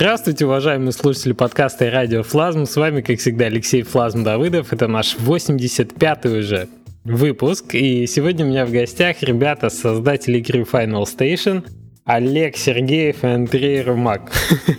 Здравствуйте, 0.00 0.46
уважаемые 0.46 0.92
слушатели 0.92 1.34
подкаста 1.34 1.84
и 1.84 1.90
радио 1.90 2.22
Флазм. 2.22 2.64
С 2.64 2.74
вами, 2.76 3.02
как 3.02 3.18
всегда, 3.18 3.44
Алексей 3.44 3.82
Флазм 3.82 4.24
Давыдов. 4.24 4.72
Это 4.72 4.88
наш 4.88 5.14
85-й 5.16 6.38
уже 6.38 6.68
выпуск. 7.04 7.74
И 7.74 8.06
сегодня 8.06 8.46
у 8.46 8.48
меня 8.48 8.64
в 8.64 8.70
гостях 8.70 9.22
ребята, 9.22 9.68
создатели 9.68 10.38
игры 10.38 10.62
Final 10.62 11.04
Station, 11.04 11.66
Олег 12.06 12.56
Сергеев 12.56 13.22
и 13.24 13.26
Андрей 13.26 13.82
Румак. 13.82 14.32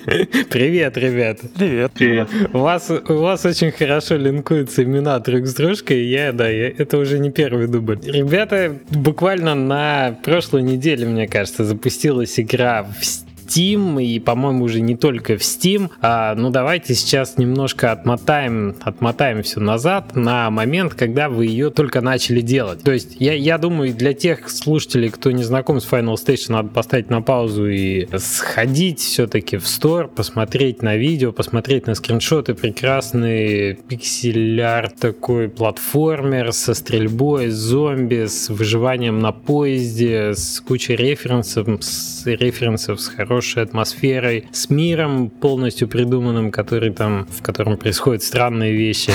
Привет, 0.50 0.98
ребят. 0.98 1.38
Привет. 1.56 1.92
Привет. 1.94 2.28
У 2.52 2.58
вас, 2.58 2.90
у 2.90 3.14
вас 3.18 3.46
очень 3.46 3.72
хорошо 3.72 4.16
линкуются 4.16 4.84
имена 4.84 5.20
друг 5.20 5.46
с 5.46 5.54
дружкой. 5.54 6.04
Я, 6.04 6.32
да, 6.32 6.50
я, 6.50 6.70
это 6.70 6.98
уже 6.98 7.20
не 7.20 7.30
первый 7.30 7.68
дубль. 7.68 8.00
Ребята, 8.04 8.76
буквально 8.90 9.54
на 9.54 10.18
прошлой 10.24 10.64
неделе, 10.64 11.06
мне 11.06 11.28
кажется, 11.28 11.64
запустилась 11.64 12.40
игра 12.40 12.82
в 12.82 13.31
Steam, 13.52 14.02
и, 14.04 14.20
по-моему, 14.20 14.66
уже 14.66 14.82
не 14.82 14.96
только 14.96 15.38
в 15.38 15.42
Steam. 15.42 15.90
А, 16.02 16.36
ну, 16.36 16.50
давайте 16.50 16.94
сейчас 16.94 17.38
немножко 17.38 17.92
отмотаем, 17.92 18.76
отмотаем 18.82 19.44
все 19.44 19.60
назад 19.60 20.16
на 20.16 20.50
момент, 20.50 20.94
когда 20.94 21.30
вы 21.30 21.48
ее 21.48 21.70
только 21.70 22.02
начали 22.02 22.42
делать. 22.42 22.84
То 22.84 22.92
есть, 22.92 23.18
я, 23.20 23.34
я 23.34 23.58
думаю, 23.58 23.94
для 23.94 24.14
тех 24.14 24.50
слушателей, 24.50 25.10
кто 25.10 25.32
не 25.32 25.44
знаком 25.44 25.80
с 25.80 25.88
Final 25.88 26.16
Station, 26.16 26.54
надо 26.54 26.70
поставить 26.70 27.10
на 27.10 27.22
паузу 27.22 27.68
и 27.68 28.08
сходить 28.18 29.00
все-таки 29.00 29.58
в 29.58 29.68
стор, 29.68 30.08
посмотреть 30.08 30.82
на 30.82 30.96
видео, 30.96 31.32
посмотреть 31.32 31.88
на 31.88 31.96
скриншоты, 31.96 32.54
прекрасный 32.54 33.74
пиксель-арт 33.74 34.96
такой 35.00 35.50
платформер 35.50 36.54
со 36.54 36.74
стрельбой, 36.74 37.50
зомби, 37.50 38.26
с 38.26 38.50
выживанием 38.50 39.20
на 39.20 39.32
поезде, 39.32 40.34
с 40.34 40.62
кучей 40.62 40.96
референсов, 40.96 41.68
с 41.84 42.26
референсов, 42.26 43.02
с 43.02 43.08
хорошей 43.08 43.41
хорошей 43.42 43.64
атмосферой, 43.64 44.46
с 44.52 44.70
миром 44.70 45.30
полностью 45.30 45.88
придуманным, 45.88 46.52
который 46.52 46.92
там, 46.92 47.26
в 47.26 47.42
котором 47.42 47.76
происходят 47.76 48.22
странные 48.22 48.74
вещи. 48.74 49.12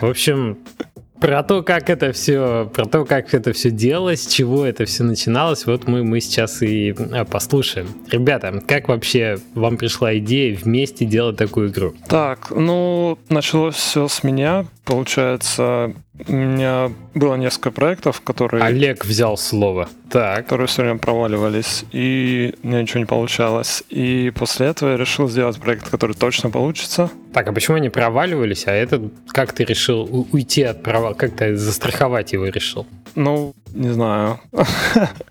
В 0.00 0.10
общем, 0.10 0.58
про 1.18 1.42
то, 1.42 1.62
как 1.62 1.88
это 1.88 2.12
все, 2.12 2.70
про 2.74 2.84
то, 2.84 3.04
как 3.06 3.32
это 3.32 3.52
все 3.52 3.70
делалось, 3.70 4.24
с 4.24 4.26
чего 4.26 4.66
это 4.66 4.84
все 4.84 5.04
начиналось, 5.04 5.64
вот 5.66 5.86
мы, 5.86 6.04
мы 6.04 6.20
сейчас 6.20 6.62
и 6.62 6.94
а, 7.12 7.24
послушаем. 7.24 7.88
Ребята, 8.10 8.62
как 8.66 8.88
вообще 8.88 9.38
вам 9.54 9.76
пришла 9.78 10.16
идея 10.18 10.56
вместе 10.56 11.06
делать 11.06 11.36
такую 11.36 11.70
игру? 11.70 11.94
Так, 12.08 12.50
ну, 12.50 13.18
началось 13.28 13.76
все 13.76 14.08
с 14.08 14.22
меня. 14.22 14.66
Получается, 14.90 15.92
у 16.26 16.32
меня 16.32 16.90
было 17.14 17.36
несколько 17.36 17.70
проектов, 17.70 18.22
которые... 18.22 18.64
Олег 18.64 19.04
взял 19.04 19.36
слово. 19.36 19.88
Так. 20.10 20.38
Которые 20.46 20.66
все 20.66 20.82
время 20.82 20.98
проваливались, 20.98 21.84
и 21.92 22.56
у 22.64 22.66
меня 22.66 22.82
ничего 22.82 22.98
не 22.98 23.06
получалось. 23.06 23.84
И 23.88 24.32
после 24.34 24.66
этого 24.66 24.90
я 24.90 24.96
решил 24.96 25.28
сделать 25.28 25.60
проект, 25.60 25.88
который 25.88 26.16
точно 26.16 26.50
получится. 26.50 27.08
Так, 27.32 27.46
а 27.46 27.52
почему 27.52 27.76
они 27.76 27.88
проваливались, 27.88 28.66
а 28.66 28.72
этот, 28.72 29.12
как 29.28 29.52
ты 29.52 29.62
решил 29.62 30.26
уйти 30.32 30.64
от 30.64 30.82
провала, 30.82 31.14
как 31.14 31.36
ты 31.36 31.54
застраховать 31.54 32.32
его 32.32 32.46
решил? 32.46 32.84
Ну, 33.14 33.54
не 33.72 33.90
знаю. 33.90 34.40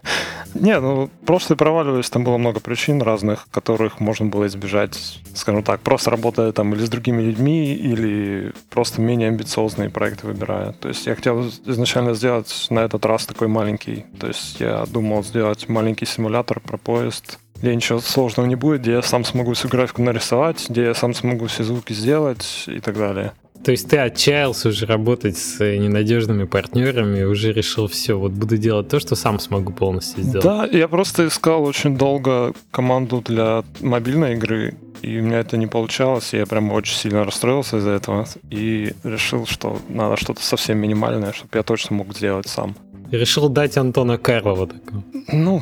Не, 0.59 0.79
ну, 0.79 1.09
прошлые 1.25 1.57
проваливались, 1.57 2.09
там 2.09 2.23
было 2.23 2.37
много 2.37 2.59
причин 2.59 3.01
разных, 3.01 3.47
которых 3.51 3.99
можно 3.99 4.25
было 4.25 4.47
избежать, 4.47 5.21
скажем 5.33 5.63
так, 5.63 5.79
просто 5.81 6.11
работая 6.11 6.51
там 6.51 6.73
или 6.73 6.83
с 6.83 6.89
другими 6.89 7.21
людьми, 7.21 7.73
или 7.73 8.53
просто 8.69 9.01
менее 9.01 9.29
амбициозные 9.29 9.89
проекты 9.89 10.27
выбирая. 10.27 10.73
То 10.73 10.89
есть 10.89 11.05
я 11.05 11.15
хотел 11.15 11.47
изначально 11.65 12.13
сделать 12.13 12.67
на 12.69 12.79
этот 12.79 13.05
раз 13.05 13.25
такой 13.25 13.47
маленький. 13.47 14.05
То 14.19 14.27
есть 14.27 14.59
я 14.59 14.85
думал 14.85 15.23
сделать 15.23 15.69
маленький 15.69 16.05
симулятор 16.05 16.59
про 16.59 16.77
поезд, 16.77 17.39
где 17.61 17.75
ничего 17.75 17.99
сложного 17.99 18.47
не 18.47 18.55
будет, 18.55 18.81
где 18.81 18.93
я 18.93 19.01
сам 19.01 19.23
смогу 19.23 19.53
всю 19.53 19.69
графику 19.69 20.01
нарисовать, 20.01 20.69
где 20.69 20.83
я 20.83 20.93
сам 20.93 21.13
смогу 21.13 21.47
все 21.47 21.63
звуки 21.63 21.93
сделать 21.93 22.65
и 22.67 22.79
так 22.79 22.97
далее. 22.97 23.33
То 23.63 23.71
есть 23.71 23.89
ты 23.89 23.97
отчаялся 23.97 24.69
уже 24.69 24.85
работать 24.85 25.37
с 25.37 25.59
ненадежными 25.59 26.45
партнерами, 26.45 27.23
уже 27.23 27.51
решил 27.51 27.87
все, 27.87 28.17
вот 28.17 28.31
буду 28.31 28.57
делать 28.57 28.87
то, 28.87 28.99
что 28.99 29.15
сам 29.15 29.39
смогу 29.39 29.73
полностью 29.73 30.23
сделать. 30.23 30.43
Да, 30.43 30.65
я 30.65 30.87
просто 30.87 31.27
искал 31.27 31.63
очень 31.63 31.97
долго 31.97 32.53
команду 32.71 33.21
для 33.25 33.63
мобильной 33.81 34.33
игры, 34.33 34.75
и 35.01 35.19
у 35.19 35.23
меня 35.23 35.39
это 35.39 35.57
не 35.57 35.67
получалось, 35.67 36.33
и 36.33 36.37
я 36.37 36.45
прям 36.45 36.71
очень 36.71 36.95
сильно 36.95 37.25
расстроился 37.25 37.77
из-за 37.77 37.91
этого, 37.91 38.25
и 38.49 38.93
решил, 39.03 39.45
что 39.45 39.79
надо 39.89 40.17
что-то 40.17 40.41
совсем 40.41 40.77
минимальное, 40.77 41.33
чтобы 41.33 41.49
я 41.53 41.63
точно 41.63 41.97
мог 41.97 42.15
сделать 42.15 42.47
сам. 42.47 42.75
И 43.11 43.17
решил 43.17 43.49
дать 43.49 43.75
Антона 43.77 44.17
Карлова 44.17 44.67
такого. 44.67 45.03
Ну, 45.31 45.61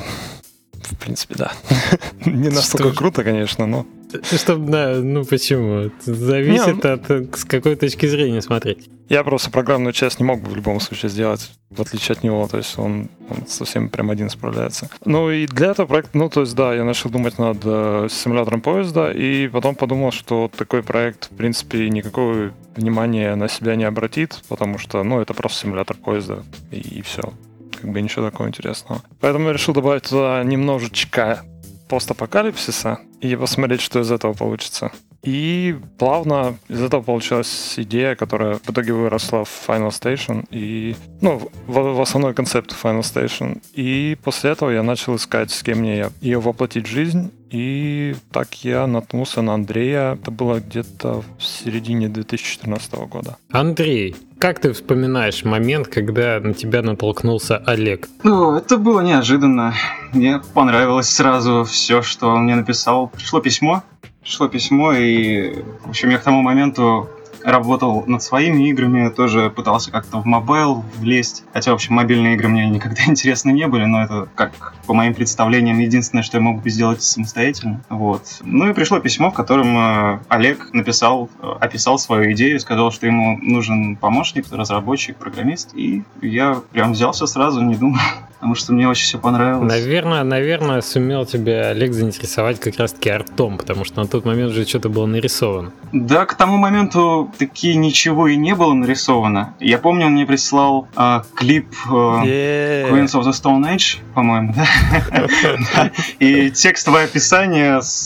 в 0.84 0.98
принципе, 0.98 1.36
да. 1.36 1.52
Не 2.26 2.50
настолько 2.50 2.94
круто, 2.94 3.24
конечно, 3.24 3.66
но... 3.66 3.86
Чтобы, 4.32 4.72
да, 4.72 4.96
ну 5.02 5.26
почему? 5.26 5.92
Зависит 6.06 6.84
не, 6.84 6.90
от 6.90 7.38
с 7.38 7.44
какой 7.44 7.76
точки 7.76 8.06
зрения 8.06 8.42
смотреть. 8.42 8.90
Я 9.10 9.24
просто 9.24 9.52
программную 9.52 9.94
часть 9.94 10.20
не 10.20 10.26
мог 10.26 10.42
бы 10.42 10.50
в 10.50 10.56
любом 10.56 10.80
случае 10.80 11.10
сделать, 11.10 11.52
в 11.70 11.82
отличие 11.82 12.14
от 12.14 12.24
него. 12.24 12.48
То 12.48 12.58
есть 12.58 12.78
он, 12.80 13.10
он 13.30 13.46
совсем 13.48 13.90
прям 13.90 14.10
один 14.10 14.30
справляется. 14.30 14.90
Ну 15.04 15.30
и 15.30 15.46
для 15.46 15.72
этого 15.72 15.88
проекта, 15.88 16.18
ну 16.18 16.30
то 16.30 16.42
есть 16.42 16.56
да, 16.56 16.74
я 16.74 16.86
начал 16.86 17.10
думать 17.10 17.38
над 17.38 17.58
э, 17.64 18.08
симулятором 18.10 18.62
поезда, 18.62 19.12
и 19.12 19.50
потом 19.50 19.76
подумал, 19.76 20.12
что 20.12 20.50
такой 20.56 20.84
проект, 20.84 21.26
в 21.32 21.36
принципе, 21.36 21.90
никакого 21.90 22.52
внимания 22.78 23.36
на 23.36 23.50
себя 23.50 23.76
не 23.76 23.84
обратит, 23.84 24.42
потому 24.48 24.78
что, 24.78 25.04
ну, 25.04 25.20
это 25.20 25.34
просто 25.34 25.62
симулятор 25.62 25.98
поезда, 25.98 26.44
и, 26.72 26.78
и 26.78 27.02
все 27.02 27.34
как 27.78 27.92
бы 27.92 28.02
ничего 28.02 28.30
такого 28.30 28.48
интересного. 28.48 29.02
Поэтому 29.20 29.48
я 29.48 29.54
решил 29.54 29.74
добавить 29.74 30.04
туда 30.04 30.44
немножечко 30.44 31.44
постапокалипсиса 31.88 33.00
и 33.22 33.36
посмотреть, 33.36 33.82
что 33.82 34.00
из 34.00 34.12
этого 34.12 34.34
получится. 34.34 34.92
И 35.24 35.76
плавно 35.98 36.58
из 36.70 36.82
этого 36.82 37.02
получилась 37.02 37.74
идея, 37.78 38.16
которая 38.16 38.56
в 38.56 38.70
итоге 38.70 38.94
выросла 38.94 39.44
в 39.46 39.64
Final 39.68 39.90
Station 39.90 40.46
и, 40.52 40.96
ну, 41.22 41.50
в, 41.68 41.74
в 41.74 42.02
основной 42.02 42.34
концепт 42.34 42.74
Final 42.82 43.02
Station. 43.02 43.62
И 43.74 44.18
после 44.24 44.52
этого 44.52 44.70
я 44.70 44.84
начал 44.84 45.16
искать, 45.16 45.52
с 45.52 45.64
кем 45.64 45.80
мне 45.80 46.10
ее 46.22 46.40
воплотить 46.40 46.88
в 46.88 46.92
жизнь. 46.92 47.32
И 47.50 48.16
так 48.32 48.54
я 48.64 48.88
наткнулся 48.88 49.42
на 49.42 49.54
Андрея. 49.54 50.14
Это 50.14 50.32
было 50.32 50.60
где-то 50.60 51.24
в 51.38 51.44
середине 51.44 52.10
2014 52.10 52.94
года. 53.10 53.38
Андрей, 53.52 54.16
как 54.40 54.60
ты 54.60 54.74
вспоминаешь 54.74 55.44
момент, 55.44 55.88
когда 55.88 56.40
на 56.40 56.54
тебя 56.54 56.82
натолкнулся 56.82 57.58
Олег? 57.58 58.08
Ну, 58.24 58.56
это 58.56 58.78
было 58.78 59.02
неожиданно. 59.02 59.74
Мне 60.14 60.42
понравилось 60.54 61.10
сразу 61.10 61.64
все, 61.64 62.02
что 62.02 62.28
он 62.30 62.44
мне 62.44 62.56
написал. 62.56 63.08
Пришло 63.08 63.40
письмо, 63.40 63.84
пришло 64.22 64.48
письмо, 64.48 64.94
и, 64.94 65.64
в 65.86 65.90
общем, 65.90 66.10
я 66.10 66.18
к 66.18 66.24
тому 66.24 66.42
моменту 66.42 67.10
работал 67.48 68.04
над 68.08 68.22
своими 68.22 68.70
играми, 68.70 69.10
тоже 69.10 69.50
пытался 69.50 69.90
как-то 69.90 70.18
в 70.18 70.26
mobile 70.26 70.84
влезть. 70.98 71.44
Хотя, 71.54 71.72
в 71.72 71.76
общем, 71.76 71.96
мобильные 71.96 72.36
игры 72.36 72.50
мне 72.50 72.70
никогда 72.70 73.04
интересны 73.08 73.52
не 73.52 73.68
были, 73.68 73.86
но 73.86 74.04
это, 74.04 74.28
как 74.36 74.74
по 74.86 74.94
моим 74.94 75.14
представлениям, 75.14 75.80
единственное, 75.80 76.24
что 76.24 76.38
я 76.38 76.42
мог 76.42 76.62
бы 76.62 76.70
сделать 76.70 77.02
самостоятельно. 77.02 77.82
Вот. 77.90 78.24
Ну 78.42 78.70
и 78.70 78.74
пришло 78.74 79.00
письмо, 79.00 79.32
в 79.32 79.34
котором 79.34 79.78
э, 79.78 80.20
Олег 80.28 80.74
написал, 80.74 81.30
э, 81.42 81.54
описал 81.62 81.98
свою 81.98 82.34
идею, 82.34 82.60
сказал, 82.60 82.92
что 82.92 83.06
ему 83.06 83.38
нужен 83.42 83.96
помощник, 83.96 84.46
разработчик, 84.52 85.16
программист, 85.16 85.72
и 85.74 86.04
я 86.22 86.62
прям 86.74 86.92
взялся 86.92 87.28
сразу, 87.28 87.62
не 87.62 87.76
думал 87.76 88.00
потому 88.38 88.56
что 88.56 88.74
мне 88.74 88.88
очень 88.88 89.06
все 89.06 89.18
понравилось. 89.18 89.68
Наверное, 89.68 90.24
наверное, 90.24 90.82
сумел 90.82 91.26
тебя 91.26 91.70
Олег 91.70 91.94
заинтересовать 91.94 92.60
как 92.60 92.78
раз-таки 92.78 93.10
артом, 93.10 93.58
потому 93.58 93.84
что 93.84 94.02
на 94.02 94.08
тот 94.08 94.26
момент 94.26 94.52
уже 94.52 94.66
что-то 94.66 94.90
было 94.90 95.06
нарисовано. 95.06 95.72
Да, 95.92 96.26
к 96.26 96.36
тому 96.36 96.58
моменту 96.58 97.32
таки 97.38 97.76
ничего 97.76 98.28
и 98.28 98.36
не 98.36 98.56
было 98.56 98.74
нарисовано. 98.74 99.56
Я 99.60 99.78
помню, 99.78 100.08
он 100.08 100.14
мне 100.14 100.26
прислал 100.26 100.88
э, 100.96 101.22
клип 101.36 101.68
э, 101.86 101.90
yeah. 101.90 102.92
Queens 102.92 103.14
of 103.14 103.24
the 103.24 103.32
Stone 103.32 103.64
Age, 103.74 104.00
по-моему, 104.14 104.54
да? 104.56 105.92
И 106.20 106.52
текстовое 106.52 107.06
описание 107.06 107.82
с, 107.82 108.06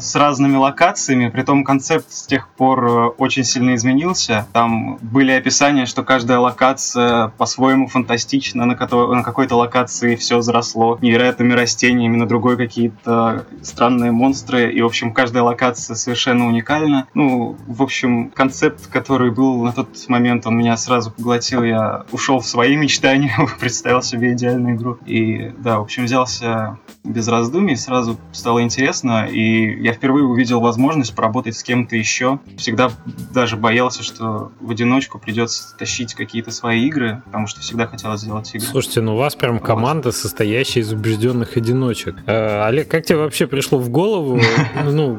с 0.00 0.14
разными 0.14 0.56
локациями, 0.56 1.28
при 1.28 1.42
том 1.42 1.64
концепт 1.64 2.06
с 2.10 2.26
тех 2.26 2.48
пор 2.48 3.14
очень 3.18 3.44
сильно 3.44 3.74
изменился. 3.74 4.46
Там 4.52 4.98
были 5.00 5.32
описания, 5.32 5.86
что 5.86 6.02
каждая 6.02 6.38
локация 6.38 7.28
по-своему 7.38 7.86
фантастична, 7.88 8.64
на, 8.64 8.74
на 8.74 9.22
какой 9.22 9.42
какой-то 9.42 9.56
локации 9.56 10.14
все 10.14 10.40
заросло 10.40 10.98
невероятными 11.02 11.52
растениями, 11.52 12.16
на 12.16 12.28
другой 12.28 12.56
какие-то 12.56 13.44
странные 13.62 14.12
монстры. 14.12 14.72
И, 14.72 14.80
в 14.82 14.86
общем, 14.86 15.12
каждая 15.12 15.42
локация 15.42 15.96
совершенно 15.96 16.46
уникальна. 16.46 17.08
Ну, 17.14 17.56
в 17.66 17.82
общем, 17.82 18.30
концепт, 18.42 18.88
который 18.88 19.30
был 19.30 19.62
на 19.62 19.72
тот 19.72 19.88
момент, 20.08 20.48
он 20.48 20.56
меня 20.56 20.76
сразу 20.76 21.12
поглотил. 21.12 21.62
Я 21.62 22.06
ушел 22.10 22.40
в 22.40 22.46
свои 22.46 22.74
мечтания, 22.76 23.32
представил 23.60 24.02
себе 24.02 24.32
идеальную 24.32 24.74
игру. 24.74 24.98
И, 25.06 25.52
да, 25.58 25.78
в 25.78 25.82
общем, 25.82 26.06
взялся 26.06 26.76
без 27.04 27.28
раздумий, 27.28 27.76
сразу 27.76 28.18
стало 28.32 28.62
интересно, 28.62 29.26
и 29.26 29.80
я 29.80 29.92
впервые 29.92 30.24
увидел 30.24 30.60
возможность 30.60 31.14
поработать 31.14 31.56
с 31.56 31.62
кем-то 31.62 31.94
еще. 31.94 32.40
Всегда 32.56 32.90
даже 33.32 33.56
боялся, 33.56 34.02
что 34.02 34.50
в 34.60 34.72
одиночку 34.72 35.20
придется 35.20 35.76
тащить 35.76 36.14
какие-то 36.14 36.50
свои 36.50 36.88
игры, 36.88 37.22
потому 37.26 37.46
что 37.46 37.60
всегда 37.60 37.86
хотел 37.86 38.16
сделать 38.16 38.52
игры. 38.54 38.66
Слушайте, 38.66 39.02
ну 39.02 39.14
у 39.14 39.18
вас 39.18 39.36
прям 39.36 39.60
команда, 39.60 40.10
состоящая 40.10 40.80
из 40.80 40.92
убежденных 40.92 41.56
одиночек. 41.56 42.16
Э, 42.26 42.64
Олег, 42.64 42.88
как 42.88 43.04
тебе 43.04 43.18
вообще 43.18 43.46
пришло 43.46 43.78
в 43.78 43.88
голову, 43.88 44.40
ну, 44.84 45.18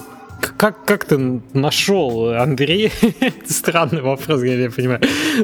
как, 0.58 0.86
как 0.86 1.06
ты 1.06 1.42
нашел 1.54 2.34
Андрей? 2.34 2.92
Странный 3.48 4.02
вопрос, 4.02 4.44
я 4.44 4.70
понимаю. 4.70 5.02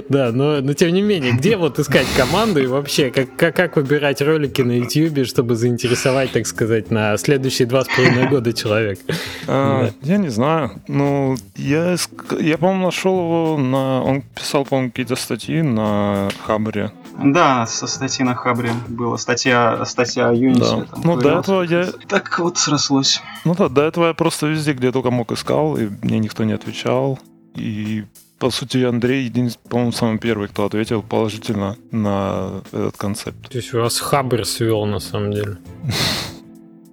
Да, 0.10 0.32
но, 0.32 0.62
но 0.62 0.74
тем 0.74 0.94
не 0.94 1.02
менее, 1.02 1.34
где 1.34 1.58
вот 1.58 1.80
искать 1.80 2.08
команду 2.16 2.62
и 2.62 2.68
вообще, 2.68 3.10
как, 3.12 3.36
как, 3.36 3.56
как 3.56 3.76
выбирать 3.76 4.22
ролики 4.22 4.62
на 4.62 4.74
YouTube, 4.74 5.26
чтобы 5.26 5.56
заинтересовать, 5.56 6.32
так 6.32 6.48
сказать, 6.48 6.92
на 6.92 7.18
следующие 7.18 7.68
два 7.68 7.84
с 7.84 7.88
половиной 7.88 8.30
года 8.30 8.54
человек? 8.54 9.00
А, 9.48 9.86
да. 9.86 9.94
Я 10.02 10.18
не 10.18 10.30
знаю. 10.30 10.72
Ну, 10.88 11.36
я, 11.56 11.96
я 12.40 12.58
по-моему, 12.58 12.86
нашел 12.86 13.20
его 13.20 13.58
на... 13.58 14.04
Он 14.04 14.22
писал, 14.22 14.66
по-моему, 14.66 14.92
какие-то 14.92 15.16
статьи 15.16 15.62
на 15.62 16.30
Хабре. 16.46 16.92
Да, 17.24 17.66
со 17.66 17.88
статьи 17.88 18.24
на 18.24 18.36
Хабре 18.36 18.72
была 18.88 19.18
статья, 19.18 19.84
статья 19.86 20.30
о 20.30 20.34
Unity. 20.34 20.88
Да. 20.92 21.00
Ну, 21.04 21.18
до 21.18 21.40
этого 21.40 21.64
я... 21.64 21.88
Так 22.08 22.40
вот 22.40 22.58
срослось. 22.58 23.22
Ну 23.46 23.56
да, 23.56 23.70
до 23.70 23.84
этого 23.84 24.08
я 24.08 24.14
просто 24.14 24.48
везде, 24.48 24.74
где 24.74 24.92
только 24.92 25.12
мог, 25.12 25.32
искал, 25.32 25.78
и 25.78 25.90
мне 26.02 26.20
никто 26.20 26.44
не 26.44 26.54
отвечал. 26.54 27.20
И 27.56 28.06
по 28.40 28.52
сути, 28.52 28.78
Андрей, 28.86 29.32
по-моему, 29.70 29.92
самый 29.92 30.18
первый, 30.18 30.48
кто 30.48 30.66
ответил 30.66 31.02
положительно 31.02 31.76
на 31.92 32.62
этот 32.72 32.96
концепт. 32.96 33.50
То 33.50 33.58
есть 33.58 33.74
у 33.74 33.82
вас 33.82 34.00
Хабр 34.00 34.46
свел, 34.46 34.86
на 34.86 35.00
самом 35.00 35.34
деле. 35.34 35.58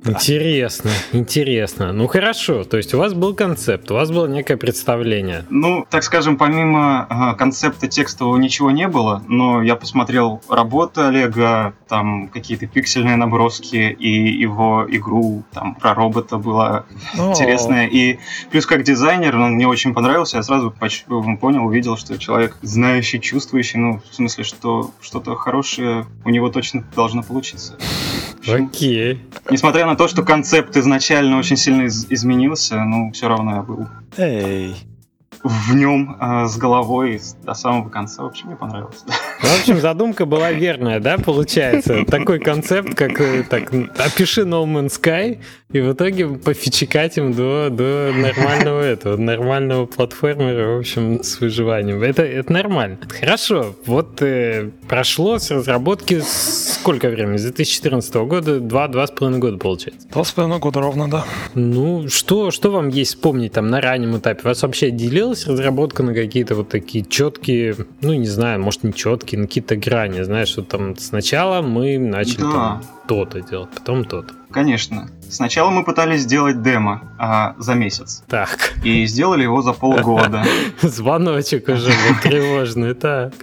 Интересно, 0.06 0.90
интересно. 1.12 1.92
Ну 1.92 2.06
хорошо, 2.06 2.64
то 2.64 2.76
есть 2.76 2.94
у 2.94 2.98
вас 2.98 3.14
был 3.14 3.34
концепт, 3.34 3.90
у 3.90 3.94
вас 3.94 4.10
было 4.10 4.26
некое 4.26 4.56
представление. 4.56 5.44
Ну, 5.50 5.86
так 5.88 6.04
скажем, 6.04 6.36
помимо 6.36 7.06
э, 7.08 7.36
концепта 7.36 7.88
текстового 7.88 8.36
ничего 8.36 8.70
не 8.70 8.88
было, 8.88 9.22
но 9.28 9.62
я 9.62 9.76
посмотрел 9.76 10.42
работы 10.48 11.02
Олега, 11.02 11.74
там 11.88 12.28
какие-то 12.28 12.66
пиксельные 12.66 13.16
наброски 13.16 13.76
и 13.76 14.40
его 14.40 14.86
игру 14.88 15.44
там 15.52 15.74
про 15.74 15.94
робота 15.94 16.36
была 16.38 16.84
О. 17.18 17.30
интересная. 17.30 17.86
И 17.86 18.18
плюс 18.50 18.66
как 18.66 18.82
дизайнер, 18.82 19.36
он 19.36 19.52
мне 19.52 19.66
очень 19.66 19.94
понравился, 19.94 20.36
я 20.36 20.42
сразу 20.42 20.70
понял, 20.70 21.66
увидел, 21.66 21.96
что 21.96 22.18
человек 22.18 22.56
знающий, 22.62 23.20
чувствующий, 23.20 23.78
ну, 23.78 24.00
в 24.10 24.14
смысле, 24.14 24.44
что 24.44 24.90
что-то 25.00 25.34
хорошее 25.34 26.06
у 26.24 26.30
него 26.30 26.50
точно 26.50 26.84
должно 26.94 27.22
получиться. 27.22 27.76
Окей. 28.46 29.20
Несмотря 29.50 29.86
на 29.86 29.95
то, 29.96 30.08
что 30.08 30.22
концепт 30.22 30.76
изначально 30.76 31.38
очень 31.38 31.56
сильно 31.56 31.82
из- 31.82 32.06
изменился, 32.10 32.82
ну, 32.84 33.10
все 33.12 33.28
равно 33.28 33.56
я 33.56 33.62
был. 33.62 33.86
Эй 34.16 34.74
в 35.42 35.74
нем 35.74 36.16
э, 36.20 36.46
с 36.46 36.56
головой 36.56 37.20
до 37.44 37.54
самого 37.54 37.88
конца. 37.88 38.22
В 38.22 38.26
общем, 38.26 38.46
мне 38.48 38.56
понравилось. 38.56 39.04
Ну, 39.06 39.48
в 39.48 39.60
общем, 39.60 39.80
задумка 39.80 40.26
была 40.26 40.52
верная, 40.52 41.00
да, 41.00 41.18
получается? 41.18 42.04
Такой 42.06 42.38
концепт, 42.38 42.94
как 42.94 43.20
э, 43.20 43.42
так, 43.44 43.72
опиши 43.98 44.42
No 44.42 44.64
Man's 44.64 45.00
Sky, 45.00 45.40
и 45.72 45.80
в 45.80 45.92
итоге 45.92 46.28
пофичекать 46.28 47.18
им 47.18 47.32
до, 47.32 47.68
до 47.70 48.12
нормального 48.14 48.80
этого, 48.82 49.16
нормального 49.16 49.86
платформера, 49.86 50.76
в 50.76 50.78
общем, 50.78 51.22
с 51.22 51.40
выживанием. 51.40 52.02
Это, 52.02 52.22
это 52.22 52.52
нормально. 52.52 52.98
Хорошо, 53.08 53.74
вот 53.84 54.22
э, 54.22 54.70
прошло 54.88 55.38
с 55.38 55.50
разработки 55.50 56.22
сколько 56.24 57.08
времени? 57.08 57.36
С 57.36 57.42
2014 57.42 58.14
года, 58.14 58.60
два-два 58.60 59.06
с 59.06 59.10
половиной 59.10 59.40
года, 59.40 59.58
получается. 59.58 60.08
Два 60.08 60.24
с 60.24 60.30
половиной 60.30 60.60
года 60.60 60.80
ровно, 60.80 61.10
да. 61.10 61.24
Ну, 61.54 62.08
что, 62.08 62.50
что 62.50 62.70
вам 62.70 62.88
есть 62.88 63.14
вспомнить 63.14 63.52
там 63.52 63.68
на 63.68 63.80
раннем 63.80 64.16
этапе? 64.16 64.42
Вас 64.44 64.62
вообще 64.62 64.90
делилась 65.26 65.46
разработка 65.46 66.02
на 66.02 66.14
какие-то 66.14 66.54
вот 66.54 66.68
такие 66.68 67.04
четкие, 67.04 67.74
ну, 68.00 68.14
не 68.14 68.28
знаю, 68.28 68.60
может, 68.60 68.84
не 68.84 68.92
четкие, 68.92 69.40
на 69.40 69.46
какие-то 69.46 69.76
грани, 69.76 70.22
знаешь, 70.22 70.48
что 70.48 70.62
там 70.62 70.96
сначала 70.96 71.62
мы 71.62 71.98
начали 71.98 72.42
да. 72.42 72.52
там 72.52 72.82
то-то 73.08 73.40
делать, 73.40 73.70
потом 73.70 74.04
то-то. 74.04 74.34
Конечно. 74.50 75.10
Сначала 75.28 75.70
мы 75.70 75.84
пытались 75.84 76.22
сделать 76.22 76.62
демо 76.62 77.02
а, 77.18 77.56
за 77.58 77.74
месяц. 77.74 78.22
Так. 78.28 78.74
И 78.84 79.04
сделали 79.06 79.42
его 79.42 79.60
за 79.62 79.72
полгода. 79.72 80.44
Звоночек 80.82 81.68
уже 81.68 81.88
был 81.90 82.16
тревожный, 82.22 82.94
так. 82.94 83.34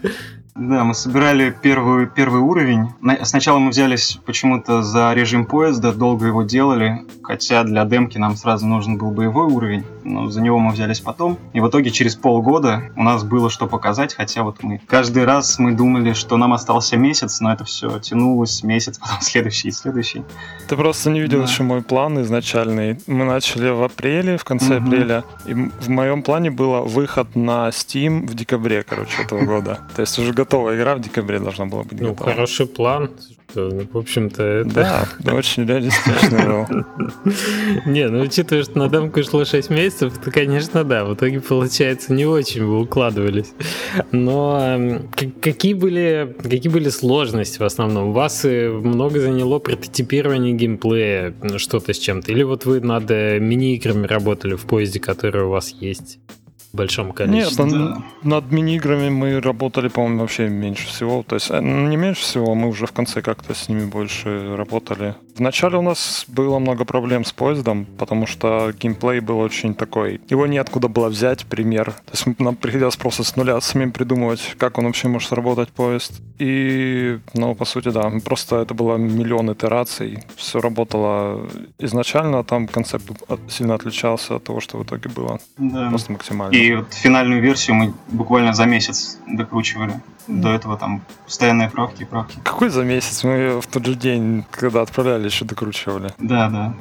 Да, 0.55 0.83
мы 0.83 0.94
собирали 0.94 1.55
первый, 1.63 2.05
первый 2.05 2.41
уровень. 2.41 2.89
Сначала 3.23 3.57
мы 3.57 3.71
взялись 3.71 4.19
почему-то 4.23 4.83
за 4.83 5.11
режим 5.13 5.47
поезда, 5.47 5.94
долго 5.94 6.27
его 6.27 6.44
делали, 6.44 7.01
хотя 7.23 7.63
для 7.63 7.83
демки 7.85 8.19
нам 8.19 8.35
сразу 8.35 8.67
нужен 8.67 8.97
был 8.97 9.09
боевой 9.09 9.47
уровень, 9.47 9.83
но 10.03 10.29
за 10.29 10.41
него 10.41 10.59
мы 10.59 10.73
взялись 10.73 11.00
потом. 11.00 11.39
И 11.53 11.59
в 11.59 11.67
итоге 11.67 11.89
через 11.89 12.15
полгода 12.15 12.83
у 12.95 13.01
нас 13.01 13.23
было 13.23 13.50
что 13.50 13.65
показать, 13.65 14.13
хотя 14.13 14.44
вот 14.44 14.61
мы 14.61 14.79
каждый 14.85 15.25
раз 15.25 15.57
мы 15.57 15.71
думали, 15.71 16.13
что 16.13 16.38
нам 16.38 16.53
остался 16.53 16.97
месяц, 16.97 17.39
но 17.39 17.51
это 17.51 17.63
все 17.63 17.97
тянулось 17.97 18.61
месяц, 18.61 19.00
потом 19.01 19.21
следующий 19.21 19.69
и 19.69 19.71
следующий. 19.71 20.23
Ты 20.67 20.75
просто 20.75 21.09
не 21.09 21.19
видел 21.19 21.39
да. 21.39 21.45
еще 21.45 21.63
мой 21.63 21.81
план 21.81 22.21
изначальный. 22.21 23.00
Мы 23.07 23.25
начали 23.25 23.69
в 23.69 23.81
апреле, 23.81 24.38
в 24.38 24.44
конце 24.44 24.77
угу. 24.77 24.85
апреля, 24.85 25.23
и 25.47 25.55
в 25.55 25.89
моем 25.89 26.21
плане 26.21 26.51
было 26.51 26.81
выход 26.81 27.35
на 27.35 27.69
Steam 27.69 28.27
в 28.27 28.35
декабре, 28.35 28.83
короче, 28.83 29.23
этого 29.23 29.41
года. 29.45 29.79
То 29.95 30.01
есть 30.01 30.19
уже 30.19 30.43
готовая 30.44 30.75
игра 30.75 30.95
в 30.95 31.01
декабре 31.01 31.40
должна 31.40 31.66
была 31.66 31.84
быть 31.84 32.00
ну, 32.01 32.10
готова. 32.10 32.31
Хороший 32.31 32.66
план. 32.68 33.12
В 33.56 33.98
общем-то, 33.98 34.44
это... 34.44 35.07
Да, 35.19 35.34
очень 35.34 35.66
реалистично 35.66 36.38
был. 36.45 37.31
Не, 37.92 38.10
ну 38.10 38.22
учитывая, 38.22 38.63
что 38.63 38.80
на 38.80 38.90
демку 38.90 39.24
шло 39.24 39.45
6 39.45 39.69
месяцев, 39.69 40.18
то, 40.18 40.31
конечно, 40.31 40.84
да, 40.84 41.06
в 41.06 41.13
итоге, 41.13 41.40
получается, 41.40 42.13
не 42.13 42.25
очень 42.25 42.66
вы 42.66 42.81
укладывались. 42.81 43.54
Но 44.12 45.00
какие 45.42 45.75
были, 45.75 46.36
какие 46.42 46.72
были 46.72 46.89
сложности 46.89 47.60
в 47.60 47.63
основном? 47.63 48.10
У 48.10 48.12
вас 48.12 48.44
э, 48.44 48.69
много 48.69 49.19
заняло 49.19 49.60
прототипирование 49.60 50.54
геймплея, 50.54 51.34
ну, 51.42 51.60
что-то 51.60 51.94
с 51.94 52.00
чем-то? 52.00 52.31
Или 52.31 52.44
вот 52.44 52.66
вы 52.66 52.81
над 52.81 53.10
э, 53.12 53.39
мини-играми 53.39 54.07
работали 54.07 54.56
в 54.56 54.63
поезде, 54.63 55.00
которые 55.00 55.46
у 55.46 55.50
вас 55.50 55.69
есть? 55.80 56.19
Большом 56.74 57.14
количестве. 57.14 57.66
Нет, 57.66 57.74
да. 57.74 58.04
над 58.24 58.52
мини-играми 58.52 59.10
мы 59.10 59.40
работали, 59.40 59.88
по-моему, 59.88 60.22
вообще 60.22 60.50
меньше 60.50 60.88
всего. 60.88 61.24
То 61.24 61.36
есть 61.36 61.52
э, 61.52 61.62
не 61.62 61.98
меньше 61.98 62.22
всего, 62.22 62.56
мы 62.56 62.68
уже 62.68 62.86
в 62.88 62.92
конце 62.92 63.22
как-то 63.22 63.54
с 63.54 63.70
ними 63.70 63.86
больше 63.86 64.56
работали. 64.56 65.16
Вначале 65.36 65.78
у 65.78 65.81
нас 65.81 66.25
было 66.28 66.60
много 66.60 66.86
проблем 66.86 67.25
с 67.25 67.31
поездом, 67.31 67.86
потому 67.98 68.28
что 68.28 68.72
геймплей 68.80 69.20
был 69.20 69.40
очень 69.40 69.74
такой. 69.75 70.22
Его 70.30 70.48
неоткуда 70.48 70.88
было 70.88 71.10
взять, 71.10 71.46
пример. 71.46 71.92
То 71.92 72.12
есть 72.12 72.40
нам 72.40 72.56
приходилось 72.56 72.96
просто 72.96 73.24
с 73.24 73.36
нуля 73.36 73.60
самим 73.62 73.92
придумывать, 73.92 74.56
как 74.58 74.78
он 74.78 74.86
вообще 74.86 75.08
может 75.08 75.31
работать, 75.34 75.70
поезд. 75.70 76.22
И, 76.40 77.20
ну, 77.34 77.56
по 77.56 77.66
сути, 77.66 77.90
да, 77.90 78.12
просто 78.25 78.58
это 78.58 78.74
было 78.74 78.98
миллион 78.98 79.51
итераций. 79.53 80.24
Все 80.36 80.60
работало 80.60 81.48
изначально, 81.80 82.39
а 82.39 82.44
там 82.44 82.68
концепт 82.68 83.06
сильно 83.48 83.75
отличался 83.75 84.36
от 84.36 84.44
того, 84.44 84.60
что 84.60 84.77
в 84.77 84.84
итоге 84.84 85.10
было. 85.10 85.39
Да. 85.58 85.89
Просто 85.89 86.12
максимально. 86.12 86.56
И 86.56 86.62
вот 86.72 86.93
финальную 86.93 87.41
версию 87.41 87.75
мы 87.75 87.93
буквально 88.08 88.53
за 88.53 88.65
месяц 88.65 89.17
докручивали. 89.27 90.01
До 90.27 90.53
этого 90.53 90.77
там 90.77 91.01
постоянные 91.25 91.70
правки 91.70 92.03
и 92.03 92.05
правки. 92.05 92.39
Какой 92.43 92.70
за 92.70 92.84
месяц? 92.86 93.25
Мы 93.25 93.60
в 93.60 93.67
тот 93.67 93.86
же 93.86 93.96
день, 93.96 94.46
когда 94.51 94.82
отправляли, 94.82 95.25
еще 95.25 95.43
докручивали. 95.43 96.13
Да, 96.17 96.50
да. 96.50 96.74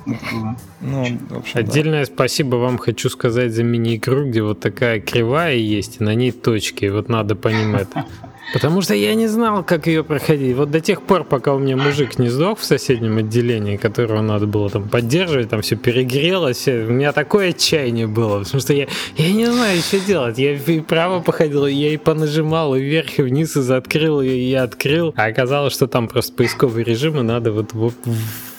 Ну, 0.80 1.16
в 1.28 1.38
общем, 1.38 1.58
Отдельное 1.58 2.06
да. 2.06 2.12
спасибо 2.14 2.56
вам 2.56 2.78
хочу 2.78 3.10
сказать 3.10 3.52
за 3.52 3.64
мини-игру, 3.64 4.28
где 4.28 4.42
вот 4.42 4.60
такая 4.60 5.00
кривая 5.00 5.56
есть, 5.56 6.00
и 6.00 6.04
на 6.04 6.14
ней 6.14 6.30
точки. 6.30 6.86
Вот 6.86 7.08
надо 7.08 7.34
по 7.34 7.48
ним 7.48 7.74
это 7.74 8.06
Потому 8.52 8.82
что 8.82 8.94
я 8.94 9.14
не 9.14 9.26
знал, 9.26 9.64
как 9.64 9.86
ее 9.86 10.04
проходить. 10.04 10.56
Вот 10.56 10.70
до 10.70 10.80
тех 10.80 11.02
пор, 11.02 11.24
пока 11.24 11.54
у 11.54 11.58
меня 11.58 11.76
мужик 11.76 12.18
не 12.18 12.28
сдох 12.28 12.58
в 12.58 12.64
соседнем 12.64 13.18
отделении, 13.18 13.76
которого 13.76 14.20
надо 14.20 14.46
было 14.46 14.68
там 14.70 14.88
поддерживать, 14.88 15.50
там 15.50 15.62
все 15.62 15.76
перегрелось, 15.76 16.68
у 16.68 16.92
меня 16.92 17.12
такое 17.12 17.50
отчаяние 17.50 18.06
было, 18.06 18.40
потому 18.40 18.60
что 18.60 18.72
я, 18.72 18.86
я 19.16 19.32
не 19.32 19.46
знаю, 19.46 19.80
что 19.80 19.98
делать. 20.00 20.38
Я 20.38 20.54
и 20.54 20.80
право 20.80 21.20
походил, 21.20 21.66
я 21.66 21.94
и 21.94 21.96
понажимал, 21.96 22.74
и 22.74 22.80
вверх, 22.80 23.18
и 23.18 23.22
вниз, 23.22 23.56
и 23.56 23.60
заоткрыл, 23.60 24.20
и 24.20 24.28
я 24.28 24.64
открыл. 24.64 25.14
А 25.16 25.26
оказалось, 25.26 25.72
что 25.72 25.86
там 25.86 26.08
просто 26.08 26.34
поисковый 26.34 26.84
режим, 26.84 27.18
и 27.18 27.22
надо 27.22 27.52
вот 27.52 27.70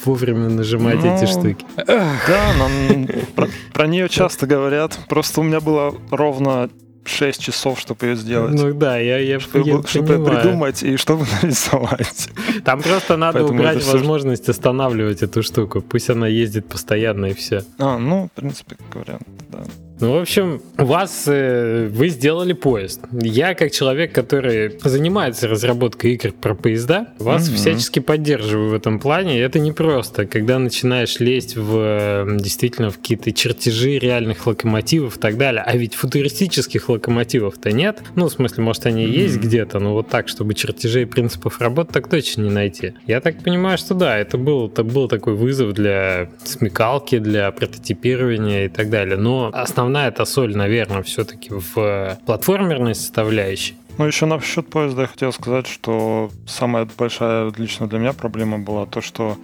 вовремя 0.06 0.50
нажимать 0.50 1.04
ну, 1.04 1.16
эти 1.16 1.30
штуки. 1.30 1.66
Да, 1.78 2.54
нам 2.58 3.08
про, 3.36 3.48
про 3.74 3.88
нее 3.88 4.10
часто 4.10 4.48
говорят. 4.48 4.98
Просто 5.08 5.42
у 5.42 5.44
меня 5.44 5.62
было 5.62 5.96
ровно 6.12 6.70
6 7.06 7.42
часов, 7.42 7.80
чтобы 7.80 8.06
ее 8.06 8.16
сделать. 8.16 8.54
Ну 8.54 8.74
да, 8.74 8.98
я, 8.98 9.18
я, 9.18 9.40
чтобы, 9.40 9.68
я 9.68 9.84
чтобы 9.84 10.08
понимаю. 10.08 10.42
придумать 10.42 10.84
и 10.84 10.98
чтобы 10.98 11.26
нарисовать. 11.42 12.30
Там 12.64 12.82
просто 12.82 13.18
надо 13.18 13.40
Поэтому 13.40 13.60
убрать 13.60 13.86
возможность 13.86 14.50
останавливать 14.50 15.22
эту 15.22 15.44
штуку. 15.44 15.82
Пусть 15.82 16.10
она 16.10 16.28
ездит 16.28 16.68
постоянно 16.68 17.28
и 17.28 17.34
все. 17.34 17.64
А, 17.78 17.98
ну, 17.98 18.30
в 18.34 18.40
принципе, 18.40 18.76
как 18.76 18.96
вариант, 18.96 19.28
да. 19.50 19.64
Ну, 20.04 20.12
в 20.12 20.22
общем, 20.22 20.62
у 20.78 20.84
вас, 20.84 21.24
э, 21.28 21.88
вы 21.90 22.10
сделали 22.10 22.52
поезд. 22.52 23.00
Я, 23.14 23.56
как 23.56 23.72
человек, 23.72 24.12
который 24.12 24.78
занимается 24.84 25.48
разработкой 25.48 26.16
игр 26.16 26.34
про 26.34 26.56
поезда, 26.56 27.14
вас 27.20 27.48
mm-hmm. 27.48 27.56
всячески 27.56 28.00
поддерживаю 28.00 28.72
в 28.72 28.74
этом 28.74 29.00
плане. 29.00 29.40
Это 29.40 29.60
не 29.60 29.72
просто, 29.72 30.26
когда 30.26 30.60
начинаешь 30.60 31.22
лезть 31.22 31.56
в 31.56 31.78
э, 31.78 32.38
действительно 32.38 32.90
в 32.90 32.98
какие-то 32.98 33.32
чертежи 33.32 33.98
реальных 33.98 34.46
локомотивов 34.46 35.16
и 35.16 35.20
так 35.22 35.38
далее. 35.38 35.64
А 35.66 35.74
ведь 35.78 35.96
футуристических 35.96 36.90
локомотивов-то 36.90 37.72
нет. 37.72 38.04
Ну, 38.16 38.28
в 38.28 38.32
смысле, 38.34 38.62
может, 38.62 38.86
они 38.86 39.06
mm-hmm. 39.06 39.24
есть 39.24 39.38
где-то, 39.38 39.80
но 39.80 39.94
вот 39.94 40.10
так, 40.10 40.28
чтобы 40.28 40.54
чертежей 40.54 41.06
принципов 41.06 41.62
работы 41.62 41.94
так 41.94 42.10
точно 42.10 42.42
не 42.42 42.50
найти. 42.50 42.94
Я 43.08 43.22
так 43.22 43.42
понимаю, 43.42 43.78
что 43.78 43.94
да, 43.94 44.18
это 44.18 44.38
был, 44.38 44.68
это 44.68 44.84
был 44.84 45.08
такой 45.08 45.36
вызов 45.36 45.72
для 45.72 46.30
смекалки, 46.44 47.20
для 47.20 47.50
прототипирования 47.52 48.66
и 48.66 48.68
так 48.68 48.90
далее. 48.90 49.16
Но 49.16 49.50
основная 49.54 49.93
эта 49.98 50.26
соль, 50.26 50.56
наверное, 50.56 51.04
все-таки 51.04 51.50
в 51.52 52.18
платформерной 52.26 52.96
составляющей. 52.96 53.76
Ну, 53.98 54.06
еще 54.06 54.26
насчет 54.26 54.70
поезда 54.70 55.02
я 55.04 55.08
хотел 55.08 55.32
сказать, 55.32 55.68
что 55.68 56.32
самая 56.48 56.88
большая 56.98 57.52
лично 57.58 57.88
для 57.88 58.00
меня 58.00 58.14
проблема 58.14 58.58
была 58.58 58.86
то, 58.86 59.02
что 59.02 59.38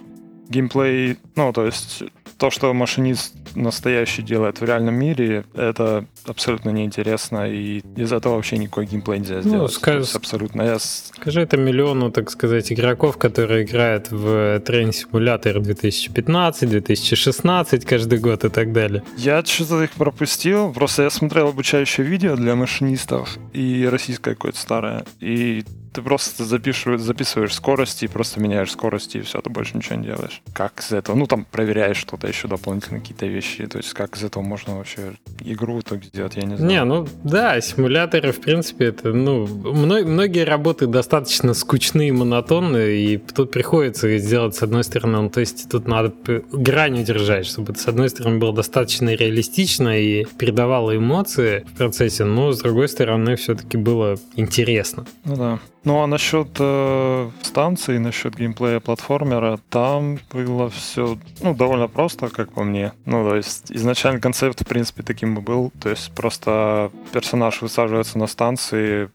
геймплей, 0.50 1.16
ну, 1.36 1.52
то 1.52 1.64
есть 1.64 2.02
то, 2.40 2.50
что 2.50 2.72
машинист 2.72 3.34
настоящий 3.54 4.22
делает 4.22 4.60
в 4.60 4.64
реальном 4.64 4.94
мире, 4.94 5.44
это 5.54 6.06
абсолютно 6.24 6.70
неинтересно, 6.70 7.50
и 7.50 7.82
из 7.96 8.12
этого 8.12 8.36
вообще 8.36 8.56
никакой 8.56 8.86
геймплей 8.86 9.18
нельзя 9.18 9.36
ну, 9.36 9.42
сделать. 9.42 9.60
Ну, 9.60 9.68
скажи, 9.68 10.06
абсолютно. 10.14 10.62
Я... 10.62 10.78
Скажи 10.78 11.42
это 11.42 11.58
миллиону, 11.58 12.10
так 12.10 12.30
сказать, 12.30 12.72
игроков, 12.72 13.18
которые 13.18 13.64
играют 13.64 14.10
в 14.10 14.56
Train 14.60 14.90
Simulator 14.90 15.60
2015, 15.60 16.68
2016 16.68 17.84
каждый 17.84 18.18
год 18.18 18.44
и 18.44 18.48
так 18.48 18.72
далее. 18.72 19.02
Я 19.18 19.44
что-то 19.44 19.82
их 19.82 19.90
пропустил, 19.92 20.72
просто 20.72 21.02
я 21.02 21.10
смотрел 21.10 21.48
обучающее 21.48 22.06
видео 22.06 22.36
для 22.36 22.54
машинистов 22.54 23.36
и 23.52 23.86
российское 23.90 24.34
какое-то 24.34 24.58
старое, 24.58 25.04
и 25.20 25.64
ты 25.92 26.02
просто 26.02 26.44
запишешь, 26.44 27.00
записываешь 27.00 27.54
скорости, 27.54 28.06
просто 28.06 28.40
меняешь 28.40 28.70
скорости, 28.70 29.18
и 29.18 29.20
все, 29.22 29.40
ты 29.40 29.50
больше 29.50 29.76
ничего 29.76 29.96
не 29.96 30.06
делаешь. 30.06 30.42
Как 30.52 30.80
из 30.80 30.92
этого? 30.92 31.16
Ну, 31.16 31.26
там 31.26 31.44
проверяешь 31.50 31.96
что-то 31.96 32.28
еще 32.28 32.48
дополнительно, 32.48 33.00
какие-то 33.00 33.26
вещи. 33.26 33.66
То 33.66 33.78
есть, 33.78 33.92
как 33.92 34.16
из 34.16 34.24
этого 34.24 34.42
можно 34.42 34.76
вообще 34.76 35.14
игру 35.40 35.82
так 35.82 36.04
сделать, 36.04 36.36
я 36.36 36.42
не 36.42 36.56
знаю. 36.56 36.70
Не, 36.70 36.84
ну 36.84 37.08
да, 37.24 37.60
симуляторы, 37.60 38.32
в 38.32 38.40
принципе, 38.40 38.86
это, 38.86 39.12
ну, 39.12 39.46
многие 39.46 40.44
работы 40.44 40.86
достаточно 40.86 41.54
скучные 41.54 42.08
и 42.08 42.12
монотонные, 42.12 43.04
и 43.04 43.16
тут 43.18 43.50
приходится 43.50 44.16
сделать 44.18 44.54
с 44.54 44.62
одной 44.62 44.84
стороны, 44.84 45.22
ну, 45.22 45.30
то 45.30 45.40
есть 45.40 45.70
тут 45.70 45.88
надо 45.88 46.12
грань 46.52 47.00
удержать, 47.00 47.46
чтобы 47.46 47.72
это, 47.72 47.80
с 47.80 47.88
одной 47.88 48.08
стороны, 48.10 48.38
было 48.38 48.54
достаточно 48.54 49.14
реалистично 49.14 49.98
и 50.00 50.24
передавало 50.38 50.96
эмоции 50.96 51.66
в 51.74 51.76
процессе, 51.76 52.24
но 52.24 52.52
с 52.52 52.60
другой 52.60 52.88
стороны, 52.88 53.36
все-таки 53.36 53.76
было 53.76 54.16
интересно. 54.36 55.06
Ну 55.24 55.36
да. 55.36 55.58
Ну 55.82 56.02
а 56.02 56.06
насчет 56.06 56.48
э, 56.58 57.30
станции, 57.42 57.98
насчет 57.98 58.36
геймплея 58.36 58.80
платформера, 58.80 59.58
там 59.70 60.18
было 60.30 60.68
все 60.68 61.18
ну, 61.40 61.54
довольно 61.54 61.88
просто, 61.88 62.28
как 62.28 62.52
по 62.52 62.64
мне. 62.64 62.92
Ну, 63.06 63.26
то 63.28 63.36
есть 63.36 63.72
изначально 63.72 64.20
концепт, 64.20 64.60
в 64.60 64.66
принципе, 64.66 65.02
таким 65.02 65.38
и 65.38 65.40
был. 65.40 65.72
То 65.80 65.88
есть 65.88 66.12
просто 66.12 66.90
персонаж 67.12 67.62
высаживается 67.62 68.18
на 68.18 68.26
станции, 68.26 69.10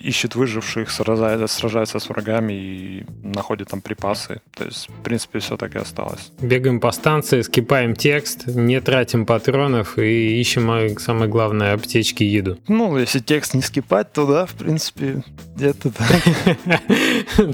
ищет 0.00 0.34
выживших, 0.34 0.90
сражается, 0.90 1.46
сражается 1.46 1.98
с 1.98 2.08
врагами 2.08 2.52
и 2.52 3.04
находит 3.22 3.68
там 3.68 3.80
припасы. 3.80 4.40
То 4.54 4.64
есть, 4.64 4.88
в 4.88 5.02
принципе, 5.02 5.38
все 5.38 5.56
так 5.56 5.74
и 5.74 5.78
осталось. 5.78 6.32
Бегаем 6.40 6.80
по 6.80 6.92
станции, 6.92 7.42
скипаем 7.42 7.94
текст, 7.94 8.46
не 8.46 8.80
тратим 8.80 9.26
патронов 9.26 9.98
и 9.98 10.40
ищем, 10.40 10.70
а, 10.70 10.88
самое 10.98 11.30
главное, 11.30 11.74
аптечки 11.74 12.24
еду. 12.24 12.58
Ну, 12.68 12.98
если 12.98 13.18
текст 13.18 13.54
не 13.54 13.62
скипать, 13.62 14.12
то 14.12 14.26
да, 14.26 14.46
в 14.46 14.54
принципе, 14.54 15.22
где-то 15.56 15.92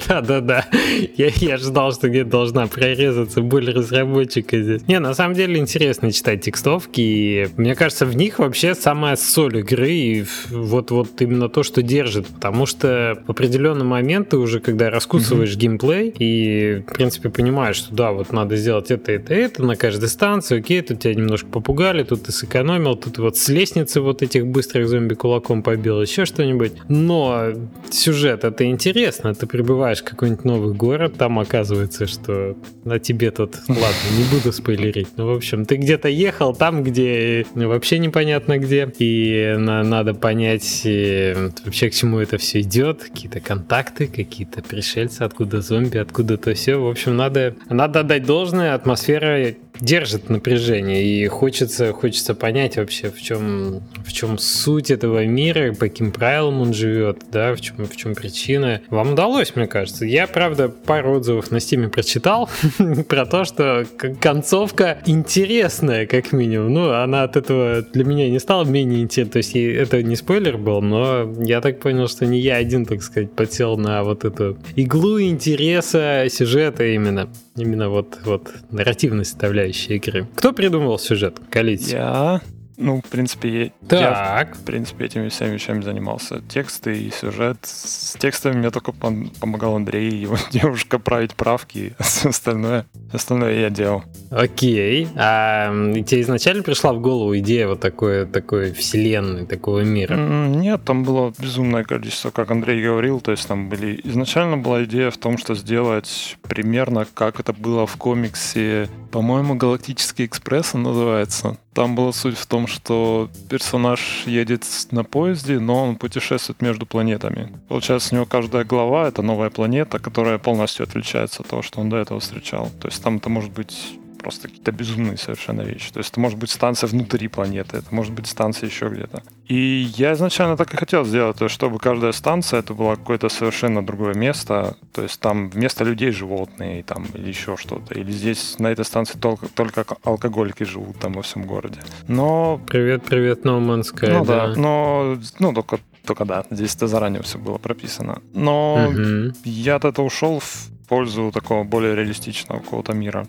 Да-да-да. 0.08 0.66
Я, 1.16 1.28
я 1.28 1.56
ждал, 1.56 1.92
что 1.92 2.08
где-то 2.08 2.30
должна 2.30 2.66
прорезаться 2.66 3.40
боль 3.40 3.70
разработчика 3.70 4.60
здесь. 4.60 4.82
Не, 4.86 4.98
на 4.98 5.14
самом 5.14 5.34
деле 5.34 5.58
интересно 5.58 6.12
читать 6.12 6.42
текстовки, 6.42 7.00
и 7.00 7.48
мне 7.56 7.74
кажется, 7.74 8.06
в 8.06 8.16
них 8.16 8.38
вообще 8.38 8.74
самая 8.74 9.16
соль 9.16 9.58
игры, 9.58 9.90
и 9.90 10.24
вот, 10.50 10.90
вот 10.90 11.20
именно 11.20 11.48
то, 11.48 11.62
что 11.62 11.82
держит 11.82 12.17
потому 12.22 12.66
что 12.66 13.22
в 13.26 13.30
определенный 13.30 13.84
момент 13.84 14.30
ты 14.30 14.36
уже, 14.36 14.60
когда 14.60 14.90
раскусываешь 14.90 15.54
mm-hmm. 15.54 15.58
геймплей 15.58 16.14
и, 16.18 16.82
в 16.86 16.92
принципе, 16.92 17.28
понимаешь, 17.30 17.76
что 17.76 17.94
да, 17.94 18.12
вот 18.12 18.32
надо 18.32 18.56
сделать 18.56 18.90
это, 18.90 19.12
это, 19.12 19.34
это 19.34 19.62
на 19.62 19.76
каждой 19.76 20.08
станции, 20.08 20.58
окей, 20.58 20.82
тут 20.82 21.00
тебя 21.00 21.14
немножко 21.14 21.48
попугали, 21.48 22.02
тут 22.02 22.24
ты 22.24 22.32
сэкономил, 22.32 22.96
тут 22.96 23.18
вот 23.18 23.36
с 23.36 23.48
лестницы 23.48 24.00
вот 24.00 24.22
этих 24.22 24.46
быстрых 24.46 24.88
зомби 24.88 25.14
кулаком 25.14 25.62
побил, 25.62 26.00
еще 26.00 26.24
что-нибудь. 26.24 26.72
Но 26.88 27.52
сюжет 27.90 28.44
это 28.44 28.64
интересно, 28.64 29.34
ты 29.34 29.46
прибываешь 29.46 30.00
в 30.00 30.04
какой-нибудь 30.04 30.44
новый 30.44 30.74
город, 30.74 31.14
там 31.18 31.38
оказывается, 31.38 32.06
что 32.06 32.56
на 32.84 32.98
тебе 32.98 33.30
тут, 33.30 33.56
ладно, 33.68 34.08
не 34.16 34.24
буду 34.34 34.52
спойлерить, 34.52 35.08
ну, 35.16 35.26
в 35.26 35.36
общем, 35.36 35.64
ты 35.64 35.76
где-то 35.76 36.08
ехал 36.08 36.54
там, 36.54 36.82
где 36.82 37.46
вообще 37.54 37.98
непонятно 37.98 38.58
где, 38.58 38.90
и 38.98 39.56
на, 39.58 39.82
надо 39.82 40.14
понять 40.14 40.82
э, 40.84 41.50
вообще 41.64 41.90
чему 41.98 42.20
это 42.20 42.38
все 42.38 42.60
идет, 42.60 43.02
какие-то 43.02 43.40
контакты, 43.40 44.06
какие-то 44.06 44.62
пришельцы, 44.62 45.22
откуда 45.22 45.60
зомби, 45.60 45.98
откуда-то 45.98 46.54
все. 46.54 46.76
В 46.76 46.88
общем, 46.88 47.16
надо, 47.16 47.56
надо 47.68 48.00
отдать 48.00 48.24
должное, 48.24 48.74
атмосфера 48.74 49.50
держит 49.80 50.28
напряжение, 50.28 51.04
и 51.04 51.26
хочется, 51.26 51.92
хочется 51.92 52.34
понять 52.34 52.76
вообще, 52.76 53.10
в 53.10 53.20
чем, 53.20 53.82
в 54.04 54.12
чем 54.12 54.38
суть 54.38 54.90
этого 54.90 55.24
мира, 55.24 55.72
по 55.72 55.80
каким 55.80 56.12
правилам 56.12 56.60
он 56.60 56.74
живет, 56.74 57.22
да, 57.30 57.54
в 57.54 57.60
чем, 57.60 57.86
в 57.86 57.96
чем 57.96 58.14
причина. 58.14 58.80
Вам 58.90 59.12
удалось, 59.12 59.54
мне 59.56 59.66
кажется. 59.66 60.04
Я, 60.04 60.26
правда, 60.26 60.68
пару 60.68 61.16
отзывов 61.16 61.50
на 61.50 61.60
стиме 61.60 61.88
прочитал 61.88 62.48
про 63.08 63.26
то, 63.26 63.44
что 63.44 63.86
концовка 64.20 64.98
интересная, 65.06 66.06
как 66.06 66.32
минимум. 66.32 66.72
Ну, 66.72 66.90
она 66.90 67.24
от 67.24 67.36
этого 67.36 67.82
для 67.82 68.04
меня 68.04 68.28
не 68.28 68.38
стала 68.38 68.64
менее 68.64 69.02
интересной. 69.02 69.18
То 69.28 69.38
есть 69.38 69.56
это 69.56 70.02
не 70.02 70.16
спойлер 70.16 70.56
был, 70.56 70.80
но 70.80 71.34
я 71.40 71.60
так 71.60 71.80
понял, 71.80 72.08
что 72.08 72.26
не 72.26 72.40
я 72.40 72.56
один, 72.56 72.86
так 72.86 73.02
сказать, 73.02 73.32
подсел 73.32 73.76
на 73.76 74.02
вот 74.04 74.24
эту 74.24 74.58
иглу 74.76 75.20
интереса 75.20 76.26
сюжета 76.30 76.84
именно. 76.84 77.28
Именно 77.58 77.88
вот, 77.88 78.18
вот 78.24 78.52
нарративной 78.70 79.24
составляющей 79.24 79.96
игры. 79.96 80.28
Кто 80.36 80.52
придумал 80.52 80.98
сюжет? 80.98 81.38
Колите. 81.50 81.92
Я. 81.96 82.40
Ну, 82.80 83.02
в 83.04 83.10
принципе, 83.10 83.72
так. 83.88 84.00
я, 84.00 84.54
в 84.54 84.64
принципе, 84.64 85.06
этими 85.06 85.28
всеми 85.28 85.54
вещами 85.54 85.82
занимался. 85.82 86.40
Тексты 86.48 86.96
и 86.96 87.10
сюжет. 87.10 87.58
С 87.62 88.16
текстами 88.18 88.58
мне 88.58 88.70
только 88.70 88.92
помогал 88.92 89.74
Андрей 89.74 90.10
и 90.10 90.16
его 90.16 90.36
девушка 90.52 91.00
править 91.00 91.34
правки, 91.34 91.94
остальное, 91.98 92.86
остальное 93.12 93.58
я 93.58 93.70
делал. 93.70 94.04
Окей. 94.30 95.08
А 95.16 95.72
тебе 96.02 96.20
изначально 96.20 96.62
пришла 96.62 96.92
в 96.92 97.00
голову 97.00 97.36
идея 97.38 97.66
вот 97.66 97.80
такой, 97.80 98.26
такой 98.26 98.72
вселенной, 98.72 99.44
такого 99.44 99.80
мира? 99.80 100.14
Нет, 100.14 100.84
там 100.84 101.02
было 101.02 101.32
безумное 101.36 101.82
количество, 101.82 102.30
как 102.30 102.52
Андрей 102.52 102.80
говорил, 102.84 103.20
то 103.20 103.32
есть 103.32 103.48
там 103.48 103.68
были... 103.68 104.00
Изначально 104.04 104.56
была 104.56 104.84
идея 104.84 105.10
в 105.10 105.18
том, 105.18 105.36
что 105.36 105.56
сделать 105.56 106.38
примерно 106.42 107.06
как 107.12 107.40
это 107.40 107.52
было 107.52 107.86
в 107.88 107.96
комиксе, 107.96 108.88
по-моему, 109.10 109.56
«Галактический 109.56 110.26
экспресс» 110.26 110.74
он 110.74 110.84
называется. 110.84 111.56
Там 111.78 111.94
была 111.94 112.12
суть 112.12 112.36
в 112.36 112.44
том, 112.46 112.66
что 112.66 113.30
персонаж 113.48 114.24
едет 114.26 114.64
на 114.90 115.04
поезде, 115.04 115.60
но 115.60 115.84
он 115.84 115.94
путешествует 115.94 116.60
между 116.60 116.86
планетами. 116.86 117.52
Получается, 117.68 118.08
у 118.10 118.16
него 118.16 118.26
каждая 118.26 118.64
глава— 118.64 119.06
это 119.10 119.22
новая 119.22 119.48
планета, 119.48 120.00
которая 120.00 120.38
полностью 120.38 120.82
отличается 120.82 121.42
от 121.42 121.48
того, 121.50 121.62
что 121.62 121.80
он 121.80 121.88
до 121.88 121.98
этого 121.98 122.18
встречал. 122.18 122.68
То 122.80 122.88
есть 122.88 123.00
там 123.00 123.18
это 123.18 123.28
может 123.28 123.52
быть 123.52 123.96
просто 124.28 124.48
какие-то 124.48 124.72
безумные 124.72 125.16
совершенно 125.16 125.62
вещи. 125.62 125.90
То 125.90 126.00
есть 126.00 126.10
это 126.10 126.20
может 126.20 126.38
быть 126.38 126.50
станция 126.50 126.86
внутри 126.86 127.28
планеты, 127.28 127.78
это 127.78 127.94
может 127.94 128.12
быть 128.12 128.26
станция 128.26 128.68
еще 128.68 128.88
где-то. 128.90 129.22
И 129.46 129.90
я 129.96 130.12
изначально 130.12 130.58
так 130.58 130.74
и 130.74 130.76
хотел 130.76 131.06
сделать, 131.06 131.38
то 131.38 131.44
есть 131.44 131.54
чтобы 131.54 131.78
каждая 131.78 132.12
станция 132.12 132.60
это 132.60 132.74
было 132.74 132.96
какое-то 132.96 133.30
совершенно 133.30 133.82
другое 133.82 134.12
место, 134.12 134.76
то 134.92 135.02
есть 135.02 135.18
там 135.18 135.48
вместо 135.48 135.82
людей 135.82 136.10
животные 136.10 136.82
там, 136.82 137.06
или 137.14 137.28
еще 137.28 137.56
что-то. 137.56 137.94
Или 137.94 138.12
здесь 138.12 138.58
на 138.58 138.66
этой 138.66 138.84
станции 138.84 139.18
только, 139.18 139.48
только 139.48 139.86
алкоголики 140.04 140.64
живут 140.64 140.98
там 140.98 141.14
во 141.14 141.22
всем 141.22 141.46
городе. 141.46 141.80
Но... 142.06 142.60
Привет-привет, 142.66 143.46
No 143.46 143.58
Man's 143.60 143.94
Sky, 143.94 144.12
Ну 144.12 144.26
да, 144.26 144.48
да 144.48 144.60
но 144.60 145.16
ну, 145.38 145.54
только 145.54 145.78
только 146.04 146.24
да, 146.26 146.44
здесь 146.50 146.74
это 146.76 146.86
заранее 146.86 147.22
все 147.22 147.38
было 147.38 147.58
прописано. 147.58 148.20
Но 148.34 148.88
угу. 148.88 149.32
я 149.44 149.76
от 149.76 149.86
этого 149.86 150.06
ушел 150.06 150.38
в 150.38 150.68
пользу 150.86 151.30
такого 151.32 151.64
более 151.64 151.94
реалистичного 151.94 152.60
какого-то 152.60 152.92
мира 152.92 153.26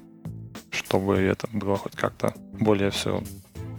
чтобы 0.71 1.17
это 1.17 1.47
было 1.51 1.77
хоть 1.77 1.95
как-то 1.95 2.33
более 2.53 2.91
все 2.91 3.21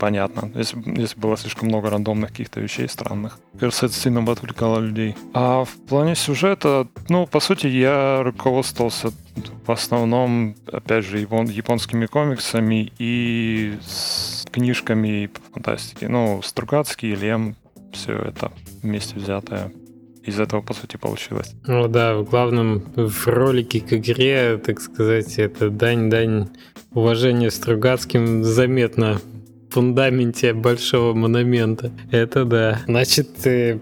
понятно. 0.01 0.51
Если, 0.55 0.83
если 0.99 1.21
было 1.21 1.37
слишком 1.37 1.69
много 1.69 1.91
рандомных 1.91 2.31
каких-то 2.31 2.61
вещей 2.61 2.89
странных. 2.89 3.39
Кажется, 3.61 3.87
это 3.87 3.95
сильно 3.95 4.23
бы 4.23 4.33
отвлекало 4.33 4.81
людей. 4.81 5.15
А 5.35 5.65
в 5.65 5.77
плане 5.87 6.15
сюжета, 6.17 6.89
ну, 7.09 7.27
по 7.27 7.39
сути, 7.39 7.67
я 7.67 8.23
руководствовался 8.23 9.13
в 9.67 9.71
основном, 9.71 10.57
опять 10.73 11.05
же, 11.05 11.19
япон, 11.19 11.47
японскими 11.47 12.07
комиксами 12.07 12.93
и 12.99 13.79
с 13.87 14.47
книжками 14.51 15.27
по 15.27 15.41
фантастике. 15.53 16.09
Ну, 16.09 16.41
Стругацкий, 16.43 17.15
Лем, 17.15 17.55
все 17.93 18.17
это 18.17 18.51
вместе 18.83 19.17
взятое 19.17 19.71
из 20.31 20.41
этого, 20.41 20.63
по 20.63 20.75
сути, 20.75 20.97
получилось. 20.97 21.55
Ну 21.67 21.89
да, 21.89 22.17
в 22.17 22.25
главном 22.25 22.83
в 22.97 23.27
ролике 23.27 23.81
к 23.81 23.93
игре, 23.93 24.59
так 24.65 24.81
сказать, 24.81 25.39
это 25.39 25.71
дань-дань 25.71 26.49
уважения 26.93 27.51
Стругацким 27.51 28.43
заметно 28.45 29.21
фундаменте 29.71 30.53
большого 30.53 31.15
монумента. 31.15 31.91
Это 32.11 32.45
да. 32.45 32.81
Значит, 32.87 33.29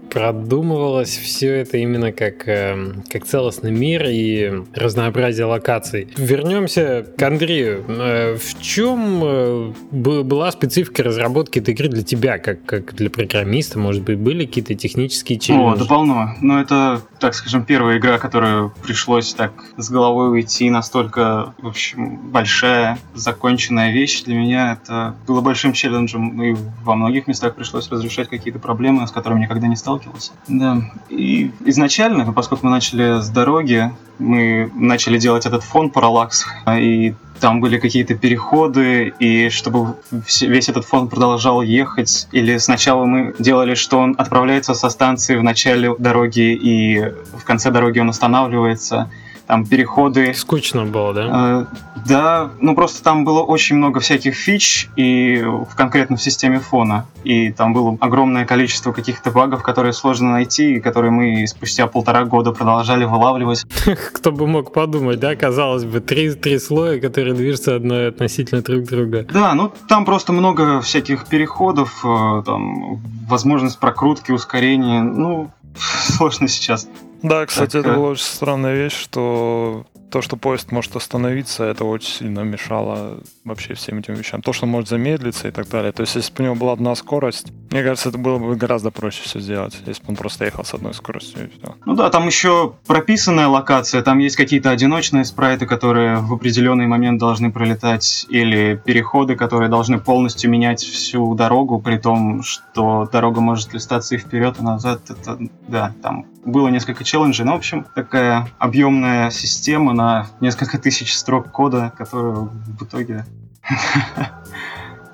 продумывалось 0.09 1.17
все 1.17 1.55
это 1.55 1.77
именно 1.77 2.11
как, 2.11 2.47
эм, 2.47 3.03
как 3.09 3.25
целостный 3.25 3.71
мир 3.71 4.05
и 4.07 4.63
разнообразие 4.73 5.45
локаций. 5.45 6.07
Вернемся 6.17 7.05
к 7.17 7.21
Андрею. 7.21 7.83
Э, 7.87 8.37
в 8.37 8.61
чем 8.61 9.21
э, 9.23 9.73
была 9.91 10.51
специфика 10.51 11.03
разработки 11.03 11.59
этой 11.59 11.73
игры 11.73 11.89
для 11.89 12.03
тебя, 12.03 12.37
как, 12.37 12.63
как 12.65 12.95
для 12.95 13.09
программиста? 13.09 13.79
Может 13.79 14.03
быть, 14.03 14.17
были 14.17 14.45
какие-то 14.45 14.75
технические 14.75 15.39
челленджи? 15.39 15.75
О, 15.75 15.75
да 15.75 15.85
полно. 15.85 16.35
Но 16.41 16.61
это, 16.61 17.01
так 17.19 17.33
скажем, 17.33 17.63
первая 17.63 17.97
игра, 17.97 18.17
которую 18.17 18.73
пришлось 18.83 19.33
так 19.33 19.51
с 19.77 19.89
головой 19.89 20.31
уйти 20.31 20.69
настолько, 20.69 21.53
в 21.57 21.67
общем, 21.67 22.17
большая, 22.31 22.97
законченная 23.13 23.91
вещь. 23.91 24.23
Для 24.23 24.35
меня 24.35 24.73
это 24.73 25.15
было 25.27 25.41
большим 25.41 25.73
челленджем, 25.79 26.41
и 26.43 26.55
во 26.83 26.95
многих 26.95 27.27
местах 27.27 27.55
пришлось 27.55 27.89
разрешать 27.89 28.29
какие-то 28.29 28.59
проблемы, 28.59 29.07
с 29.07 29.11
которыми 29.11 29.41
никогда 29.41 29.67
не 29.67 29.75
сталкивался. 29.75 30.31
Да. 30.47 30.81
И 31.09 31.51
изначально, 31.65 32.31
поскольку 32.33 32.65
мы 32.65 32.71
начали 32.71 33.21
с 33.21 33.29
дороги, 33.29 33.91
мы 34.17 34.69
начали 34.75 35.17
делать 35.17 35.45
этот 35.45 35.63
фон 35.63 35.89
параллакс, 35.89 36.45
и 36.67 37.13
там 37.39 37.61
были 37.61 37.79
какие-то 37.79 38.15
переходы, 38.15 39.13
и 39.19 39.49
чтобы 39.49 39.95
весь 40.41 40.67
этот 40.67 40.85
фон 40.85 41.07
продолжал 41.07 41.61
ехать, 41.61 42.27
или 42.33 42.57
сначала 42.57 43.05
мы 43.05 43.33
делали, 43.39 43.75
что 43.75 43.99
он 43.99 44.15
отправляется 44.17 44.73
со 44.73 44.89
станции 44.89 45.37
в 45.37 45.43
начале 45.43 45.95
дороги, 45.97 46.53
и 46.53 46.99
в 47.37 47.45
конце 47.45 47.71
дороги 47.71 47.99
он 47.99 48.09
останавливается, 48.09 49.09
там 49.49 49.65
переходы. 49.65 50.31
Скучно 50.35 50.85
было, 50.85 51.11
да? 51.11 51.65
Э, 51.65 51.65
да, 52.07 52.51
ну 52.61 52.75
просто 52.75 53.03
там 53.03 53.25
было 53.25 53.41
очень 53.41 53.77
много 53.77 53.99
всяких 53.99 54.35
фич, 54.35 54.87
и 54.95 55.41
в, 55.41 55.75
конкретно 55.75 56.17
в 56.17 56.21
системе 56.21 56.59
фона. 56.59 57.07
И 57.23 57.51
там 57.51 57.73
было 57.73 57.97
огромное 57.99 58.45
количество 58.45 58.91
каких-то 58.91 59.31
багов, 59.31 59.63
которые 59.63 59.93
сложно 59.93 60.33
найти, 60.33 60.75
и 60.75 60.79
которые 60.79 61.09
мы 61.09 61.47
спустя 61.47 61.87
полтора 61.87 62.25
года 62.25 62.51
продолжали 62.51 63.05
вылавливать. 63.05 63.65
Кто 64.13 64.31
бы 64.31 64.45
мог 64.45 64.71
подумать, 64.71 65.19
да, 65.19 65.35
казалось 65.35 65.83
бы, 65.83 65.99
три, 65.99 66.31
три 66.35 66.59
слоя, 66.59 67.01
которые 67.01 67.33
движутся 67.33 67.75
одно 67.75 68.05
относительно 68.05 68.61
друг 68.61 68.83
друга. 68.83 69.25
Да, 69.33 69.55
ну 69.55 69.71
там 69.87 70.05
просто 70.05 70.31
много 70.31 70.79
всяких 70.81 71.25
переходов, 71.25 72.05
э, 72.05 72.43
там 72.45 73.01
возможность 73.27 73.79
прокрутки, 73.79 74.31
ускорения, 74.31 75.01
ну, 75.01 75.49
сложно 76.05 76.47
сейчас 76.47 76.87
да, 77.21 77.45
кстати, 77.45 77.73
так, 77.73 77.85
это 77.85 77.93
была 77.95 78.09
очень 78.09 78.23
странная 78.23 78.75
вещь, 78.75 78.93
что 78.93 79.85
то, 80.09 80.21
что 80.21 80.37
поезд 80.37 80.71
может 80.71 80.95
остановиться, 80.95 81.63
это 81.63 81.85
очень 81.85 82.09
сильно 82.09 82.39
мешало 82.41 83.19
вообще 83.43 83.73
всем 83.73 83.99
этим 83.99 84.15
вещам. 84.15 84.41
То, 84.41 84.53
что 84.53 84.65
может 84.65 84.89
замедлиться 84.89 85.47
и 85.47 85.51
так 85.51 85.69
далее. 85.69 85.91
То 85.91 86.01
есть, 86.01 86.15
если 86.15 86.33
бы 86.33 86.41
у 86.41 86.45
него 86.45 86.55
была 86.55 86.73
одна 86.73 86.95
скорость, 86.95 87.51
мне 87.71 87.83
кажется, 87.83 88.09
это 88.09 88.17
было 88.17 88.37
бы 88.37 88.55
гораздо 88.55 88.91
проще 88.91 89.21
все 89.23 89.39
сделать, 89.39 89.77
если 89.85 90.03
бы 90.03 90.09
он 90.09 90.15
просто 90.15 90.45
ехал 90.45 90.65
с 90.65 90.73
одной 90.73 90.93
скоростью 90.93 91.45
и 91.45 91.49
все. 91.49 91.75
Ну 91.85 91.95
да, 91.95 92.09
там 92.09 92.27
еще 92.27 92.73
прописанная 92.87 93.47
локация, 93.47 94.01
там 94.01 94.19
есть 94.19 94.35
какие-то 94.35 94.71
одиночные 94.71 95.25
спрайты, 95.25 95.65
которые 95.65 96.17
в 96.17 96.33
определенный 96.33 96.87
момент 96.87 97.19
должны 97.19 97.51
пролетать, 97.51 98.25
или 98.29 98.81
переходы, 98.83 99.35
которые 99.35 99.69
должны 99.69 99.99
полностью 99.99 100.49
менять 100.49 100.81
всю 100.81 101.35
дорогу, 101.35 101.79
при 101.79 101.97
том, 101.97 102.43
что 102.43 103.07
дорога 103.11 103.41
может 103.41 103.73
листаться 103.73 104.15
и 104.15 104.17
вперед, 104.17 104.55
и 104.59 104.63
назад. 104.63 105.01
Это, 105.09 105.37
да, 105.67 105.93
там 106.01 106.25
было 106.45 106.69
несколько 106.69 107.03
челленджей, 107.03 107.45
но, 107.45 107.53
в 107.53 107.57
общем, 107.57 107.85
такая 107.95 108.47
объемная 108.57 109.29
система 109.29 109.93
на 109.93 110.27
несколько 110.39 110.77
тысяч 110.77 111.15
строк 111.15 111.51
кода, 111.51 111.93
которую 111.97 112.51
в 112.79 112.83
итоге... 112.83 113.25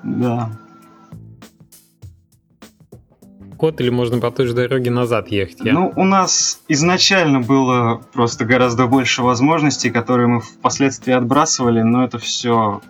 Да 0.02 0.50
код 3.56 3.80
или 3.80 3.90
можно 3.90 4.18
по 4.20 4.30
той 4.30 4.46
же 4.46 4.54
дороге 4.54 4.90
назад 4.90 5.28
ехать? 5.28 5.58
Я... 5.64 5.72
Ну, 5.72 5.92
у 5.96 6.04
нас 6.04 6.60
изначально 6.68 7.40
было 7.40 8.02
просто 8.12 8.44
гораздо 8.44 8.86
больше 8.86 9.22
возможностей, 9.22 9.90
которые 9.90 10.28
мы 10.28 10.40
впоследствии 10.40 11.12
отбрасывали, 11.12 11.82
но 11.82 12.04
это 12.04 12.18
все 12.18 12.80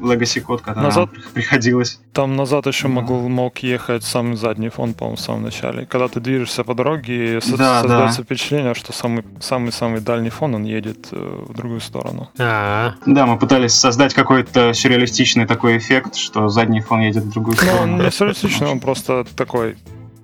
legacy 0.00 0.40
код, 0.40 0.60
который 0.60 0.84
назад... 0.84 1.12
нам 1.12 1.22
приходилось. 1.32 2.00
Там 2.12 2.36
назад 2.36 2.66
еще 2.66 2.84
да. 2.84 2.88
мог, 2.88 3.10
мог 3.10 3.58
ехать 3.58 4.04
самый 4.04 4.36
задний 4.36 4.68
фон, 4.68 4.94
по-моему, 4.94 5.16
в 5.16 5.20
самом 5.20 5.42
начале. 5.44 5.86
Когда 5.86 6.08
ты 6.08 6.20
движешься 6.20 6.64
по 6.64 6.74
дороге, 6.74 7.40
да, 7.56 7.80
создается 7.80 8.18
да. 8.18 8.24
впечатление, 8.24 8.74
что 8.74 8.92
самый 8.92 9.24
самый-самый 9.40 10.00
дальний 10.00 10.30
фон, 10.30 10.54
он 10.54 10.64
едет 10.64 11.08
э, 11.12 11.44
в 11.48 11.54
другую 11.54 11.80
сторону. 11.80 12.30
А-а-а. 12.38 12.94
Да, 13.06 13.26
мы 13.26 13.38
пытались 13.38 13.74
создать 13.74 14.14
какой-то 14.14 14.72
сюрреалистичный 14.74 15.46
такой 15.46 15.78
эффект, 15.78 16.16
что 16.16 16.48
задний 16.48 16.80
фон 16.80 17.00
едет 17.00 17.24
в 17.24 17.32
другую 17.32 17.56
сторону. 17.56 17.86
Ну, 17.86 17.94
он 17.94 18.04
не 18.04 18.10
сюрреалистичный, 18.10 18.68
он 18.68 18.80
просто 18.80 19.24
такой 19.36 19.76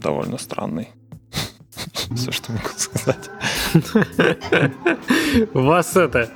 довольно 0.06 0.38
странный. 0.38 0.90
Все, 2.14 2.30
что 2.30 2.52
могу 2.52 2.68
сказать. 2.76 3.28
Вас 5.52 5.96
это 5.96 6.30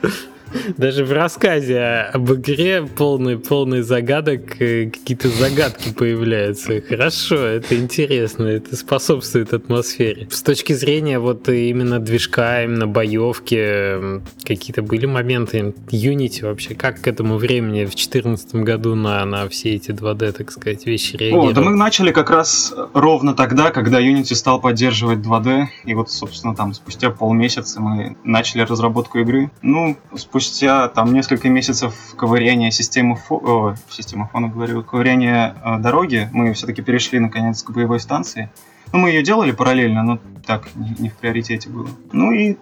даже 0.76 1.04
в 1.04 1.12
рассказе 1.12 2.10
об 2.12 2.32
игре 2.32 2.82
полный, 2.82 3.38
полный 3.38 3.82
загадок, 3.82 4.60
э, 4.60 4.90
какие-то 4.90 5.28
загадки 5.28 5.92
появляются. 5.92 6.80
Хорошо, 6.80 7.36
это 7.36 7.76
интересно, 7.76 8.44
это 8.44 8.76
способствует 8.76 9.52
атмосфере. 9.52 10.28
С 10.30 10.42
точки 10.42 10.72
зрения 10.72 11.18
вот 11.18 11.48
именно 11.48 11.98
движка, 11.98 12.64
именно 12.64 12.86
боевки, 12.86 14.20
какие-то 14.44 14.82
были 14.82 15.06
моменты 15.06 15.74
Unity 15.90 16.42
вообще, 16.42 16.74
как 16.74 17.00
к 17.00 17.08
этому 17.08 17.36
времени 17.36 17.84
в 17.84 17.94
2014 17.94 18.54
году 18.56 18.94
на, 18.94 19.24
на 19.24 19.48
все 19.48 19.74
эти 19.74 19.90
2D, 19.90 20.32
так 20.32 20.50
сказать, 20.50 20.86
вещи 20.86 21.16
реагировали? 21.16 21.52
О, 21.52 21.54
да 21.54 21.60
мы 21.60 21.76
начали 21.76 22.12
как 22.12 22.30
раз 22.30 22.74
ровно 22.94 23.34
тогда, 23.34 23.70
когда 23.70 24.00
Unity 24.00 24.34
стал 24.34 24.60
поддерживать 24.60 25.18
2D, 25.20 25.66
и 25.84 25.94
вот, 25.94 26.10
собственно, 26.10 26.54
там 26.54 26.74
спустя 26.74 27.10
полмесяца 27.10 27.80
мы 27.80 28.16
начали 28.24 28.62
разработку 28.62 29.18
игры. 29.18 29.50
Ну, 29.62 29.96
спустя 30.16 30.39
спустя 30.40 30.88
там 30.88 31.12
несколько 31.12 31.48
месяцев 31.48 31.94
ковыряния 32.16 32.70
системы, 32.70 33.16
фо... 33.16 33.36
О, 33.36 33.74
системы 33.90 34.28
фона, 34.32 34.48
говорю, 34.48 34.82
ковыряния 34.82 35.54
э, 35.64 35.78
дороги, 35.78 36.28
мы 36.32 36.52
все-таки 36.54 36.82
перешли 36.82 37.18
наконец 37.18 37.62
к 37.62 37.70
боевой 37.70 38.00
станции. 38.00 38.50
Ну, 38.92 39.00
мы 39.00 39.10
ее 39.10 39.22
делали 39.22 39.52
параллельно, 39.52 40.02
но 40.02 40.18
так, 40.46 40.74
не, 40.74 40.94
не 40.98 41.08
в 41.08 41.14
приоритете 41.14 41.68
было. 41.68 41.88
Ну 42.12 42.32
и 42.32 42.56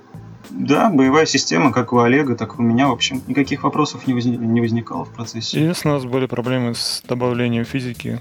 да, 0.50 0.90
боевая 0.90 1.26
система, 1.26 1.72
как 1.72 1.92
у 1.92 1.98
Олега, 2.00 2.34
так 2.34 2.54
и 2.54 2.56
у 2.58 2.62
меня, 2.62 2.88
в 2.88 2.92
общем, 2.92 3.22
никаких 3.26 3.62
вопросов 3.62 4.06
не, 4.06 4.14
возник, 4.14 4.40
не 4.40 4.60
возникало 4.60 5.04
в 5.04 5.10
процессе. 5.10 5.60
Единственное, 5.60 5.96
у 5.96 5.98
нас 6.00 6.04
были 6.04 6.26
проблемы 6.26 6.74
с 6.74 7.02
добавлением 7.06 7.64
физики, 7.64 8.20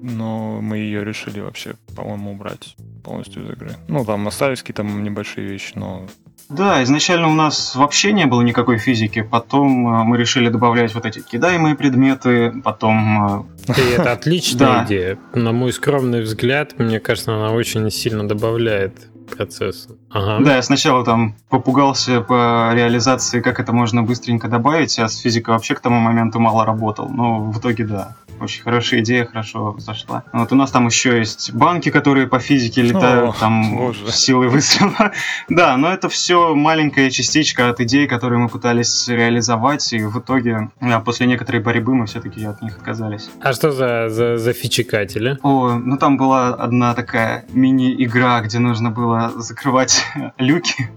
но 0.00 0.60
мы 0.60 0.78
ее 0.78 1.04
решили 1.04 1.40
вообще, 1.40 1.74
по-моему, 1.96 2.32
убрать 2.32 2.76
полностью 3.04 3.44
из 3.44 3.50
игры. 3.50 3.72
Ну, 3.88 4.04
там 4.04 4.26
остались 4.28 4.60
какие-то 4.60 4.84
небольшие 4.84 5.46
вещи, 5.46 5.72
но 5.74 6.06
да, 6.48 6.82
изначально 6.82 7.28
у 7.28 7.34
нас 7.34 7.74
вообще 7.74 8.12
не 8.12 8.26
было 8.26 8.42
никакой 8.42 8.78
физики, 8.78 9.22
потом 9.22 9.88
э, 9.88 10.04
мы 10.04 10.16
решили 10.16 10.48
добавлять 10.48 10.94
вот 10.94 11.06
эти 11.06 11.20
кидаемые 11.20 11.74
предметы, 11.74 12.52
потом... 12.62 13.46
Э, 13.68 13.72
И 13.76 13.92
это 13.92 14.12
отличная 14.12 14.84
идея. 14.84 15.18
На 15.34 15.52
мой 15.52 15.72
скромный 15.72 16.22
взгляд, 16.22 16.78
мне 16.78 17.00
кажется, 17.00 17.34
она 17.34 17.52
очень 17.52 17.90
сильно 17.90 18.28
добавляет 18.28 19.08
процесс. 19.36 19.88
Ага. 20.10 20.44
Да, 20.44 20.56
я 20.56 20.62
сначала 20.62 21.04
там 21.04 21.34
попугался 21.48 22.20
по 22.20 22.72
реализации, 22.74 23.40
как 23.40 23.60
это 23.60 23.72
можно 23.72 24.02
быстренько 24.02 24.48
добавить, 24.48 24.98
а 24.98 25.08
с 25.08 25.18
физикой 25.18 25.54
вообще 25.54 25.74
к 25.74 25.80
тому 25.80 26.00
моменту 26.00 26.38
мало 26.38 26.64
работал. 26.64 27.08
Но 27.08 27.40
в 27.40 27.58
итоге 27.58 27.84
да. 27.84 28.16
Очень 28.42 28.64
хорошая 28.64 29.00
идея, 29.00 29.24
хорошо 29.24 29.76
зашла. 29.78 30.24
Вот 30.32 30.50
у 30.50 30.56
нас 30.56 30.72
там 30.72 30.86
еще 30.88 31.18
есть 31.18 31.52
банки, 31.52 31.90
которые 31.90 32.26
по 32.26 32.40
физике 32.40 32.82
летают, 32.82 33.36
О, 33.36 33.38
там 33.38 33.76
боже. 33.76 34.10
силы 34.10 34.48
выстрела. 34.48 35.12
да, 35.48 35.76
но 35.76 35.92
это 35.92 36.08
все 36.08 36.52
маленькая 36.56 37.08
частичка 37.10 37.68
от 37.68 37.80
идей, 37.80 38.08
которые 38.08 38.40
мы 38.40 38.48
пытались 38.48 39.06
реализовать, 39.06 39.92
и 39.92 40.02
в 40.02 40.18
итоге 40.18 40.70
да, 40.80 40.98
после 40.98 41.26
некоторой 41.28 41.62
борьбы 41.62 41.94
мы 41.94 42.06
все-таки 42.06 42.44
от 42.44 42.60
них 42.62 42.76
отказались. 42.76 43.30
А 43.40 43.52
что 43.52 43.70
за, 43.70 44.08
за, 44.08 44.38
за 44.38 44.52
фичекатели? 44.52 45.38
О, 45.44 45.74
ну 45.74 45.96
там 45.96 46.16
была 46.16 46.48
одна 46.48 46.94
такая 46.94 47.44
мини-игра, 47.52 48.40
где 48.40 48.58
нужно 48.58 48.90
было 48.90 49.32
закрывать 49.36 50.04
люки 50.38 50.90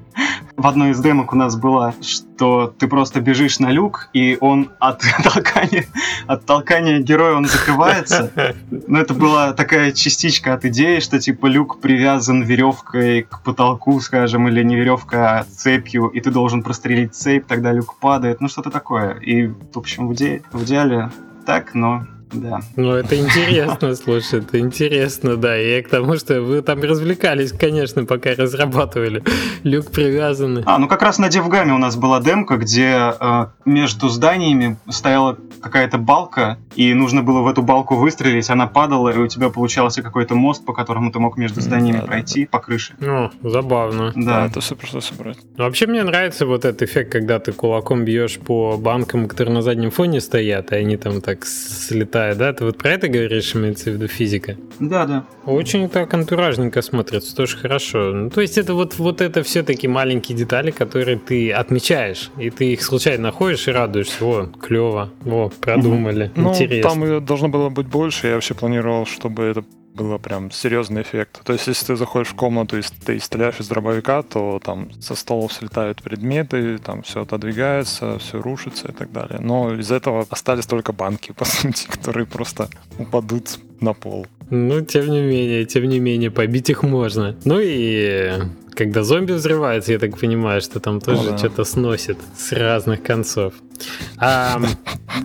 в 0.58 0.68
одной 0.68 0.92
из 0.92 1.00
демок 1.00 1.34
у 1.34 1.36
нас 1.36 1.56
была, 1.56 1.94
что 2.02 2.74
ты 2.78 2.88
просто 2.88 3.20
бежишь 3.20 3.60
на 3.60 3.72
люк, 3.72 4.10
и 4.14 4.38
он 4.40 4.72
от 4.80 5.04
толкания, 5.24 5.86
от 6.28 6.46
толкания 6.46 7.00
героя 7.00 7.36
он 7.36 7.46
закрывается. 7.46 8.32
Но 8.88 9.00
это 9.00 9.14
была 9.14 9.54
такая 9.54 9.92
частичка 9.92 10.54
от 10.54 10.66
идеи, 10.66 11.00
что 11.00 11.20
типа 11.20 11.48
люк 11.48 11.80
привязан 11.80 12.44
веревкой 12.44 13.24
к 13.24 13.42
потолку, 13.42 14.00
скажем, 14.00 14.48
или 14.48 14.64
не 14.64 14.76
веревка, 14.76 15.40
а 15.40 15.44
цепью, 15.44 16.08
и 16.08 16.22
ты 16.22 16.32
должен 16.32 16.64
прострелить 16.64 17.16
цепь, 17.16 17.48
тогда 17.48 17.72
люк 17.72 17.96
падает. 18.00 18.42
Ну 18.42 18.48
что-то 18.48 18.70
такое. 18.70 19.16
И, 19.16 19.48
в 19.48 19.78
общем, 19.78 20.08
в, 20.08 20.14
иде... 20.14 20.42
в 20.52 20.64
идеале 20.64 21.12
так, 21.46 21.76
но 21.76 22.06
да. 22.34 22.60
Ну, 22.76 22.92
это 22.92 23.18
интересно, 23.18 23.96
слушай, 23.96 24.40
это 24.40 24.60
интересно, 24.60 25.38
да. 25.38 25.60
И 25.60 25.82
к 25.82 25.90
тому, 25.90 26.18
что 26.18 26.42
вы 26.42 26.62
там 26.62 26.82
развлекались, 26.82 27.52
конечно, 27.52 28.06
пока 28.06 28.34
разрабатывали. 28.36 29.24
Люк 29.64 29.92
привязанный. 29.92 30.64
А, 30.66 30.78
ну 30.78 30.88
как 30.88 31.02
раз 31.02 31.18
на 31.18 31.30
Девгаме 31.30 31.74
у 31.74 31.78
нас 31.78 31.96
была 31.96 32.20
демка, 32.22 32.58
где 32.58 33.14
э, 33.20 33.46
между 33.66 34.10
зданиями 34.10 34.78
стояла 34.90 35.38
какая-то 35.62 35.98
балка, 35.98 36.58
и 36.76 36.94
нужно 36.94 37.24
было 37.24 37.42
в 37.42 37.48
эту 37.48 37.62
балку 37.62 37.96
выстрелить, 37.96 38.50
она 38.50 38.68
падала, 38.68 39.10
и 39.10 39.18
у 39.18 39.28
тебя 39.28 39.50
получался 39.50 40.02
какой-то 40.02 40.36
мост, 40.36 40.66
по 40.66 40.74
которому 40.74 41.12
ты 41.12 41.20
мог 41.20 41.38
между 41.38 41.62
зданиями 41.62 42.00
да, 42.00 42.06
пройти 42.06 42.46
да. 42.46 42.50
по 42.52 42.60
крыше. 42.60 42.96
Ну, 43.00 43.32
забавно. 43.44 44.12
Да. 44.16 44.42
да, 44.42 44.46
это 44.48 44.60
все 44.62 44.76
просто 44.76 45.02
собрать. 45.02 45.38
Ну, 45.58 45.64
вообще 45.64 45.88
мне 45.88 46.04
нравится 46.04 46.46
вот 46.46 46.66
этот 46.66 46.82
эффект, 46.82 47.12
когда 47.12 47.40
ты 47.40 47.52
кулаком 47.52 48.04
бьешь 48.04 48.40
по 48.40 48.78
банкам, 48.78 49.28
которые 49.28 49.54
на 49.54 49.62
заднем 49.62 49.92
фоне 49.92 50.22
стоят, 50.22 50.72
и 50.72 50.76
они 50.76 50.98
там 50.98 51.22
так 51.22 51.46
слетают 51.46 52.15
летает, 52.16 52.38
да? 52.38 52.54
Ты 52.54 52.66
вот 52.66 52.78
про 52.78 52.92
это 52.92 53.08
говоришь, 53.08 53.56
имеется 53.56 53.92
в 53.92 53.94
виду 53.94 54.08
физика? 54.08 54.56
Да, 54.80 55.06
да. 55.06 55.26
Очень 55.46 55.90
так 55.90 56.14
антуражненько 56.14 56.82
смотрится, 56.82 57.36
тоже 57.36 57.58
хорошо. 57.58 58.12
Ну, 58.14 58.30
то 58.30 58.42
есть 58.42 58.58
это 58.58 58.74
вот, 58.74 58.98
вот 58.98 59.22
это 59.22 59.44
все 59.44 59.64
таки 59.64 59.88
маленькие 59.88 60.38
детали, 60.38 60.72
которые 60.72 61.18
ты 61.18 61.52
отмечаешь, 61.52 62.32
и 62.38 62.50
ты 62.50 62.74
их 62.74 62.84
случайно 62.84 63.24
находишь 63.24 63.68
и 63.68 63.72
радуешься. 63.72 64.24
О, 64.26 64.46
клево, 64.46 65.10
о, 65.26 65.50
продумали, 65.60 66.32
ну, 66.36 66.50
интересно. 66.50 66.90
там 66.90 67.26
должно 67.26 67.50
было 67.50 67.70
быть 67.70 67.88
больше, 67.88 68.28
я 68.28 68.34
вообще 68.36 68.54
планировал, 68.54 69.06
чтобы 69.06 69.44
это 69.44 69.66
было 69.96 70.18
прям 70.18 70.52
серьезный 70.52 71.02
эффект. 71.02 71.42
То 71.44 71.54
есть, 71.54 71.68
если 71.68 71.88
ты 71.88 71.96
заходишь 71.96 72.30
в 72.30 72.36
комнату 72.36 72.78
и 72.78 72.82
ты 73.06 73.20
стреляешь 73.20 73.60
из 73.60 73.68
дробовика, 73.68 74.22
то 74.24 74.60
там 74.64 74.90
со 75.02 75.16
столов 75.16 75.54
слетают 75.54 76.04
предметы, 76.04 76.78
там 76.78 77.02
все 77.02 77.22
отодвигается, 77.22 78.20
все 78.20 78.42
рушится 78.42 78.90
и 78.90 78.92
так 78.92 79.12
далее. 79.12 79.40
Но 79.40 79.74
из 79.74 79.92
этого 79.92 80.26
остались 80.30 80.66
только 80.66 80.94
банки, 80.94 81.32
по 81.38 81.46
сути, 81.46 81.88
которые 81.88 82.26
просто 82.26 82.70
упадут 83.00 83.60
на 83.80 83.94
пол. 83.94 84.28
Ну, 84.50 84.82
тем 84.82 85.08
не 85.08 85.22
менее, 85.22 85.66
тем 85.66 85.86
не 85.86 86.00
менее, 86.00 86.30
побить 86.30 86.70
их 86.70 86.84
можно. 86.84 87.36
Ну 87.46 87.60
и 87.60 88.32
когда 88.76 89.04
зомби 89.04 89.32
взрывается, 89.32 89.94
я 89.94 90.00
так 90.00 90.20
понимаю, 90.20 90.62
что 90.62 90.80
там 90.80 91.02
тоже 91.02 91.32
да. 91.32 91.38
что-то 91.38 91.64
сносит 91.64 92.18
с 92.38 92.52
разных 92.52 93.02
концов. 93.02 93.54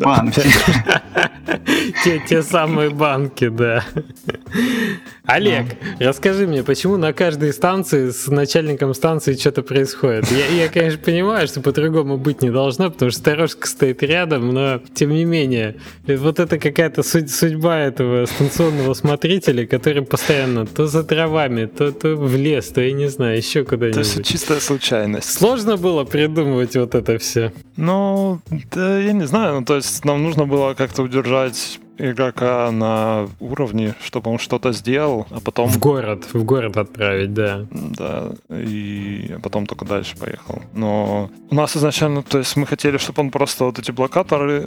Банки. 0.00 0.42
те, 2.04 2.22
те 2.28 2.42
самые 2.42 2.90
банки, 2.90 3.48
да. 3.48 3.84
Олег, 5.24 5.66
расскажи 5.98 6.46
мне, 6.46 6.62
почему 6.62 6.96
на 6.96 7.12
каждой 7.12 7.52
станции 7.52 8.10
с 8.10 8.26
начальником 8.26 8.94
станции 8.94 9.34
что-то 9.34 9.62
происходит? 9.62 10.30
Я, 10.30 10.46
я, 10.46 10.68
конечно, 10.68 10.98
понимаю, 10.98 11.46
что 11.46 11.60
по-другому 11.60 12.16
быть 12.16 12.42
не 12.42 12.50
должно, 12.50 12.90
потому 12.90 13.10
что 13.10 13.20
сторожка 13.20 13.66
стоит 13.66 14.02
рядом, 14.02 14.52
но 14.52 14.80
тем 14.94 15.10
не 15.10 15.24
менее, 15.24 15.76
вот 16.06 16.40
это 16.40 16.58
какая-то 16.58 17.02
судьба 17.02 17.78
этого 17.78 18.26
станционного 18.26 18.94
смотрителя, 18.94 19.66
который 19.66 20.02
постоянно 20.02 20.66
то 20.66 20.86
за 20.86 21.04
травами, 21.04 21.66
то, 21.66 21.92
то 21.92 22.16
в 22.16 22.36
лес, 22.36 22.68
то 22.68 22.80
я 22.80 22.92
не 22.92 23.08
знаю, 23.08 23.36
еще 23.36 23.64
куда-нибудь. 23.64 23.94
То 23.94 24.00
есть 24.00 24.24
чистая 24.24 24.60
случайность. 24.60 25.32
Сложно 25.32 25.76
было 25.76 26.04
придумывать 26.04 26.76
вот 26.76 26.94
это 26.94 27.18
все? 27.18 27.52
Ну, 27.76 28.39
да, 28.70 28.98
я 28.98 29.12
не 29.12 29.26
знаю, 29.26 29.60
ну, 29.60 29.64
то 29.64 29.76
есть 29.76 30.04
нам 30.04 30.22
нужно 30.22 30.46
было 30.46 30.74
как-то 30.74 31.02
удержать 31.02 31.80
игрока 32.00 32.70
на 32.70 33.28
уровне, 33.40 33.94
чтобы 34.02 34.30
он 34.30 34.38
что-то 34.38 34.72
сделал, 34.72 35.26
а 35.30 35.40
потом... 35.40 35.68
В 35.68 35.78
город, 35.78 36.26
в 36.32 36.44
город 36.44 36.76
отправить, 36.76 37.34
да. 37.34 37.66
Да, 37.70 38.32
и 38.48 39.36
потом 39.42 39.66
только 39.66 39.84
дальше 39.84 40.16
поехал. 40.16 40.62
Но 40.72 41.30
у 41.50 41.54
нас 41.54 41.76
изначально, 41.76 42.22
то 42.22 42.38
есть 42.38 42.56
мы 42.56 42.66
хотели, 42.66 42.98
чтобы 42.98 43.22
он 43.22 43.30
просто 43.30 43.64
вот 43.64 43.78
эти 43.78 43.90
блокаторы 43.90 44.66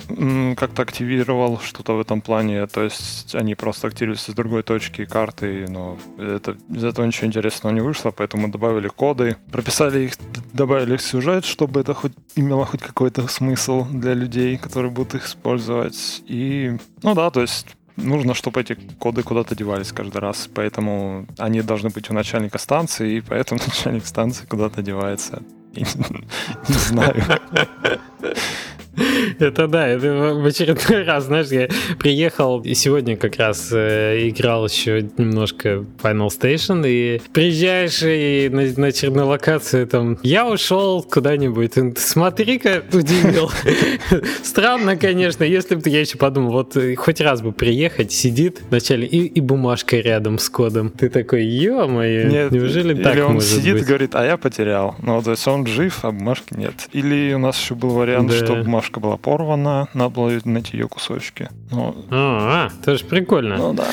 как-то 0.55 0.81
активировал, 0.81 1.59
что-то 1.59 1.93
в 1.93 2.01
этом 2.01 2.21
плане, 2.21 2.67
то 2.67 2.83
есть 2.83 3.35
они 3.35 3.55
просто 3.55 3.87
активируются 3.87 4.31
с 4.31 4.35
другой 4.35 4.63
точки 4.63 5.05
карты, 5.05 5.65
но 5.69 5.97
это, 6.17 6.55
из 6.69 6.83
этого 6.83 7.05
ничего 7.05 7.27
интересного 7.27 7.73
не 7.73 7.81
вышло, 7.81 8.11
поэтому 8.11 8.43
мы 8.43 8.51
добавили 8.51 8.87
коды, 8.87 9.37
прописали 9.51 10.05
их, 10.05 10.13
добавили 10.53 10.95
их 10.95 11.01
в 11.01 11.03
сюжет, 11.03 11.45
чтобы 11.45 11.79
это 11.79 11.93
хоть 11.93 12.13
имело 12.35 12.65
хоть 12.65 12.81
какой-то 12.81 13.27
смысл 13.27 13.85
для 13.85 14.13
людей, 14.13 14.57
которые 14.57 14.91
будут 14.91 15.15
их 15.15 15.25
использовать. 15.25 16.23
И, 16.27 16.77
ну 17.01 17.15
да, 17.15 17.22
да, 17.23 17.29
то 17.29 17.41
есть 17.41 17.67
нужно, 17.95 18.33
чтобы 18.33 18.59
эти 18.61 18.73
коды 18.99 19.23
куда-то 19.23 19.55
девались 19.55 19.93
каждый 19.93 20.17
раз, 20.17 20.49
поэтому 20.53 21.25
они 21.37 21.61
должны 21.61 21.89
быть 21.89 22.09
у 22.09 22.13
начальника 22.13 22.57
станции, 22.57 23.17
и 23.17 23.21
поэтому 23.21 23.61
начальник 23.67 24.05
станции 24.05 24.45
куда-то 24.45 24.81
девается. 24.81 25.41
Не 25.73 25.85
знаю. 26.67 27.15
Это 29.39 29.67
да, 29.67 29.87
это 29.87 30.33
в 30.35 30.45
очередной 30.45 31.03
раз, 31.05 31.25
знаешь, 31.25 31.47
я 31.47 31.67
приехал 31.99 32.61
и 32.61 32.73
сегодня 32.73 33.17
как 33.17 33.37
раз 33.37 33.69
э, 33.71 34.29
играл 34.29 34.67
еще 34.67 35.07
немножко 35.17 35.85
Final 36.01 36.27
Station, 36.27 36.83
и 36.85 37.21
приезжаешь 37.33 38.01
и 38.03 38.49
на, 38.51 38.63
на 38.81 38.87
очередной 38.87 39.25
локации 39.25 39.85
там, 39.85 40.17
я 40.23 40.47
ушел 40.47 41.03
куда-нибудь, 41.03 41.73
смотри-ка, 41.97 42.83
удивил. 42.91 43.51
Странно, 44.43 44.95
конечно, 44.95 45.43
если 45.43 45.75
бы 45.75 45.89
я 45.89 46.01
еще 46.01 46.17
подумал, 46.17 46.51
вот 46.51 46.77
э, 46.77 46.95
хоть 46.95 47.21
раз 47.21 47.41
бы 47.41 47.51
приехать, 47.51 48.11
сидит 48.11 48.61
вначале 48.69 49.07
и, 49.07 49.25
и 49.25 49.41
бумажка 49.41 49.97
рядом 49.97 50.39
с 50.39 50.49
кодом. 50.49 50.89
Ты 50.91 51.09
такой, 51.09 51.45
ё-моё, 51.45 52.49
неужели 52.49 52.93
так 53.01 53.15
Или 53.15 53.21
он 53.21 53.41
сидит 53.41 53.73
быть? 53.73 53.83
и 53.83 53.85
говорит, 53.85 54.15
а 54.15 54.25
я 54.25 54.37
потерял. 54.37 54.95
Ну, 55.01 55.21
то 55.21 55.31
есть 55.31 55.47
он 55.47 55.65
жив, 55.65 55.99
а 56.03 56.11
бумажки 56.11 56.53
нет. 56.55 56.73
Или 56.91 57.33
у 57.33 57.39
нас 57.39 57.59
еще 57.59 57.75
был 57.75 57.89
вариант, 57.89 58.29
да. 58.29 58.37
что 58.37 58.55
бумажка 58.55 58.83
бумажка 58.83 58.99
была 59.13 59.17
порвана, 59.17 59.87
надо 59.93 60.09
было 60.09 60.31
найти 60.45 60.77
ее 60.77 60.87
кусочки. 60.87 61.49
Но... 61.71 61.95
А, 62.09 62.69
это 62.81 62.97
же 62.97 63.05
прикольно. 63.05 63.57
Ну 63.57 63.73
да. 63.73 63.87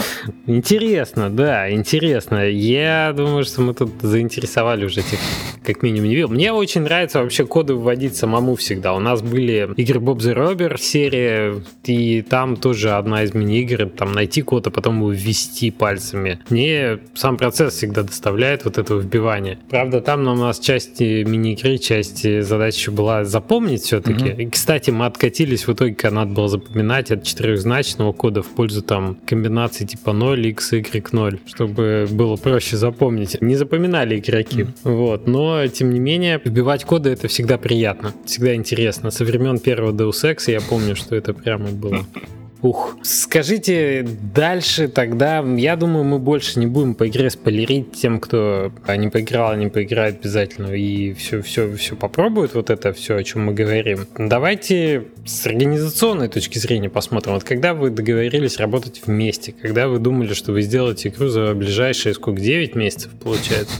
Интересно, 0.46 1.30
да, 1.30 1.70
интересно. 1.70 2.48
Я 2.48 3.12
думаю, 3.16 3.44
что 3.44 3.62
мы 3.62 3.74
тут 3.74 3.92
заинтересовали 4.00 4.84
уже 4.84 5.00
этих 5.00 5.18
как 5.64 5.82
минимум 5.82 6.08
не 6.08 6.14
видел. 6.14 6.28
Мне 6.28 6.52
очень 6.52 6.82
нравится 6.82 7.22
вообще 7.22 7.44
коды 7.44 7.74
вводить 7.74 8.16
самому 8.16 8.56
всегда. 8.56 8.94
У 8.94 9.00
нас 9.00 9.22
были 9.22 9.70
игры 9.76 10.00
Bob 10.00 10.18
the 10.18 10.34
Robber 10.34 10.78
серия, 10.78 11.62
и 11.84 12.22
там 12.22 12.56
тоже 12.56 12.92
одна 12.92 13.22
из 13.24 13.34
мини-игр, 13.34 13.90
там 13.90 14.12
найти 14.12 14.42
код, 14.42 14.66
а 14.66 14.70
потом 14.70 14.98
его 14.98 15.12
ввести 15.12 15.70
пальцами. 15.70 16.40
Мне 16.48 16.98
сам 17.14 17.36
процесс 17.36 17.74
всегда 17.74 18.02
доставляет 18.02 18.64
вот 18.64 18.78
этого 18.78 19.00
вбивания. 19.00 19.58
Правда, 19.68 20.00
там 20.00 20.26
у 20.26 20.34
нас 20.34 20.58
часть 20.58 21.00
мини-игры, 21.00 21.78
часть 21.78 22.22
задач 22.42 22.76
еще 22.76 22.90
была 22.90 23.24
запомнить 23.24 23.82
все-таки. 23.82 24.24
Mm-hmm. 24.24 24.42
И, 24.42 24.50
кстати, 24.50 24.70
кстати, 24.70 24.90
мы 24.90 25.06
откатились 25.10 25.66
в 25.66 25.72
итоге, 25.72 25.94
когда 25.94 26.16
надо 26.16 26.32
было 26.32 26.48
запоминать 26.48 27.10
от 27.10 27.24
четырехзначного 27.24 28.12
кода 28.12 28.42
в 28.42 28.48
пользу 28.48 28.82
там 28.82 29.16
комбинации 29.26 29.84
типа 29.84 30.12
0, 30.12 30.46
x, 30.48 30.72
y, 30.72 31.12
0, 31.12 31.40
чтобы 31.46 32.08
было 32.10 32.36
проще 32.36 32.76
запомнить. 32.76 33.40
Не 33.40 33.56
запоминали 33.56 34.18
игроки. 34.18 34.62
Mm. 34.62 34.74
Вот. 34.84 35.26
Но, 35.26 35.66
тем 35.68 35.92
не 35.92 36.00
менее, 36.00 36.40
вбивать 36.44 36.84
коды 36.84 37.10
это 37.10 37.28
всегда 37.28 37.58
приятно, 37.58 38.14
всегда 38.24 38.54
интересно. 38.54 39.10
Со 39.10 39.24
времен 39.24 39.58
первого 39.58 39.92
Deus 39.92 40.24
Ex 40.24 40.50
я 40.50 40.60
помню, 40.60 40.96
что 40.96 41.14
это 41.14 41.34
прямо 41.34 41.70
было 41.70 42.06
Ух. 42.62 42.96
Скажите 43.02 44.06
дальше 44.34 44.88
тогда, 44.88 45.40
я 45.56 45.76
думаю, 45.76 46.04
мы 46.04 46.18
больше 46.18 46.58
не 46.58 46.66
будем 46.66 46.94
по 46.94 47.08
игре 47.08 47.30
спойлерить 47.30 47.92
тем, 47.92 48.20
кто 48.20 48.70
не 48.86 49.08
поиграл, 49.08 49.56
не 49.56 49.68
поиграет 49.68 50.20
обязательно 50.20 50.72
и 50.72 51.14
все, 51.14 51.40
все, 51.40 51.74
все 51.76 51.96
попробует, 51.96 52.54
вот 52.54 52.68
это 52.68 52.92
все, 52.92 53.16
о 53.16 53.24
чем 53.24 53.46
мы 53.46 53.54
говорим. 53.54 54.06
Давайте 54.18 55.06
с 55.24 55.46
организационной 55.46 56.28
точки 56.28 56.58
зрения 56.58 56.90
посмотрим. 56.90 57.34
Вот 57.34 57.44
когда 57.44 57.72
вы 57.72 57.90
договорились 57.90 58.58
работать 58.58 59.02
вместе, 59.06 59.52
когда 59.52 59.88
вы 59.88 59.98
думали, 59.98 60.34
что 60.34 60.52
вы 60.52 60.60
сделаете 60.62 61.08
игру 61.08 61.28
за 61.28 61.54
ближайшие 61.54 62.14
сколько, 62.14 62.40
9 62.40 62.74
месяцев 62.74 63.10
получается? 63.22 63.76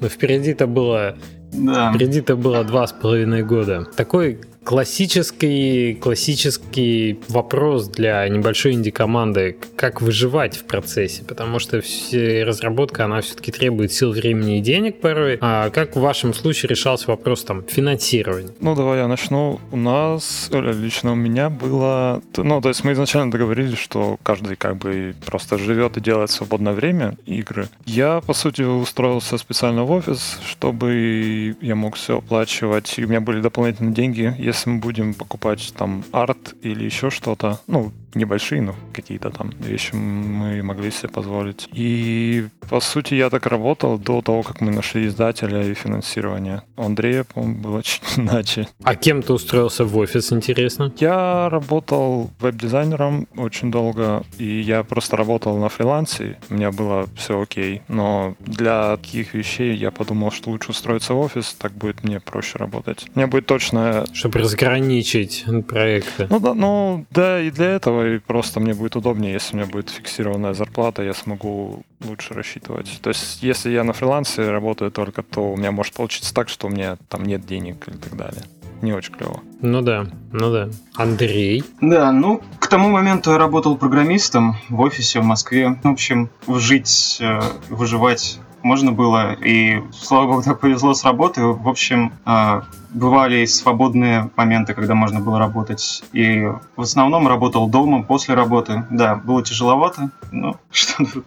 Но 0.00 0.08
впереди-то 0.08 0.66
было 0.66 1.16
да. 1.52 1.90
Впереди-то 1.90 2.36
было 2.36 2.64
два 2.64 2.86
с 2.86 2.92
половиной 2.92 3.42
года. 3.42 3.86
Такой 3.96 4.40
классический, 4.66 5.94
классический 5.94 7.20
вопрос 7.28 7.88
для 7.88 8.28
небольшой 8.28 8.72
инди-команды, 8.72 9.56
как 9.76 10.02
выживать 10.02 10.56
в 10.56 10.64
процессе, 10.64 11.22
потому 11.22 11.60
что 11.60 11.80
все, 11.80 12.42
разработка, 12.42 13.04
она 13.04 13.20
все-таки 13.20 13.52
требует 13.52 13.92
сил, 13.92 14.10
времени 14.10 14.58
и 14.58 14.60
денег 14.60 15.00
порой. 15.00 15.38
А 15.40 15.70
как 15.70 15.94
в 15.94 16.00
вашем 16.00 16.34
случае 16.34 16.68
решался 16.68 17.08
вопрос 17.08 17.44
там 17.44 17.62
финансирования? 17.62 18.50
Ну, 18.60 18.74
давай 18.74 18.98
я 18.98 19.06
начну. 19.06 19.60
У 19.70 19.76
нас, 19.76 20.48
лично 20.50 21.12
у 21.12 21.16
меня 21.16 21.48
было... 21.48 22.20
Ну, 22.36 22.60
то 22.60 22.68
есть 22.68 22.82
мы 22.82 22.92
изначально 22.92 23.30
договорились, 23.30 23.78
что 23.78 24.18
каждый 24.24 24.56
как 24.56 24.78
бы 24.78 25.14
просто 25.24 25.58
живет 25.58 25.96
и 25.96 26.00
делает 26.00 26.30
свободное 26.32 26.72
время 26.72 27.16
игры. 27.24 27.68
Я, 27.84 28.20
по 28.20 28.34
сути, 28.34 28.62
устроился 28.62 29.38
специально 29.38 29.84
в 29.84 29.92
офис, 29.92 30.40
чтобы 30.44 31.54
я 31.60 31.76
мог 31.76 31.94
все 31.94 32.18
оплачивать, 32.18 32.98
и 32.98 33.04
у 33.04 33.08
меня 33.08 33.20
были 33.20 33.40
дополнительные 33.40 33.94
деньги, 33.94 34.34
если 34.36 34.55
мы 34.64 34.78
будем 34.78 35.12
покупать 35.12 35.74
там 35.76 36.04
арт 36.12 36.54
или 36.62 36.84
еще 36.84 37.10
что-то, 37.10 37.60
ну, 37.66 37.92
небольшие, 38.16 38.62
но 38.62 38.74
какие-то 38.92 39.30
там 39.30 39.50
вещи 39.60 39.94
мы 39.94 40.62
могли 40.62 40.90
себе 40.90 41.08
позволить. 41.08 41.68
И, 41.72 42.48
по 42.68 42.80
сути, 42.80 43.14
я 43.14 43.30
так 43.30 43.46
работал 43.46 43.98
до 43.98 44.22
того, 44.22 44.42
как 44.42 44.60
мы 44.60 44.72
нашли 44.72 45.06
издателя 45.06 45.62
и 45.62 45.74
финансирование. 45.74 46.62
У 46.76 46.82
Андрея, 46.82 47.24
по-моему, 47.24 47.60
было 47.60 47.82
чуть 47.82 48.18
иначе. 48.18 48.68
А 48.82 48.94
кем 48.94 49.22
ты 49.22 49.32
устроился 49.32 49.84
в 49.84 49.96
офис, 49.96 50.32
интересно? 50.32 50.92
Я 50.98 51.48
работал 51.50 52.30
веб-дизайнером 52.40 53.28
очень 53.36 53.70
долго, 53.70 54.24
и 54.38 54.60
я 54.60 54.82
просто 54.82 55.16
работал 55.16 55.58
на 55.58 55.68
фрилансе. 55.68 56.38
У 56.50 56.54
меня 56.54 56.72
было 56.72 57.08
все 57.16 57.40
окей. 57.40 57.82
Но 57.88 58.34
для 58.40 58.96
таких 58.96 59.34
вещей 59.34 59.76
я 59.76 59.90
подумал, 59.90 60.30
что 60.30 60.50
лучше 60.50 60.70
устроиться 60.70 61.14
в 61.14 61.18
офис, 61.18 61.54
так 61.54 61.72
будет 61.72 62.04
мне 62.04 62.20
проще 62.20 62.58
работать. 62.58 63.06
Мне 63.14 63.26
будет 63.26 63.46
точно... 63.46 64.04
Чтобы 64.12 64.38
разграничить 64.38 65.44
проекты. 65.68 66.26
Ну 66.30 66.40
да, 66.40 66.54
ну 66.54 67.04
да, 67.10 67.40
и 67.40 67.50
для 67.50 67.66
этого 67.66 68.05
и 68.14 68.18
просто 68.18 68.60
мне 68.60 68.74
будет 68.74 68.96
удобнее, 68.96 69.32
если 69.32 69.54
у 69.54 69.58
меня 69.58 69.68
будет 69.70 69.90
фиксированная 69.90 70.54
зарплата, 70.54 71.02
я 71.02 71.14
смогу 71.14 71.82
лучше 72.04 72.34
рассчитывать. 72.34 72.98
То 73.02 73.10
есть, 73.10 73.42
если 73.42 73.70
я 73.70 73.84
на 73.84 73.92
фрилансе 73.92 74.50
работаю 74.50 74.90
только, 74.90 75.22
то 75.22 75.52
у 75.52 75.56
меня 75.56 75.72
может 75.72 75.94
получиться 75.94 76.34
так, 76.34 76.48
что 76.48 76.66
у 76.66 76.70
меня 76.70 76.96
там 77.08 77.24
нет 77.24 77.46
денег 77.46 77.88
и 77.88 77.96
так 77.96 78.16
далее. 78.16 78.42
Не 78.82 78.92
очень 78.92 79.14
клево. 79.14 79.40
Ну 79.62 79.80
да, 79.80 80.06
ну 80.32 80.52
да. 80.52 80.68
Андрей? 80.94 81.64
Да, 81.80 82.12
ну, 82.12 82.42
к 82.58 82.66
тому 82.68 82.90
моменту 82.90 83.30
я 83.30 83.38
работал 83.38 83.76
программистом 83.76 84.56
в 84.68 84.80
офисе 84.80 85.20
в 85.20 85.24
Москве. 85.24 85.78
В 85.82 85.88
общем, 85.88 86.28
жить, 86.46 87.18
э, 87.20 87.40
выживать 87.70 88.38
можно 88.66 88.92
было. 88.92 89.32
И, 89.32 89.82
слава 89.92 90.26
богу, 90.26 90.42
так 90.42 90.60
повезло 90.60 90.92
с 90.92 91.04
работой. 91.04 91.44
В 91.44 91.68
общем, 91.68 92.12
э, 92.26 92.62
бывали 92.90 93.44
свободные 93.46 94.30
моменты, 94.36 94.74
когда 94.74 94.94
можно 94.94 95.20
было 95.20 95.38
работать. 95.38 96.02
И 96.12 96.50
в 96.76 96.82
основном 96.82 97.28
работал 97.28 97.68
дома 97.68 98.02
после 98.02 98.34
работы. 98.34 98.84
Да, 98.90 99.14
было 99.14 99.42
тяжеловато, 99.42 100.10
но 100.32 100.56
что 100.70 101.04
тут 101.04 101.24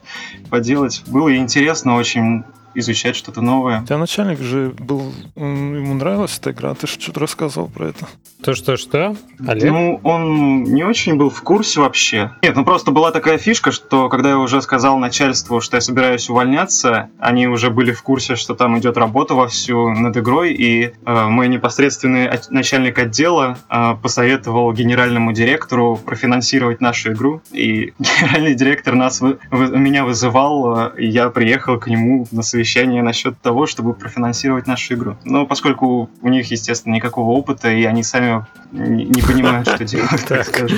поделать. 0.49 1.03
Было 1.07 1.35
интересно 1.35 1.95
очень 1.95 2.43
изучать 2.75 3.15
что-то 3.15 3.41
новое. 3.41 3.81
У 3.81 3.85
тебя 3.85 3.97
начальник 3.97 4.39
же 4.39 4.73
был, 4.77 5.13
ему 5.35 5.93
нравилась 5.93 6.37
эта 6.37 6.51
игра, 6.51 6.73
ты 6.73 6.87
что-то 6.87 7.19
рассказывал 7.19 7.67
про 7.67 7.87
это. 7.87 8.07
То 8.41 8.53
что-что? 8.55 9.17
Олег? 9.45 9.71
Ну, 9.71 9.99
он 10.03 10.63
не 10.63 10.83
очень 10.83 11.15
был 11.15 11.29
в 11.29 11.41
курсе 11.41 11.81
вообще. 11.81 12.31
Нет, 12.41 12.55
ну 12.55 12.63
просто 12.63 12.91
была 12.91 13.11
такая 13.11 13.37
фишка, 13.37 13.73
что 13.73 14.07
когда 14.07 14.29
я 14.29 14.37
уже 14.37 14.61
сказал 14.61 14.97
начальству, 14.97 15.59
что 15.59 15.75
я 15.75 15.81
собираюсь 15.81 16.29
увольняться, 16.29 17.09
они 17.19 17.47
уже 17.47 17.69
были 17.69 17.91
в 17.91 18.01
курсе, 18.01 18.37
что 18.37 18.55
там 18.55 18.79
идет 18.79 18.95
работа 18.95 19.33
вовсю 19.33 19.89
над 19.89 20.15
игрой, 20.15 20.53
и 20.53 20.93
э, 21.05 21.25
мой 21.25 21.49
непосредственный 21.49 22.29
начальник 22.49 22.97
отдела 22.97 23.57
э, 23.69 23.95
посоветовал 24.01 24.71
генеральному 24.71 25.33
директору 25.33 25.97
профинансировать 25.97 26.79
нашу 26.79 27.11
игру, 27.11 27.41
и 27.51 27.93
генеральный 27.99 28.55
директор 28.55 28.95
нас, 28.95 29.19
вы, 29.19 29.37
вы, 29.51 29.77
меня 29.77 30.05
вызывал, 30.05 30.79
э, 30.79 30.91
и 30.99 31.07
я 31.07 31.29
приехал 31.29 31.77
к 31.77 31.87
нему 31.87 32.25
на 32.31 32.41
совещание 32.41 32.68
совещание 32.69 33.01
насчет 33.01 33.39
того, 33.41 33.65
чтобы 33.65 33.93
профинансировать 33.93 34.67
нашу 34.67 34.93
игру. 34.93 35.17
Но 35.25 35.45
поскольку 35.45 36.09
у 36.21 36.29
них, 36.29 36.51
естественно, 36.51 36.93
никакого 36.93 37.31
опыта, 37.31 37.69
и 37.69 37.83
они 37.83 38.03
сами 38.03 38.45
не 38.71 39.21
понимают, 39.21 39.67
что 39.67 39.83
делать, 39.85 40.25
так 40.27 40.45
скажем, 40.45 40.77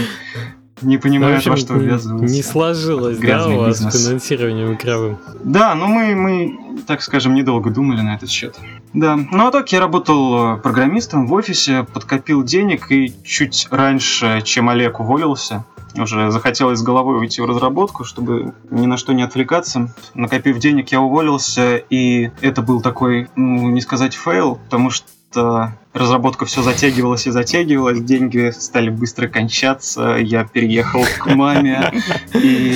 не 0.81 0.97
понимают, 0.97 1.45
во 1.45 1.57
что 1.57 1.75
ввязываются. 1.75 2.35
Не 2.35 2.41
сложилось, 2.41 3.17
да, 3.19 3.47
у 3.47 3.57
вас 3.57 3.79
с 3.79 4.05
финансированием 4.05 4.73
игровым? 4.73 5.17
Да, 5.43 5.75
но 5.75 5.87
мы, 5.87 6.15
мы, 6.15 6.57
так 6.87 7.01
скажем, 7.01 7.35
недолго 7.35 7.69
думали 7.69 8.01
на 8.01 8.15
этот 8.15 8.29
счет. 8.29 8.57
Да, 8.93 9.15
ну 9.15 9.47
а 9.47 9.51
так 9.51 9.71
я 9.71 9.79
работал 9.79 10.55
э, 10.55 10.57
программистом 10.57 11.27
в 11.27 11.33
офисе, 11.33 11.85
подкопил 11.93 12.43
денег 12.43 12.91
и 12.91 13.13
чуть 13.23 13.67
раньше, 13.69 14.41
чем 14.43 14.69
Олег 14.69 14.99
уволился, 14.99 15.65
уже 15.95 16.31
захотелось 16.31 16.81
головой 16.81 17.19
уйти 17.19 17.41
в 17.41 17.45
разработку, 17.45 18.03
чтобы 18.03 18.53
ни 18.69 18.85
на 18.85 18.97
что 18.97 19.13
не 19.13 19.23
отвлекаться. 19.23 19.93
Накопив 20.13 20.59
денег, 20.59 20.91
я 20.91 21.01
уволился, 21.01 21.77
и 21.77 22.31
это 22.41 22.61
был 22.61 22.81
такой, 22.81 23.29
ну, 23.35 23.69
не 23.69 23.81
сказать 23.81 24.13
fail, 24.13 24.55
потому 24.55 24.89
что 24.89 25.73
разработка 25.93 26.45
все 26.45 26.61
затягивалась 26.61 27.27
и 27.27 27.31
затягивалась, 27.31 28.01
деньги 28.01 28.51
стали 28.51 28.89
быстро 28.89 29.27
кончаться, 29.27 30.17
я 30.19 30.43
переехал 30.43 31.03
к 31.19 31.25
маме, 31.35 31.91
и 32.33 32.75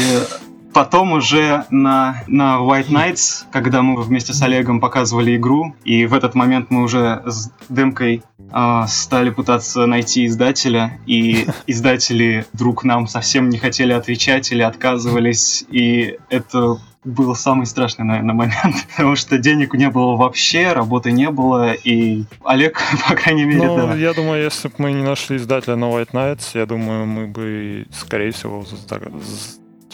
потом 0.75 1.13
уже 1.13 1.63
на, 1.69 2.21
на 2.27 2.57
White 2.57 2.89
Nights, 2.89 3.45
когда 3.49 3.81
мы 3.81 4.01
вместе 4.01 4.33
с 4.33 4.41
Олегом 4.41 4.81
показывали 4.81 5.38
игру, 5.38 5.73
и 5.85 6.05
в 6.05 6.13
этот 6.13 6.35
момент 6.35 6.69
мы 6.69 6.83
уже 6.83 7.23
с 7.25 7.49
демкой 7.69 8.23
э, 8.38 8.81
стали 8.89 9.29
пытаться 9.29 9.85
найти 9.85 10.25
издателя, 10.25 10.99
и 11.05 11.47
издатели 11.67 12.45
вдруг 12.51 12.83
нам 12.83 13.07
совсем 13.07 13.47
не 13.47 13.57
хотели 13.57 13.93
отвечать 13.93 14.51
или 14.51 14.63
отказывались, 14.63 15.63
и 15.69 16.17
это 16.29 16.77
был 17.05 17.33
самый 17.35 17.67
страшный, 17.67 18.03
наверное, 18.03 18.35
момент, 18.35 18.75
потому 18.89 19.15
что 19.15 19.38
денег 19.38 19.75
не 19.75 19.89
было 19.89 20.17
вообще, 20.17 20.73
работы 20.73 21.13
не 21.13 21.29
было, 21.29 21.71
и 21.71 22.25
Олег, 22.43 22.81
по 23.07 23.15
крайней 23.15 23.45
мере, 23.45 23.67
ну, 23.67 23.77
да. 23.77 23.95
я 23.95 24.13
думаю, 24.13 24.43
если 24.43 24.67
бы 24.67 24.73
мы 24.79 24.91
не 24.91 25.03
нашли 25.03 25.38
издателя 25.38 25.77
на 25.77 25.85
White 25.85 26.11
Nights, 26.11 26.49
я 26.53 26.65
думаю, 26.65 27.05
мы 27.05 27.27
бы, 27.27 27.88
скорее 27.93 28.31
всего, 28.31 28.65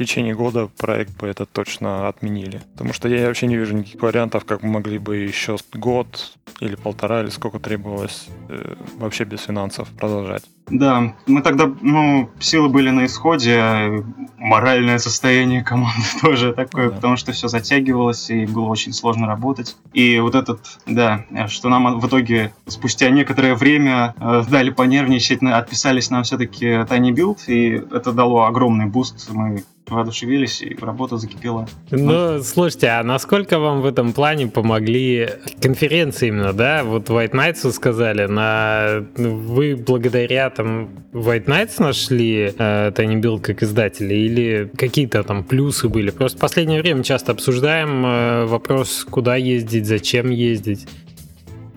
течение 0.06 0.36
года 0.36 0.70
проект 0.78 1.18
бы 1.18 1.28
это 1.28 1.46
точно 1.46 2.08
отменили. 2.08 2.62
Потому 2.74 2.94
что 2.94 3.08
я 3.08 3.28
вообще 3.28 3.48
не 3.48 3.58
вижу 3.58 3.76
никаких 3.76 4.02
вариантов, 4.02 4.46
как 4.46 4.64
мы 4.64 4.70
могли 4.70 4.98
бы 4.98 5.18
еще 5.18 5.58
год 5.74 6.34
или 6.60 6.76
полтора, 6.76 7.22
или 7.22 7.30
сколько 7.30 7.60
требовалось 7.60 8.28
э, 8.50 8.76
вообще 8.98 9.24
без 9.24 9.42
финансов 9.42 9.90
продолжать. 9.90 10.44
Да, 10.70 11.14
мы 11.28 11.42
тогда, 11.42 11.72
ну, 11.82 12.30
силы 12.40 12.70
были 12.70 12.90
на 12.90 13.06
исходе, 13.06 14.04
моральное 14.38 15.00
состояние 15.00 15.64
команды 15.64 16.02
тоже 16.22 16.54
такое, 16.54 16.90
да. 16.90 16.96
потому 16.96 17.18
что 17.18 17.32
все 17.32 17.48
затягивалось, 17.48 18.30
и 18.30 18.46
было 18.46 18.68
очень 18.68 18.94
сложно 18.94 19.28
работать. 19.28 19.76
И 19.94 20.20
вот 20.20 20.36
этот, 20.36 20.80
да, 20.86 21.26
что 21.48 21.70
нам 21.70 22.00
в 22.00 22.08
итоге 22.08 22.54
спустя 22.68 23.10
некоторое 23.10 23.56
время 23.56 24.16
э, 24.20 24.44
дали 24.50 24.70
понервничать, 24.70 25.44
отписались 25.44 26.10
нам 26.10 26.24
все-таки 26.24 26.66
Tiny 26.66 27.12
Build, 27.12 27.40
и 27.48 27.84
это 27.94 28.12
дало 28.12 28.46
огромный 28.46 28.86
boost. 28.86 29.30
Мы 29.32 29.64
воодушевились, 29.92 30.62
и 30.62 30.76
работа 30.80 31.18
закипела. 31.18 31.68
Ну, 31.90 32.42
слушайте, 32.42 32.88
а 32.88 33.04
насколько 33.04 33.60
вам 33.60 33.82
в 33.82 33.86
этом 33.86 34.14
плане 34.14 34.48
помогли 34.48 35.30
конференции 35.62 36.30
именно, 36.30 36.54
да? 36.54 36.84
Вот 36.84 37.10
White 37.10 37.32
Nights 37.32 37.60
вы 37.64 37.72
сказали, 37.72 38.26
на... 38.26 39.06
вы 39.18 39.76
благодаря 39.76 40.50
там 40.56 40.90
White 41.14 41.46
Nights 41.46 41.76
нашли 41.80 42.54
э, 42.58 42.92
Tiny 42.92 43.22
Build 43.22 43.42
как 43.42 43.64
издатели 43.64 44.14
или 44.14 44.72
какие-то 44.78 45.24
там 45.24 45.44
плюсы 45.44 45.90
были? 45.90 46.12
Просто 46.12 46.38
в 46.38 46.42
последнее 46.42 46.82
время 46.82 47.04
часто 47.04 47.32
обсуждаем 47.32 48.06
э, 48.06 48.46
вопрос, 48.46 49.06
куда 49.10 49.36
ездить, 49.36 49.86
зачем 49.86 50.30
ездить. 50.30 50.88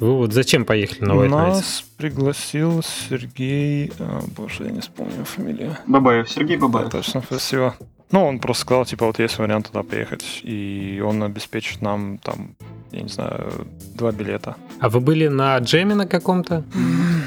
Вы 0.01 0.13
вот 0.17 0.33
зачем 0.33 0.65
поехали 0.65 1.07
на 1.07 1.13
White 1.13 1.31
Nights? 1.31 1.49
Нас 1.49 1.85
пригласил 1.97 2.83
Сергей... 2.83 3.93
О, 3.99 4.23
боже, 4.37 4.65
я 4.65 4.71
не 4.71 4.81
вспомню 4.81 5.25
фамилию. 5.25 5.77
Бабаев, 5.87 6.29
Сергей 6.29 6.57
Бабаев. 6.57 6.91
Да, 6.91 6.99
точно, 6.99 7.23
спасибо. 7.23 7.77
Ну, 8.11 8.27
он 8.27 8.39
просто 8.39 8.63
сказал, 8.63 8.85
типа, 8.85 9.07
вот 9.07 9.19
есть 9.19 9.39
вариант 9.39 9.69
туда 9.69 9.83
поехать, 9.83 10.41
и 10.43 11.03
он 11.05 11.23
обеспечит 11.23 11.81
нам 11.81 12.19
там, 12.19 12.55
я 12.95 13.03
не 13.03 13.09
знаю, 13.09 13.67
два 13.95 14.13
билета. 14.13 14.57
А 14.81 14.89
вы 14.89 15.01
были 15.01 15.29
на 15.29 15.59
джеме 15.59 15.95
на 15.95 16.07
каком-то? 16.07 16.65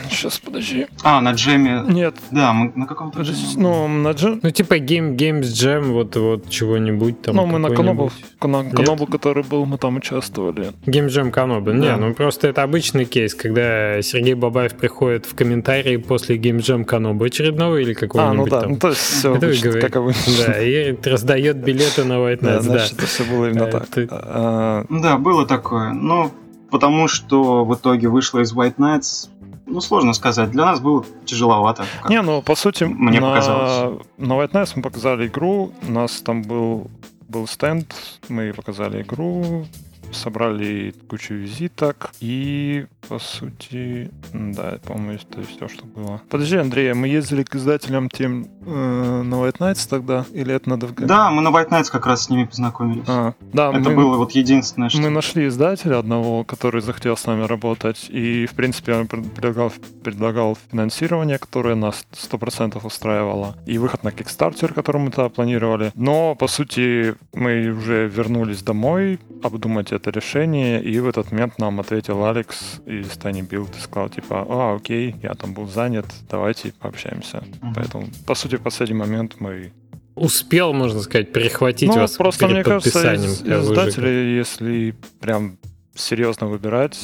Сейчас, 0.09 0.39
подожди. 0.39 0.87
А, 1.03 1.21
на 1.21 1.33
джеме. 1.33 1.83
Нет. 1.87 2.15
Да, 2.31 2.53
мы 2.53 2.71
на 2.75 2.85
каком-то 2.85 3.21
джеме. 3.21 3.37
Ну, 3.57 3.87
на 3.87 4.11
джем. 4.11 4.39
Ну, 4.41 4.51
типа 4.51 4.77
Game 4.77 5.15
Games 5.15 5.41
Jam, 5.41 5.91
вот, 5.91 6.15
вот 6.15 6.49
чего-нибудь 6.49 7.21
там. 7.21 7.35
Ну, 7.35 7.45
мы 7.45 7.59
на 7.59 7.69
Канобу, 7.69 8.11
на 8.41 8.63
Канобу, 8.63 9.05
который 9.07 9.43
был, 9.43 9.65
мы 9.65 9.77
там 9.77 9.97
участвовали. 9.97 10.71
Game 10.85 11.07
Jam 11.07 11.31
Канобу. 11.31 11.71
Да. 11.71 11.77
Не, 11.77 11.95
ну 11.97 12.13
просто 12.13 12.47
это 12.47 12.63
обычный 12.63 13.05
кейс, 13.05 13.35
когда 13.35 14.01
Сергей 14.01 14.33
Бабаев 14.33 14.75
приходит 14.75 15.25
в 15.25 15.35
комментарии 15.35 15.97
после 15.97 16.37
Game 16.37 16.59
Jam 16.59 16.85
Канобу 16.85 17.25
очередного 17.25 17.77
или 17.77 17.93
какого-нибудь 17.93 18.51
а, 18.51 18.55
ну 18.55 18.57
да, 18.57 18.61
там. 18.61 18.71
Ну, 18.71 18.77
то 18.77 18.89
есть 18.89 19.01
все 19.01 19.33
обычно, 19.33 19.71
как 19.73 19.95
обычно. 19.95 20.33
Да, 20.45 20.61
и 20.61 20.95
раздает 21.03 21.57
билеты 21.57 22.03
на 22.03 22.13
White 22.13 22.41
Nights, 22.41 22.41
да. 22.41 22.61
Значит, 22.61 22.93
это 22.93 23.05
все 23.05 23.23
было 23.25 23.49
именно 23.49 23.65
так. 23.67 23.87
А, 24.09 24.85
да, 24.89 25.17
было 25.17 25.45
такое. 25.57 25.91
Но 25.93 26.31
потому 26.71 27.07
что 27.07 27.65
в 27.65 27.73
итоге 27.73 28.07
вышло 28.07 28.39
из 28.39 28.53
White 28.53 28.75
Nights, 28.77 29.29
Ну, 29.69 29.81
сложно 29.81 30.13
сказать. 30.13 30.51
Для 30.51 30.65
нас 30.65 30.79
было 30.79 31.03
тяжеловато. 31.25 31.83
Не, 32.09 32.21
ну, 32.21 32.41
по 32.41 32.55
сути, 32.55 32.85
мне 32.85 33.19
на... 33.19 33.27
показалось. 33.27 33.99
На 34.17 34.33
White 34.33 34.51
Nights 34.53 34.73
мы 34.75 34.81
показали 34.81 35.27
игру, 35.27 35.71
у 35.87 35.91
нас 35.91 36.21
там 36.21 36.41
был, 36.41 36.87
был 37.27 37.47
стенд, 37.47 37.93
мы 38.29 38.53
показали 38.53 39.01
игру, 39.01 39.65
собрали 40.11 40.93
кучу 41.09 41.33
визиток 41.33 42.11
и, 42.19 42.85
по 43.07 43.19
сути, 43.19 44.09
да, 44.33 44.77
по-моему, 44.85 45.13
это 45.13 45.41
все, 45.47 45.67
что 45.67 45.85
было. 45.85 46.21
Подожди, 46.29 46.57
Андрей, 46.57 46.91
а 46.91 46.95
мы 46.95 47.07
ездили 47.07 47.43
к 47.43 47.55
издателям 47.55 48.09
тем 48.09 48.47
э, 48.65 49.21
на 49.23 49.35
White 49.35 49.57
Nights 49.59 49.87
тогда? 49.89 50.25
Или 50.33 50.53
это 50.53 50.69
надо 50.69 50.87
в 50.87 50.95
Да, 50.95 51.29
мы 51.29 51.41
на 51.41 51.49
White 51.49 51.69
Nights 51.69 51.91
как 51.91 52.05
раз 52.05 52.25
с 52.25 52.29
ними 52.29 52.45
познакомились. 52.45 53.03
А, 53.07 53.33
да, 53.53 53.69
это 53.69 53.89
мы, 53.89 53.95
было 53.95 54.17
вот 54.17 54.31
единственное, 54.31 54.89
что... 54.89 55.01
Мы 55.01 55.09
нашли 55.09 55.47
издателя 55.47 55.99
одного, 55.99 56.43
который 56.43 56.81
захотел 56.81 57.15
с 57.17 57.25
нами 57.25 57.43
работать, 57.43 58.07
и, 58.09 58.45
в 58.45 58.53
принципе, 58.53 58.93
он 58.93 59.07
предлагал, 59.07 59.71
предлагал 60.03 60.57
финансирование, 60.71 61.37
которое 61.37 61.75
нас 61.75 62.05
100% 62.13 62.85
устраивало, 62.85 63.55
и 63.65 63.77
выход 63.77 64.03
на 64.03 64.09
Kickstarter, 64.09 64.73
который 64.73 65.01
мы 65.01 65.11
тогда 65.11 65.29
планировали. 65.29 65.91
Но, 65.95 66.35
по 66.35 66.47
сути, 66.47 67.15
мы 67.33 67.69
уже 67.69 68.07
вернулись 68.07 68.61
домой, 68.63 69.19
обдумать 69.43 69.91
это 69.97 70.09
решение, 70.11 70.81
и 70.81 70.99
в 70.99 71.07
этот 71.07 71.31
момент 71.31 71.59
нам 71.59 71.79
ответил 71.79 72.25
Алекс 72.25 72.81
из 72.85 73.07
Tiny 73.17 73.47
Build 73.47 73.77
и 73.77 73.81
сказал, 73.81 74.09
типа, 74.09 74.45
а, 74.49 74.75
окей, 74.75 75.15
я 75.21 75.33
там 75.33 75.53
был 75.53 75.67
занят, 75.67 76.05
давайте 76.29 76.73
пообщаемся. 76.79 77.37
Mm-hmm. 77.37 77.73
Поэтому, 77.75 78.07
по 78.25 78.35
сути, 78.35 78.55
в 78.55 78.61
последний 78.61 78.95
момент 78.95 79.35
мы 79.39 79.73
успел, 80.15 80.73
можно 80.73 81.01
сказать, 81.01 81.31
перехватить 81.31 81.89
ну, 81.89 81.95
вас 81.95 82.13
просто, 82.13 82.47
перед 82.47 82.53
мне 82.53 82.63
кажется, 82.63 83.13
из, 83.13 83.41
издатели, 83.41 84.37
если 84.37 84.95
прям 85.19 85.57
серьезно 85.93 86.47
выбирать, 86.47 86.97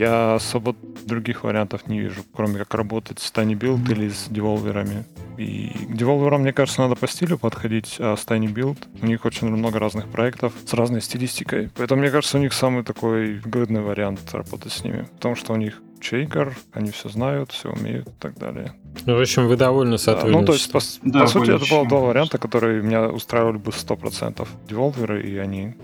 я 0.00 0.34
особо 0.34 0.74
других 1.04 1.44
вариантов 1.44 1.86
не 1.86 2.00
вижу, 2.00 2.22
кроме 2.34 2.58
как 2.58 2.74
работать 2.74 3.18
с 3.18 3.30
Tiny 3.30 3.52
Build 3.52 3.84
mm-hmm. 3.84 3.92
или 3.92 4.08
с 4.08 4.28
деволверами. 4.30 5.04
И 5.36 5.68
к 5.90 5.94
деволверам, 5.94 6.40
мне 6.40 6.52
кажется, 6.54 6.80
надо 6.80 6.96
по 6.96 7.06
стилю 7.06 7.36
подходить, 7.38 7.96
а 7.98 8.16
с 8.16 8.24
Tiny 8.26 8.52
Build 8.52 8.78
у 9.02 9.06
них 9.06 9.26
очень 9.26 9.48
много 9.48 9.78
разных 9.78 10.08
проектов 10.08 10.54
с 10.64 10.72
разной 10.72 11.02
стилистикой. 11.02 11.70
Поэтому, 11.76 12.00
мне 12.00 12.10
кажется, 12.10 12.38
у 12.38 12.40
них 12.40 12.54
самый 12.54 12.82
такой 12.82 13.40
выгодный 13.40 13.82
вариант 13.82 14.20
работать 14.32 14.72
с 14.72 14.84
ними. 14.84 15.06
Потому 15.16 15.36
что 15.36 15.52
у 15.52 15.56
них 15.56 15.82
чейкер, 16.00 16.56
они 16.72 16.90
все 16.92 17.10
знают, 17.10 17.52
все 17.52 17.70
умеют 17.70 18.08
и 18.08 18.12
так 18.18 18.38
далее. 18.38 18.72
Ну, 19.04 19.16
в 19.16 19.20
общем, 19.20 19.48
вы 19.48 19.56
довольны 19.56 19.98
сотрудничеством. 19.98 20.40
ну, 20.40 20.46
то 20.46 20.52
есть, 20.54 20.72
по, 20.72 20.80
да, 21.10 21.20
по 21.20 21.26
сути, 21.26 21.50
это 21.50 21.64
было 21.70 21.86
два 21.86 22.00
варианта, 22.00 22.38
которые 22.38 22.82
меня 22.82 23.08
устраивали 23.08 23.58
бы 23.58 23.70
100%. 23.70 24.48
Деволверы 24.66 25.22
и 25.22 25.36
они. 25.36 25.74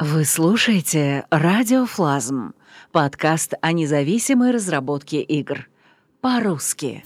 Вы 0.00 0.24
слушаете 0.24 1.24
«Радиофлазм»— 1.28 2.52
подкаст 2.92 3.54
о 3.60 3.72
независимой 3.72 4.52
разработке 4.52 5.22
игр. 5.22 5.68
По-русски. 6.20 7.02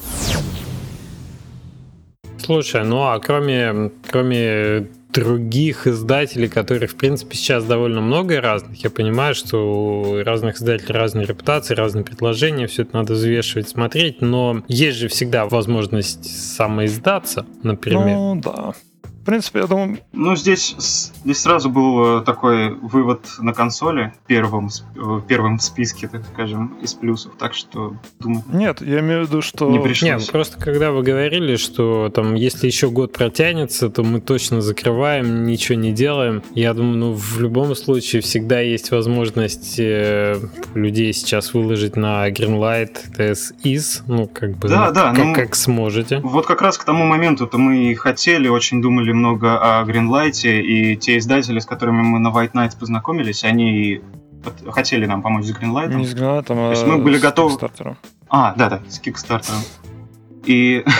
Слушай, 2.37 2.85
ну 2.85 3.05
а 3.05 3.19
кроме, 3.19 3.93
кроме 4.11 4.89
других 5.09 5.87
издателей, 5.87 6.49
которых, 6.49 6.91
в 6.91 6.97
принципе, 6.97 7.35
сейчас 7.35 7.65
довольно 7.65 8.03
много 8.03 8.43
разных. 8.43 8.85
Я 8.85 8.91
понимаю, 8.91 9.35
что 9.35 10.03
у 10.03 10.23
разных 10.23 10.57
издателей 10.57 10.93
разные 10.95 11.25
репутации, 11.25 11.75
разные 11.75 12.05
предложения, 12.05 12.67
все 12.67 12.83
это 12.83 12.95
надо 12.95 13.15
взвешивать, 13.15 13.71
смотреть, 13.71 14.21
но 14.21 14.63
есть 14.69 14.99
же 14.99 15.09
всегда 15.09 15.47
возможность 15.47 16.27
самоиздаться, 16.57 17.47
например. 17.63 18.17
Ну, 18.17 18.41
да. 18.43 18.75
В 19.23 19.25
принципе, 19.25 19.61
я 19.61 19.67
думаю... 19.69 19.99
Ну, 20.13 20.35
здесь, 20.35 20.75
здесь 21.23 21.39
сразу 21.39 21.71
был 21.71 22.19
э, 22.19 22.23
такой 22.23 22.75
вывод 22.75 23.25
на 23.39 23.55
консоли 23.55 24.13
первым, 24.27 24.69
в 24.97 25.19
э, 25.19 25.21
первом 25.29 25.61
списке, 25.61 26.09
так 26.09 26.23
скажем, 26.33 26.77
из 26.83 26.95
плюсов, 26.95 27.35
так 27.39 27.55
что 27.55 27.95
думаю... 28.19 28.43
Нет, 28.53 28.81
я 28.81 28.99
имею 28.99 29.25
в 29.25 29.29
виду, 29.29 29.41
что... 29.41 29.71
Не 29.71 29.79
пришлось. 29.79 30.11
Нет, 30.11 30.33
просто 30.33 30.59
когда 30.59 30.91
вы 30.91 31.05
говорили, 31.05 31.55
что 31.55 32.11
там, 32.13 32.35
если 32.35 32.67
еще 32.67 32.91
год 32.91 33.13
протянется, 33.13 33.91
то 33.91 34.03
мы 34.03 34.21
точно 34.21 34.61
закрываем, 34.61 35.45
ничего 35.45 35.79
не 35.79 35.93
делаем, 35.93 36.43
я 36.57 36.75
думаю, 36.75 36.97
ну, 36.97 37.13
в 37.13 37.41
любом 37.41 37.77
случае 37.77 38.23
всегда 38.23 38.59
есть 38.59 38.91
возможность 38.91 39.79
э, 39.79 40.41
людей 40.75 41.13
сейчас 41.13 41.55
выложить 41.55 41.95
на 41.95 42.29
Greenlight 42.29 43.13
TS 43.17 43.55
is, 43.63 44.03
ну, 44.09 44.27
как 44.27 44.57
бы, 44.57 44.69
да, 44.69 44.91
да, 44.91 45.15
как, 45.15 45.25
ну, 45.25 45.33
как 45.33 45.55
сможете. 45.55 46.19
Вот 46.25 46.47
как 46.47 46.61
раз 46.61 46.77
к 46.77 46.83
тому 46.83 47.05
моменту-то 47.05 47.57
мы 47.57 47.93
и 47.93 47.95
хотели, 47.95 48.49
очень 48.49 48.83
думали 48.83 49.12
слышали 49.13 49.19
много 49.19 49.59
о 49.59 49.85
Greenlight, 49.85 50.49
и 50.49 50.97
те 50.97 51.19
издатели, 51.19 51.59
с 51.59 51.67
которыми 51.67 52.03
мы 52.03 52.19
на 52.19 52.29
White 52.29 52.53
Nights 52.53 52.79
познакомились, 52.79 53.45
они 53.45 54.01
хотели 54.71 55.07
нам 55.07 55.23
помочь 55.23 55.45
с 55.45 55.53
Greenlight. 55.53 55.95
Не 55.95 56.07
с 56.07 56.15
Greenlight, 56.15 56.47
а 56.49 56.55
То 56.55 56.71
есть 56.71 56.87
мы 56.87 56.99
были 56.99 57.19
с 57.19 57.21
готовы... 57.21 57.55
Kickstarter. 57.55 57.97
А, 58.29 58.55
да-да, 58.57 58.81
с 58.89 59.01
Kickstarter. 59.01 59.55
И... 60.47 60.85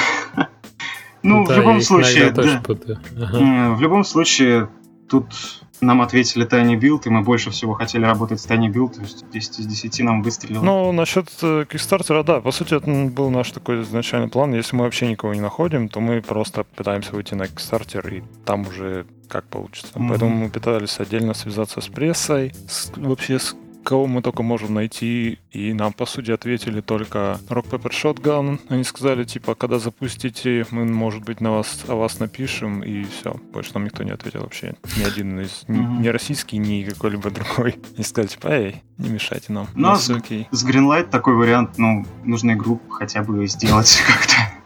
Ну, 1.25 1.45
в 1.45 1.53
любом 1.53 1.81
случае, 1.81 2.33
В 2.33 3.81
любом 3.81 4.03
случае, 4.03 4.69
тут 5.09 5.62
нам 5.83 6.01
ответили 6.01 6.47
Tiny 6.47 6.79
Build, 6.79 7.03
и 7.07 7.11
мы 7.11 7.23
больше 7.23 7.51
всего 7.51 7.75
хотели 7.75 8.05
работать 8.05 8.41
с 8.41 8.47
Tiny 8.47 8.73
Build, 8.73 8.95
то 8.95 9.01
есть 9.01 9.25
10 9.31 9.59
из 9.61 9.67
10 9.67 10.01
нам 10.01 10.23
выстрелило. 10.23 10.63
Ну, 10.63 10.93
насчет 10.93 11.29
э, 11.43 11.65
Kickstarter, 11.69 12.23
да, 12.25 12.41
по 12.41 12.53
сути, 12.53 12.75
это 12.75 12.91
был 12.91 13.31
наш 13.31 13.51
такой 13.51 13.83
изначальный 13.83 14.29
план. 14.29 14.55
Если 14.55 14.77
мы 14.77 14.85
вообще 14.85 15.09
никого 15.09 15.35
не 15.35 15.41
находим, 15.41 15.89
то 15.89 16.01
мы 16.01 16.23
просто 16.23 16.65
пытаемся 16.65 17.13
выйти 17.13 17.35
на 17.35 17.45
Kickstarter, 17.45 18.19
и 18.19 18.23
там 18.45 18.67
уже 18.67 19.07
как 19.29 19.45
получится. 19.45 19.93
Mm-hmm. 19.95 20.09
Поэтому 20.09 20.37
мы 20.37 20.51
пытались 20.51 21.01
отдельно 21.01 21.35
связаться 21.35 21.81
с 21.81 21.89
прессой, 21.89 22.53
с, 22.69 22.93
вообще 22.97 23.39
с 23.39 23.57
кого 23.83 24.07
мы 24.07 24.23
только 24.23 24.43
можем 24.43 24.75
найти, 24.75 25.39
и 25.51 25.73
нам, 25.73 25.93
по 25.93 26.07
сути, 26.07 26.31
ответили 26.31 26.81
только 26.81 27.39
Rock 27.49 27.71
Paper 27.71 27.91
Shotgun. 27.91 28.61
Они 28.69 28.85
сказали, 28.85 29.25
типа, 29.25 29.55
когда 29.55 29.79
запустите, 29.79 30.67
мы, 30.71 30.85
может 30.85 31.23
быть, 31.25 31.41
на 31.41 31.51
вас, 31.53 31.85
о 31.89 31.97
вас 31.97 32.19
напишем, 32.21 32.83
и 32.83 33.05
все. 33.05 33.35
Больше 33.53 33.73
нам 33.75 33.85
никто 33.85 34.03
не 34.03 34.11
ответил 34.11 34.41
вообще. 34.41 34.75
Ни 34.97 35.05
один 35.05 35.41
из, 35.41 35.65
ни, 35.69 35.79
ни 35.79 36.09
российский, 36.09 36.59
ни 36.59 36.85
какой-либо 36.85 37.31
другой. 37.31 37.77
И 37.97 38.03
сказали, 38.03 38.29
типа, 38.29 38.49
эй, 38.49 38.83
не 38.99 39.11
мешайте 39.11 39.53
нам. 39.53 39.69
Ну, 39.75 39.95
с, 39.97 40.07
с 40.07 40.67
Greenlight 40.67 41.11
такой 41.11 41.35
вариант, 41.35 41.79
ну, 41.79 42.05
нужно 42.25 42.53
игру 42.53 42.81
хотя 42.89 43.23
бы 43.23 43.47
сделать 43.47 44.03
как-то. 44.07 44.62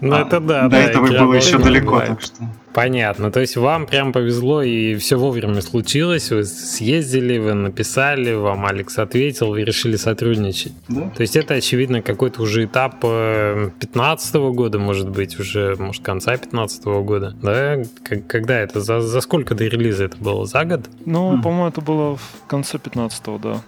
Ну, 0.00 0.16
это 0.16 0.40
да. 0.40 0.62
До 0.62 0.70
да, 0.70 0.82
этого 0.82 1.06
было 1.06 1.34
еще 1.34 1.58
далеко, 1.58 2.00
так 2.00 2.20
что... 2.20 2.34
Понятно. 2.72 3.30
То 3.30 3.40
есть 3.40 3.56
вам 3.56 3.86
прям 3.86 4.12
повезло, 4.12 4.62
и 4.62 4.96
все 4.96 5.16
вовремя 5.16 5.60
случилось. 5.60 6.30
Вы 6.30 6.44
съездили, 6.44 7.38
вы 7.38 7.54
написали, 7.54 8.32
вам 8.32 8.64
Алекс 8.66 8.98
ответил, 8.98 9.48
вы 9.48 9.62
решили 9.62 9.96
сотрудничать. 9.96 10.72
Да. 10.88 11.10
То 11.10 11.20
есть 11.20 11.36
это, 11.36 11.54
очевидно, 11.54 12.02
какой-то 12.02 12.42
уже 12.42 12.64
этап 12.64 13.00
15 13.00 14.34
э, 14.34 14.50
года, 14.50 14.78
может 14.78 15.10
быть, 15.10 15.38
уже, 15.38 15.76
может, 15.78 16.02
конца 16.02 16.36
15 16.36 16.84
года. 16.84 17.36
Да? 17.42 17.82
Когда 18.26 18.58
это? 18.58 18.80
За, 18.80 19.00
за 19.00 19.20
сколько 19.20 19.54
до 19.54 19.64
релиза 19.64 20.04
это 20.04 20.16
было? 20.16 20.46
За 20.46 20.64
год? 20.64 20.88
Ну, 21.04 21.36
mm. 21.36 21.42
по-моему, 21.42 21.68
это 21.68 21.80
было 21.80 22.16
в 22.16 22.46
конце 22.46 22.78
15 22.78 23.22
да. 23.40 23.60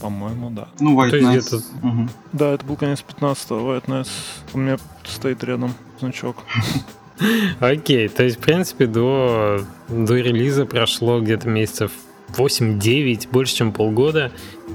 По-моему, 0.00 0.50
да. 0.50 0.68
Ну, 0.78 1.00
White 1.00 1.20
Nights. 1.20 1.62
Угу. 1.82 2.08
Да, 2.32 2.52
это 2.52 2.64
был 2.64 2.76
конец 2.76 3.04
15-го. 3.06 3.74
White 3.74 3.86
Nights 3.86 4.10
у 4.52 4.58
меня 4.58 4.78
стоит 5.04 5.42
рядом 5.44 5.74
значок. 5.98 6.36
Окей, 7.60 8.08
то 8.08 8.24
есть, 8.24 8.36
в 8.36 8.40
принципе, 8.40 8.86
до, 8.86 9.62
до 9.88 10.16
релиза 10.16 10.66
прошло 10.66 11.20
где-то 11.20 11.48
месяцев 11.48 11.92
8-9, 12.28 13.28
больше, 13.30 13.56
чем 13.56 13.72
полгода. 13.72 14.32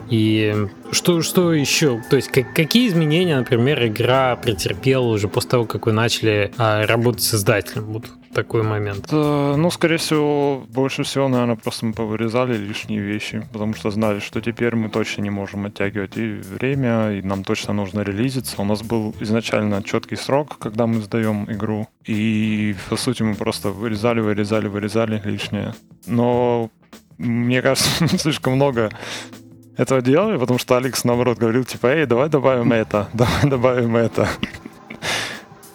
И 0.09 0.67
что, 0.91 1.21
что 1.21 1.53
еще? 1.53 2.01
То 2.09 2.15
есть, 2.15 2.29
как, 2.29 2.53
какие 2.53 2.87
изменения, 2.87 3.37
например, 3.37 3.85
игра 3.85 4.35
претерпела 4.35 5.05
уже 5.05 5.27
после 5.27 5.51
того, 5.51 5.65
как 5.65 5.85
вы 5.85 5.91
начали 5.91 6.51
а, 6.57 6.85
работать 6.87 7.23
с 7.23 7.35
издателем? 7.35 7.85
Вот 7.85 8.05
такой 8.33 8.63
момент. 8.63 9.07
Да, 9.09 9.55
ну, 9.57 9.69
скорее 9.71 9.97
всего, 9.97 10.63
больше 10.69 11.03
всего, 11.03 11.27
наверное, 11.27 11.55
просто 11.55 11.85
мы 11.85 11.93
повырезали 11.93 12.57
лишние 12.57 13.01
вещи, 13.01 13.47
потому 13.51 13.73
что 13.73 13.91
знали, 13.91 14.19
что 14.19 14.41
теперь 14.41 14.75
мы 14.75 14.89
точно 14.89 15.21
не 15.21 15.29
можем 15.29 15.65
оттягивать 15.65 16.17
и 16.17 16.33
время, 16.33 17.11
и 17.11 17.21
нам 17.21 17.43
точно 17.43 17.73
нужно 17.73 18.01
релизиться. 18.01 18.61
У 18.61 18.65
нас 18.65 18.81
был 18.81 19.15
изначально 19.19 19.83
четкий 19.83 20.15
срок, 20.15 20.57
когда 20.57 20.87
мы 20.87 21.01
сдаем 21.01 21.51
игру, 21.51 21.87
и, 22.05 22.75
по 22.89 22.95
сути, 22.95 23.23
мы 23.23 23.35
просто 23.35 23.69
вырезали, 23.69 24.19
вырезали, 24.21 24.67
вырезали 24.67 25.21
лишнее. 25.23 25.73
Но 26.07 26.69
мне 27.17 27.61
кажется, 27.61 28.07
слишком 28.17 28.53
много 28.53 28.89
этого 29.77 30.01
делали, 30.01 30.37
потому 30.37 30.59
что 30.59 30.77
Алекс, 30.77 31.03
наоборот, 31.03 31.37
говорил, 31.37 31.63
типа, 31.63 31.87
эй, 31.87 32.05
давай 32.05 32.29
добавим 32.29 32.71
это, 32.71 33.09
давай 33.13 33.49
добавим 33.49 33.95
это. 33.95 34.27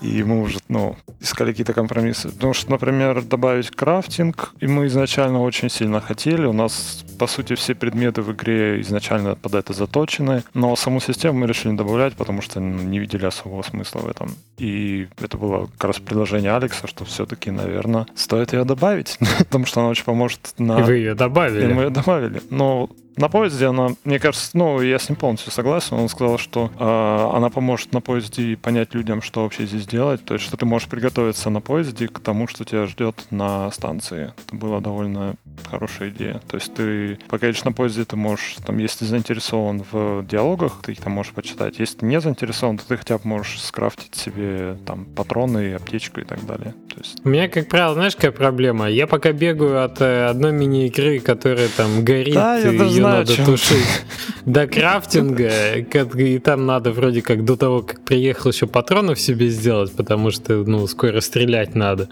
И 0.00 0.22
мы 0.22 0.42
уже, 0.42 0.58
ну, 0.68 0.96
искали 1.20 1.50
какие-то 1.50 1.72
компромиссы. 1.72 2.28
Потому 2.28 2.54
что, 2.54 2.70
например, 2.70 3.22
добавить 3.22 3.70
крафтинг, 3.70 4.52
и 4.60 4.66
мы 4.66 4.86
изначально 4.86 5.42
очень 5.42 5.70
сильно 5.70 6.00
хотели. 6.00 6.46
У 6.46 6.52
нас, 6.52 7.04
по 7.18 7.26
сути, 7.26 7.54
все 7.54 7.74
предметы 7.74 8.22
в 8.22 8.32
игре 8.32 8.80
изначально 8.82 9.34
под 9.34 9.54
это 9.54 9.72
заточены. 9.72 10.42
Но 10.54 10.76
саму 10.76 11.00
систему 11.00 11.40
мы 11.40 11.46
решили 11.46 11.74
добавлять, 11.74 12.14
потому 12.14 12.42
что 12.42 12.60
не 12.60 12.98
видели 12.98 13.26
особого 13.26 13.62
смысла 13.62 14.00
в 14.00 14.08
этом. 14.08 14.34
И 14.58 15.08
это 15.20 15.36
было 15.36 15.66
как 15.78 15.84
раз 15.84 15.98
предложение 15.98 16.54
Алекса, 16.54 16.86
что 16.86 17.04
все-таки, 17.04 17.50
наверное, 17.50 18.06
стоит 18.14 18.52
ее 18.52 18.64
добавить. 18.64 19.18
потому 19.38 19.66
что 19.66 19.80
она 19.80 19.90
очень 19.90 20.04
поможет 20.04 20.54
на... 20.58 20.80
И 20.80 20.82
вы 20.82 20.96
ее 20.96 21.14
добавили. 21.14 21.70
И 21.70 21.74
мы 21.74 21.84
ее 21.84 21.90
добавили. 21.90 22.42
Но 22.50 22.90
На 23.16 23.28
поезде 23.28 23.66
она, 23.66 23.88
мне 24.04 24.18
кажется, 24.18 24.50
ну, 24.54 24.80
я 24.82 24.98
с 24.98 25.08
ним 25.08 25.16
полностью 25.16 25.50
согласен. 25.50 25.96
Он 25.96 26.08
сказал, 26.08 26.38
что 26.38 26.70
э, 26.78 27.36
она 27.36 27.48
поможет 27.48 27.92
на 27.92 28.00
поезде 28.00 28.56
понять 28.56 28.94
людям, 28.94 29.22
что 29.22 29.42
вообще 29.42 29.64
здесь 29.64 29.86
делать. 29.86 30.24
То 30.24 30.34
есть, 30.34 30.44
что 30.44 30.56
ты 30.56 30.66
можешь 30.66 30.88
приготовиться 30.88 31.48
на 31.48 31.60
поезде 31.60 32.08
к 32.08 32.18
тому, 32.18 32.46
что 32.46 32.64
тебя 32.64 32.86
ждет 32.86 33.16
на 33.30 33.70
станции. 33.70 34.32
Это 34.46 34.56
была 34.56 34.80
довольно 34.80 35.36
хорошая 35.70 36.10
идея. 36.10 36.40
То 36.46 36.56
есть, 36.56 36.74
ты, 36.74 37.18
пока 37.28 37.46
едешь 37.46 37.64
на 37.64 37.72
поезде, 37.72 38.04
ты 38.04 38.16
можешь, 38.16 38.56
там, 38.66 38.76
если 38.78 39.06
заинтересован 39.06 39.82
в 39.90 40.24
диалогах, 40.26 40.82
ты 40.84 40.92
их 40.92 41.00
там 41.00 41.12
можешь 41.12 41.32
почитать. 41.32 41.78
Если 41.78 41.98
ты 41.98 42.06
не 42.06 42.20
заинтересован, 42.20 42.76
то 42.76 42.86
ты 42.86 42.98
хотя 42.98 43.16
бы 43.16 43.22
можешь 43.24 43.62
скрафтить 43.62 44.14
себе 44.14 44.76
там 44.84 45.06
патроны, 45.06 45.72
аптечку 45.74 46.20
и 46.20 46.24
так 46.24 46.44
далее. 46.44 46.74
То 46.94 47.00
есть... 47.00 47.20
У 47.24 47.28
меня, 47.30 47.48
как 47.48 47.68
правило, 47.68 47.94
знаешь, 47.94 48.14
какая 48.14 48.32
проблема? 48.32 48.90
Я 48.90 49.06
пока 49.06 49.32
бегаю 49.32 49.84
от 49.84 50.00
э, 50.00 50.26
одной 50.26 50.52
мини-игры, 50.52 51.20
которая 51.20 51.68
там 51.68 52.04
горит, 52.04 52.34
да, 52.34 52.60
ее 53.06 53.18
надо 53.18 53.34
чем. 53.34 53.44
тушить, 53.44 54.04
до 54.44 54.66
крафтинга, 54.66 55.74
и 55.74 56.38
там 56.38 56.66
надо 56.66 56.92
вроде 56.92 57.22
как 57.22 57.44
до 57.44 57.56
того, 57.56 57.82
как 57.82 58.00
приехал 58.00 58.50
еще 58.50 58.66
патронов 58.66 59.20
себе 59.20 59.48
сделать, 59.48 59.92
потому 59.92 60.30
что, 60.30 60.64
ну, 60.64 60.86
скоро 60.86 61.20
стрелять 61.20 61.74
надо. 61.74 62.08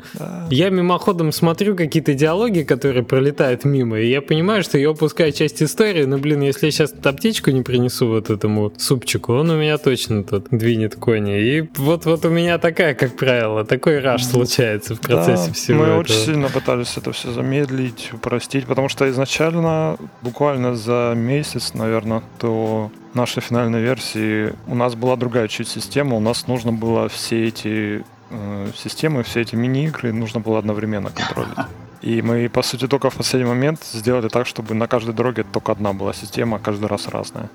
Я 0.50 0.70
мимоходом 0.70 1.32
смотрю 1.32 1.76
какие-то 1.76 2.14
диалоги, 2.14 2.62
которые 2.62 3.04
пролетают 3.04 3.64
мимо, 3.64 3.98
и 3.98 4.08
я 4.08 4.20
понимаю, 4.22 4.62
что 4.62 4.78
я 4.78 4.90
упускаю 4.90 5.32
часть 5.32 5.62
истории, 5.62 6.04
но, 6.04 6.18
блин, 6.18 6.42
если 6.42 6.66
я 6.66 6.72
сейчас 6.72 6.94
аптечку 7.02 7.50
не 7.50 7.62
принесу 7.62 8.08
вот 8.08 8.30
этому 8.30 8.72
супчику, 8.78 9.34
он 9.34 9.50
у 9.50 9.56
меня 9.56 9.78
точно 9.78 10.24
тут 10.24 10.48
двинет 10.50 10.96
кони. 10.96 11.40
И 11.40 11.68
вот-вот 11.76 12.24
у 12.24 12.30
меня 12.30 12.58
такая, 12.58 12.94
как 12.94 13.16
правило, 13.16 13.64
такой 13.64 14.00
раш 14.00 14.24
случается 14.24 14.94
в 14.94 15.00
процессе 15.00 15.48
да, 15.48 15.52
всего 15.52 15.78
мы 15.80 15.84
этого. 15.86 16.00
очень 16.00 16.14
сильно 16.14 16.48
пытались 16.48 16.96
это 16.96 17.12
все 17.12 17.30
замедлить, 17.32 18.10
упростить, 18.12 18.66
потому 18.66 18.88
что 18.88 19.08
изначально, 19.10 19.96
буквально 20.22 20.74
за 20.84 21.14
месяц, 21.16 21.74
наверное, 21.74 22.22
до 22.40 22.90
нашей 23.14 23.40
финальной 23.40 23.80
версии 23.80 24.54
у 24.66 24.74
нас 24.74 24.94
была 24.94 25.16
другая 25.16 25.48
чуть 25.48 25.68
система, 25.68 26.16
у 26.16 26.20
нас 26.20 26.46
нужно 26.46 26.72
было 26.72 27.08
все 27.08 27.48
эти 27.48 28.04
э, 28.30 28.70
системы, 28.76 29.22
все 29.22 29.40
эти 29.40 29.56
мини-игры 29.56 30.12
нужно 30.12 30.40
было 30.40 30.58
одновременно 30.58 31.10
контролить. 31.10 31.56
И 32.02 32.20
мы, 32.20 32.48
по 32.50 32.62
сути, 32.62 32.86
только 32.86 33.08
в 33.08 33.14
последний 33.14 33.48
момент 33.48 33.82
сделали 33.82 34.28
так, 34.28 34.46
чтобы 34.46 34.74
на 34.74 34.86
каждой 34.86 35.14
дороге 35.14 35.44
только 35.44 35.72
одна 35.72 35.92
была 35.92 36.12
система, 36.12 36.58
каждый 36.58 36.86
раз 36.86 37.08
разная. 37.08 37.48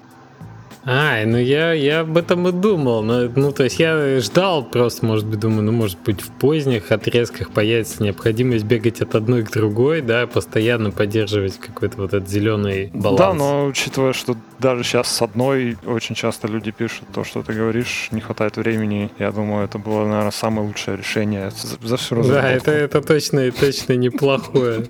А, 0.86 1.24
ну 1.26 1.38
я, 1.38 1.74
я 1.74 2.02
об 2.02 2.18
этом 2.18 2.48
и 2.48 2.52
думал. 2.52 3.04
Но, 3.04 3.30
ну, 3.36 3.52
то 3.52 3.64
есть 3.64 3.80
я 3.80 4.20
ждал 4.20 4.64
просто, 4.64 5.06
может 5.06 5.26
быть, 5.26 5.40
думаю, 5.40 5.64
ну, 5.64 5.72
может 5.72 6.00
быть, 6.00 6.22
в 6.22 6.32
поздних 6.32 6.92
отрезках 6.92 7.52
появится 7.52 8.04
необходимость 8.04 8.66
бегать 8.66 9.02
от 9.02 9.16
одной 9.16 9.44
к 9.44 9.52
другой, 9.52 10.02
да, 10.02 10.28
постоянно 10.28 10.92
поддерживать 10.92 11.58
какой-то 11.60 11.98
вот 11.98 12.14
этот 12.14 12.30
зеленый 12.30 12.92
баланс. 12.94 13.20
Да, 13.20 13.34
но 13.34 13.66
учитывая, 13.66 14.14
что 14.14 14.36
даже 14.60 14.84
сейчас 14.84 15.08
с 15.08 15.22
одной 15.22 15.78
очень 15.86 16.16
часто 16.16 16.48
люди 16.48 16.72
пишут 16.72 17.08
то, 17.14 17.24
что 17.24 17.42
ты 17.44 17.54
говоришь, 17.54 18.10
не 18.12 18.22
хватает 18.22 18.58
времени. 18.58 19.10
Я 19.20 19.32
думаю, 19.32 19.66
это 19.66 19.78
было, 19.78 20.06
наверное, 20.06 20.32
самое 20.32 20.68
лучшее 20.68 20.98
решение 20.98 21.52
за, 21.52 21.88
за 21.88 21.98
всю 21.98 22.16
разработку. 22.16 22.42
Да, 22.42 22.52
это, 22.52 22.72
это 22.72 23.02
точно, 23.02 23.52
точно 23.52 23.94
неплохое. 23.94 24.86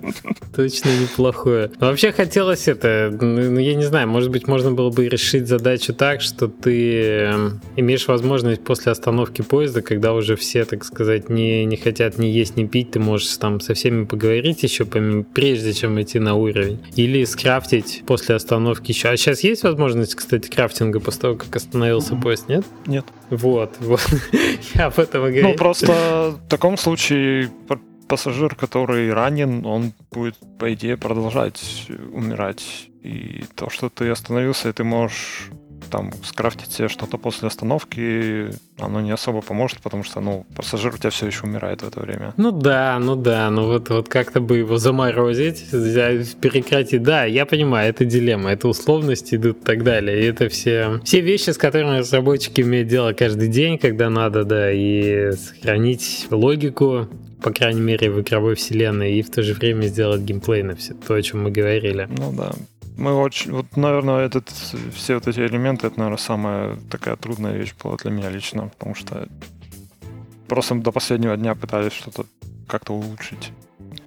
Точно 0.54 0.88
неплохое. 0.88 1.70
Вообще 1.78 2.10
хотелось 2.10 2.66
это, 2.66 3.16
ну, 3.18 3.58
я 3.58 3.74
не 3.76 3.84
знаю, 3.84 4.08
может 4.08 4.30
быть, 4.30 4.48
можно 4.48 4.72
было 4.72 4.90
бы 4.90 5.08
решить 5.08 5.46
задачу 5.46 5.89
так, 5.92 6.20
что 6.20 6.48
ты 6.48 7.02
эм, 7.02 7.60
имеешь 7.76 8.08
возможность 8.08 8.64
после 8.64 8.92
остановки 8.92 9.42
поезда, 9.42 9.82
когда 9.82 10.12
уже 10.14 10.34
все, 10.34 10.64
так 10.64 10.84
сказать, 10.84 11.28
не, 11.28 11.64
не 11.64 11.76
хотят 11.76 12.18
ни 12.18 12.26
есть, 12.26 12.56
ни 12.56 12.66
пить, 12.66 12.90
ты 12.92 12.98
можешь 12.98 13.36
там 13.36 13.60
со 13.60 13.74
всеми 13.74 14.04
поговорить 14.04 14.62
еще, 14.62 14.84
прежде 14.84 15.72
чем 15.72 16.00
идти 16.00 16.18
на 16.18 16.34
уровень. 16.34 16.80
Или 16.96 17.24
скрафтить 17.24 18.02
после 18.06 18.34
остановки 18.34 18.90
еще. 18.90 19.08
А 19.10 19.16
сейчас 19.16 19.44
есть 19.44 19.60
есть 19.60 19.64
возможность, 19.64 20.14
кстати, 20.14 20.48
крафтинга 20.48 21.00
после 21.00 21.20
того, 21.20 21.36
как 21.36 21.54
остановился 21.54 22.14
mm-hmm. 22.14 22.22
поезд, 22.22 22.48
нет? 22.48 22.64
Нет. 22.86 23.04
Вот, 23.28 23.76
вот. 23.80 24.00
Я 24.74 24.86
об 24.86 24.98
этом 24.98 25.26
и 25.26 25.30
говорю. 25.30 25.48
Ну, 25.48 25.54
просто 25.54 26.34
в 26.46 26.48
таком 26.48 26.78
случае 26.78 27.50
пассажир, 28.08 28.54
который 28.54 29.12
ранен, 29.12 29.66
он 29.66 29.92
будет, 30.10 30.36
по 30.58 30.72
идее, 30.72 30.96
продолжать 30.96 31.86
умирать. 32.12 32.88
И 33.02 33.44
то, 33.54 33.70
что 33.70 33.88
ты 33.88 34.08
остановился, 34.08 34.72
ты 34.72 34.82
можешь 34.82 35.50
там 35.90 36.12
скрафтить 36.24 36.72
себе 36.72 36.88
что-то 36.88 37.18
после 37.18 37.48
остановки, 37.48 38.48
оно 38.78 39.00
не 39.00 39.10
особо 39.10 39.40
поможет, 39.40 39.80
потому 39.80 40.04
что, 40.04 40.20
ну, 40.20 40.46
пассажир 40.56 40.94
у 40.94 40.98
тебя 40.98 41.10
все 41.10 41.26
еще 41.26 41.44
умирает 41.44 41.82
в 41.82 41.88
это 41.88 42.00
время. 42.00 42.34
Ну 42.36 42.50
да, 42.50 42.98
ну 42.98 43.16
да, 43.16 43.50
ну 43.50 43.66
вот, 43.66 43.90
вот 43.90 44.08
как-то 44.08 44.40
бы 44.40 44.58
его 44.58 44.78
заморозить, 44.78 45.70
прекратить. 46.40 47.02
Да, 47.02 47.24
я 47.24 47.46
понимаю, 47.46 47.90
это 47.90 48.04
дилемма, 48.04 48.50
это 48.50 48.68
условности 48.68 49.34
идут 49.34 49.58
и 49.58 49.64
так 49.64 49.84
далее. 49.84 50.20
И 50.20 50.26
это 50.26 50.48
все, 50.48 51.00
все 51.04 51.20
вещи, 51.20 51.50
с 51.50 51.58
которыми 51.58 51.98
разработчики 51.98 52.60
имеют 52.60 52.88
дело 52.88 53.12
каждый 53.12 53.48
день, 53.48 53.78
когда 53.78 54.10
надо, 54.10 54.44
да, 54.44 54.72
и 54.72 55.32
сохранить 55.32 56.26
логику, 56.30 57.08
по 57.42 57.52
крайней 57.52 57.80
мере, 57.80 58.10
в 58.10 58.20
игровой 58.20 58.54
вселенной, 58.54 59.14
и 59.14 59.22
в 59.22 59.30
то 59.30 59.42
же 59.42 59.54
время 59.54 59.86
сделать 59.86 60.20
геймплей 60.22 60.62
на 60.62 60.76
все 60.76 60.94
то, 60.94 61.14
о 61.14 61.22
чем 61.22 61.44
мы 61.44 61.50
говорили. 61.50 62.08
Ну 62.10 62.32
да, 62.32 62.52
мы 63.00 63.14
очень, 63.14 63.50
вот, 63.52 63.76
наверное, 63.76 64.26
этот, 64.26 64.50
все 64.94 65.14
вот 65.14 65.26
эти 65.26 65.40
элементы, 65.40 65.86
это, 65.86 65.98
наверное, 65.98 66.18
самая 66.18 66.76
такая 66.90 67.16
трудная 67.16 67.56
вещь 67.56 67.74
была 67.82 67.96
для 67.96 68.10
меня 68.10 68.28
лично, 68.28 68.68
потому 68.68 68.94
что 68.94 69.26
просто 70.46 70.74
до 70.74 70.92
последнего 70.92 71.34
дня 71.36 71.54
пытались 71.54 71.94
что-то 71.94 72.26
как-то 72.68 72.92
улучшить. 72.92 73.52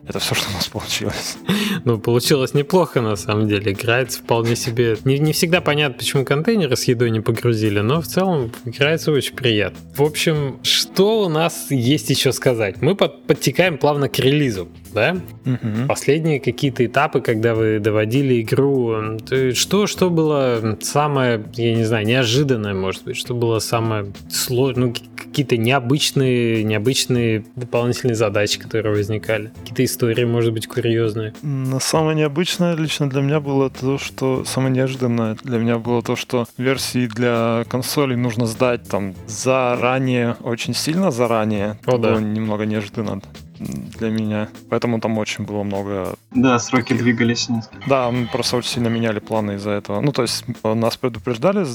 Это 0.08 0.20
все, 0.20 0.36
что 0.36 0.50
у 0.50 0.54
нас 0.54 0.68
получилось. 0.68 1.38
Ну, 1.86 1.98
получилось 2.00 2.54
неплохо, 2.54 3.02
на 3.02 3.18
самом 3.18 3.48
деле. 3.48 3.74
Играется 3.74 4.20
вполне 4.20 4.56
себе... 4.56 4.98
Не, 5.04 5.20
не 5.20 5.34
всегда 5.34 5.60
понятно, 5.60 5.98
почему 5.98 6.24
контейнеры 6.24 6.78
с 6.78 6.86
едой 6.86 7.12
не 7.12 7.20
погрузили, 7.20 7.80
но 7.80 8.02
в 8.02 8.08
целом 8.08 8.52
играется 8.64 9.12
очень 9.12 9.36
приятно. 9.36 9.80
В 9.96 10.02
общем, 10.02 10.60
что 10.64 11.26
у 11.26 11.30
нас 11.30 11.72
есть 11.72 12.10
еще 12.10 12.32
сказать? 12.32 12.82
Мы 12.82 12.96
под, 12.96 13.26
подтекаем 13.28 13.78
плавно 13.78 14.08
к 14.08 14.18
релизу 14.20 14.70
да? 14.94 15.18
Угу. 15.46 15.88
Последние 15.88 16.40
какие-то 16.40 16.86
этапы, 16.86 17.22
когда 17.22 17.56
вы 17.56 17.80
доводили 17.80 18.42
игру, 18.42 19.18
что, 19.54 19.88
что 19.88 20.10
было 20.10 20.78
самое, 20.82 21.44
я 21.56 21.76
не 21.76 21.84
знаю, 21.84 22.06
неожиданное, 22.06 22.74
может 22.74 23.04
быть, 23.04 23.18
что 23.18 23.34
было 23.34 23.60
самое 23.60 24.14
сложное, 24.30 24.88
ну, 24.88 24.94
какие-то 25.16 25.58
необычные, 25.58 26.64
необычные 26.64 27.46
дополнительные 27.56 28.16
задачи, 28.16 28.60
которые 28.60 28.96
возникали, 28.96 29.52
какие-то 29.62 29.86
истории, 29.94 30.26
может 30.26 30.54
быть, 30.54 30.68
курьезные. 30.68 31.34
Но 31.44 31.80
самое 31.80 32.18
необычное 32.18 32.76
лично 32.76 33.10
для 33.10 33.22
меня 33.22 33.40
было 33.40 33.70
то, 33.70 33.98
что 33.98 34.44
самое 34.44 34.74
неожиданное 34.74 35.38
для 35.44 35.60
меня 35.60 35.78
было 35.78 36.02
то, 36.02 36.16
что 36.16 36.46
версии 36.58 37.08
для 37.08 37.64
консолей 37.70 38.16
нужно 38.16 38.46
сдать 38.48 38.90
там 38.90 39.14
заранее, 39.28 40.36
очень 40.42 40.74
сильно 40.74 41.12
заранее. 41.12 41.78
О, 41.86 41.98
да. 41.98 42.12
Было 42.12 42.20
немного 42.20 42.66
неожиданно 42.66 43.22
для 43.60 44.10
меня. 44.10 44.50
Поэтому 44.70 45.00
там 45.00 45.18
очень 45.18 45.46
было 45.46 45.64
много... 45.64 46.16
Да, 46.32 46.60
сроки 46.60 46.94
двигались 46.94 47.48
несколько. 47.50 47.88
Да, 47.88 48.12
мы 48.12 48.28
просто 48.28 48.58
очень 48.58 48.70
сильно 48.70 48.88
меняли 48.88 49.20
планы 49.20 49.54
из-за 49.54 49.72
этого. 49.72 50.02
Ну, 50.02 50.12
то 50.12 50.24
есть 50.24 50.44
нас 50.64 50.98
предупреждали 50.98 51.66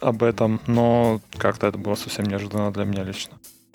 об 0.00 0.22
этом, 0.22 0.60
но 0.66 1.20
как-то 1.38 1.66
это 1.66 1.78
было 1.78 1.94
совсем 1.94 2.26
неожиданно 2.26 2.70
для 2.70 2.84
меня 2.84 3.02
лично 3.02 3.32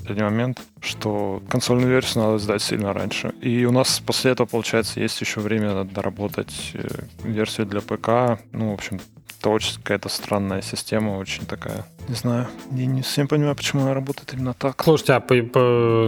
последний 0.07 0.23
момент, 0.23 0.61
что 0.79 1.41
консольную 1.49 1.89
версию 1.89 2.23
надо 2.23 2.37
сдать 2.37 2.61
сильно 2.61 2.93
раньше. 2.93 3.33
И 3.41 3.65
у 3.65 3.71
нас 3.71 3.99
после 3.99 4.31
этого, 4.31 4.47
получается, 4.47 5.01
есть 5.01 5.19
еще 5.19 5.41
время 5.41 5.83
доработать 5.83 6.71
э, 6.73 6.87
версию 7.23 7.67
для 7.67 7.81
ПК. 7.81 8.41
Ну, 8.53 8.71
в 8.71 8.73
общем, 8.73 9.01
это 9.39 9.49
очень 9.49 9.75
какая-то 9.75 10.09
странная 10.09 10.61
система, 10.61 11.17
очень 11.17 11.45
такая 11.45 11.85
не 12.07 12.15
знаю, 12.15 12.47
я 12.71 12.85
не 12.85 13.03
совсем 13.03 13.27
понимаю, 13.27 13.55
почему 13.55 13.81
она 13.81 13.93
работает 13.93 14.33
именно 14.33 14.53
так. 14.53 14.81
Слушайте, 14.81 15.13
а 15.13 15.19
по, 15.19 15.35
по, 15.43 15.59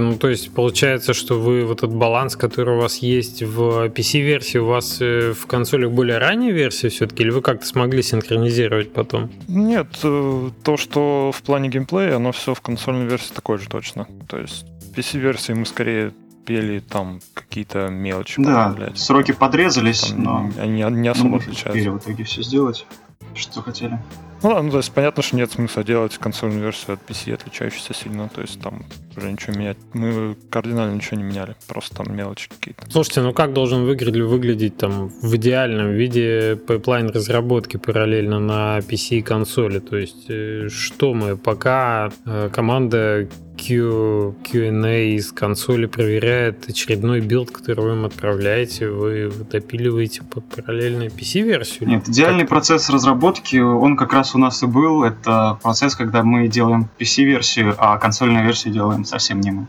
ну, 0.01 0.17
то 0.17 0.29
есть 0.29 0.53
получается, 0.53 1.13
что 1.13 1.39
вы 1.39 1.65
вот 1.65 1.79
этот 1.79 1.93
баланс, 1.93 2.35
который 2.35 2.75
у 2.75 2.79
вас 2.79 2.97
есть 2.97 3.43
в 3.43 3.87
PC-версии, 3.87 4.59
у 4.59 4.65
вас 4.65 5.01
э, 5.01 5.33
в 5.33 5.45
консолях 5.45 5.91
более 5.91 6.17
ранняя 6.17 6.53
версия 6.53 6.89
все-таки, 6.89 7.23
или 7.23 7.31
вы 7.31 7.41
как-то 7.41 7.65
смогли 7.65 8.01
синхронизировать 8.01 8.93
потом? 8.93 9.29
Нет, 9.47 9.87
э, 10.03 10.49
то, 10.63 10.77
что 10.77 11.31
в 11.33 11.41
плане 11.41 11.67
геймплея, 11.67 12.15
оно 12.15 12.31
все 12.31 12.53
в 12.53 12.61
консольной 12.61 13.05
версии 13.05 13.33
такое 13.33 13.57
же 13.57 13.67
точно. 13.67 14.07
То 14.27 14.37
есть 14.37 14.65
в 14.81 14.97
PC-версии 14.97 15.51
мы 15.51 15.65
скорее 15.65 16.13
пели 16.45 16.79
там 16.79 17.19
какие-то 17.33 17.89
мелочи. 17.89 18.41
Да, 18.41 18.73
сроки 18.95 19.33
подрезались, 19.33 20.01
там 20.01 20.23
но 20.23 20.51
они 20.57 20.81
не 20.81 21.09
особо 21.09 21.37
отличаются. 21.37 21.69
успели 21.69 21.89
в 21.89 21.97
итоге 21.97 22.23
все 22.23 22.41
сделать, 22.41 22.87
что 23.35 23.61
хотели. 23.61 23.99
Ну 24.41 24.49
да, 24.53 24.61
ну 24.61 24.71
то 24.71 24.77
есть 24.77 24.91
понятно, 24.93 25.21
что 25.21 25.35
нет 25.35 25.51
смысла 25.51 25.83
делать 25.83 26.17
консольную 26.17 26.61
версию 26.61 26.93
от 26.93 27.09
PC, 27.09 27.33
отличающуюся 27.33 27.93
сильно. 27.93 28.29
То 28.29 28.41
есть 28.41 28.61
там 28.61 28.85
уже 29.17 29.31
ничего 29.31 29.57
менять. 29.57 29.77
Мы 29.93 30.37
кардинально 30.49 30.95
ничего 30.95 31.17
не 31.17 31.23
меняли, 31.23 31.55
просто 31.67 31.95
там 31.95 32.15
мелочи 32.15 32.49
какие-то. 32.49 32.89
Слушайте, 32.89 33.21
ну 33.21 33.33
как 33.33 33.53
должен 33.53 33.85
выглядеть, 33.85 34.23
выглядеть 34.23 34.77
там 34.77 35.09
в 35.09 35.35
идеальном 35.35 35.91
виде 35.91 36.55
pipeline 36.55 37.09
разработки 37.09 37.77
параллельно 37.77 38.39
на 38.39 38.79
PC 38.79 39.17
и 39.17 39.21
консоли? 39.21 39.79
То 39.79 39.97
есть 39.97 40.29
э, 40.29 40.69
что 40.69 41.13
мы, 41.13 41.35
пока 41.35 42.11
э, 42.25 42.49
команда 42.53 43.27
Q, 43.59 44.35
QA 44.43 45.15
из 45.15 45.31
консоли 45.31 45.85
проверяет 45.85 46.69
очередной 46.69 47.19
билд, 47.19 47.51
который 47.51 47.83
вы 47.83 47.91
им 47.91 48.05
отправляете, 48.05 48.89
вы 48.89 49.31
допиливаете 49.51 50.23
под 50.23 50.47
параллельную 50.47 51.09
PC-версию? 51.09 51.89
Нет, 51.89 52.07
идеальный 52.07 52.45
как 52.45 52.49
процесс 52.49 52.89
разработки, 52.89 53.57
он 53.57 53.97
как 53.97 54.13
раз 54.13 54.35
у 54.35 54.37
нас 54.37 54.63
и 54.63 54.65
был. 54.65 55.03
Это 55.03 55.59
процесс, 55.61 55.95
когда 55.95 56.23
мы 56.23 56.47
делаем 56.47 56.89
PC-версию, 56.97 57.75
а 57.77 57.97
консольную 57.97 58.45
версию 58.45 58.73
делаем 58.73 59.05
совсем 59.05 59.41
не 59.41 59.51
мы. 59.51 59.67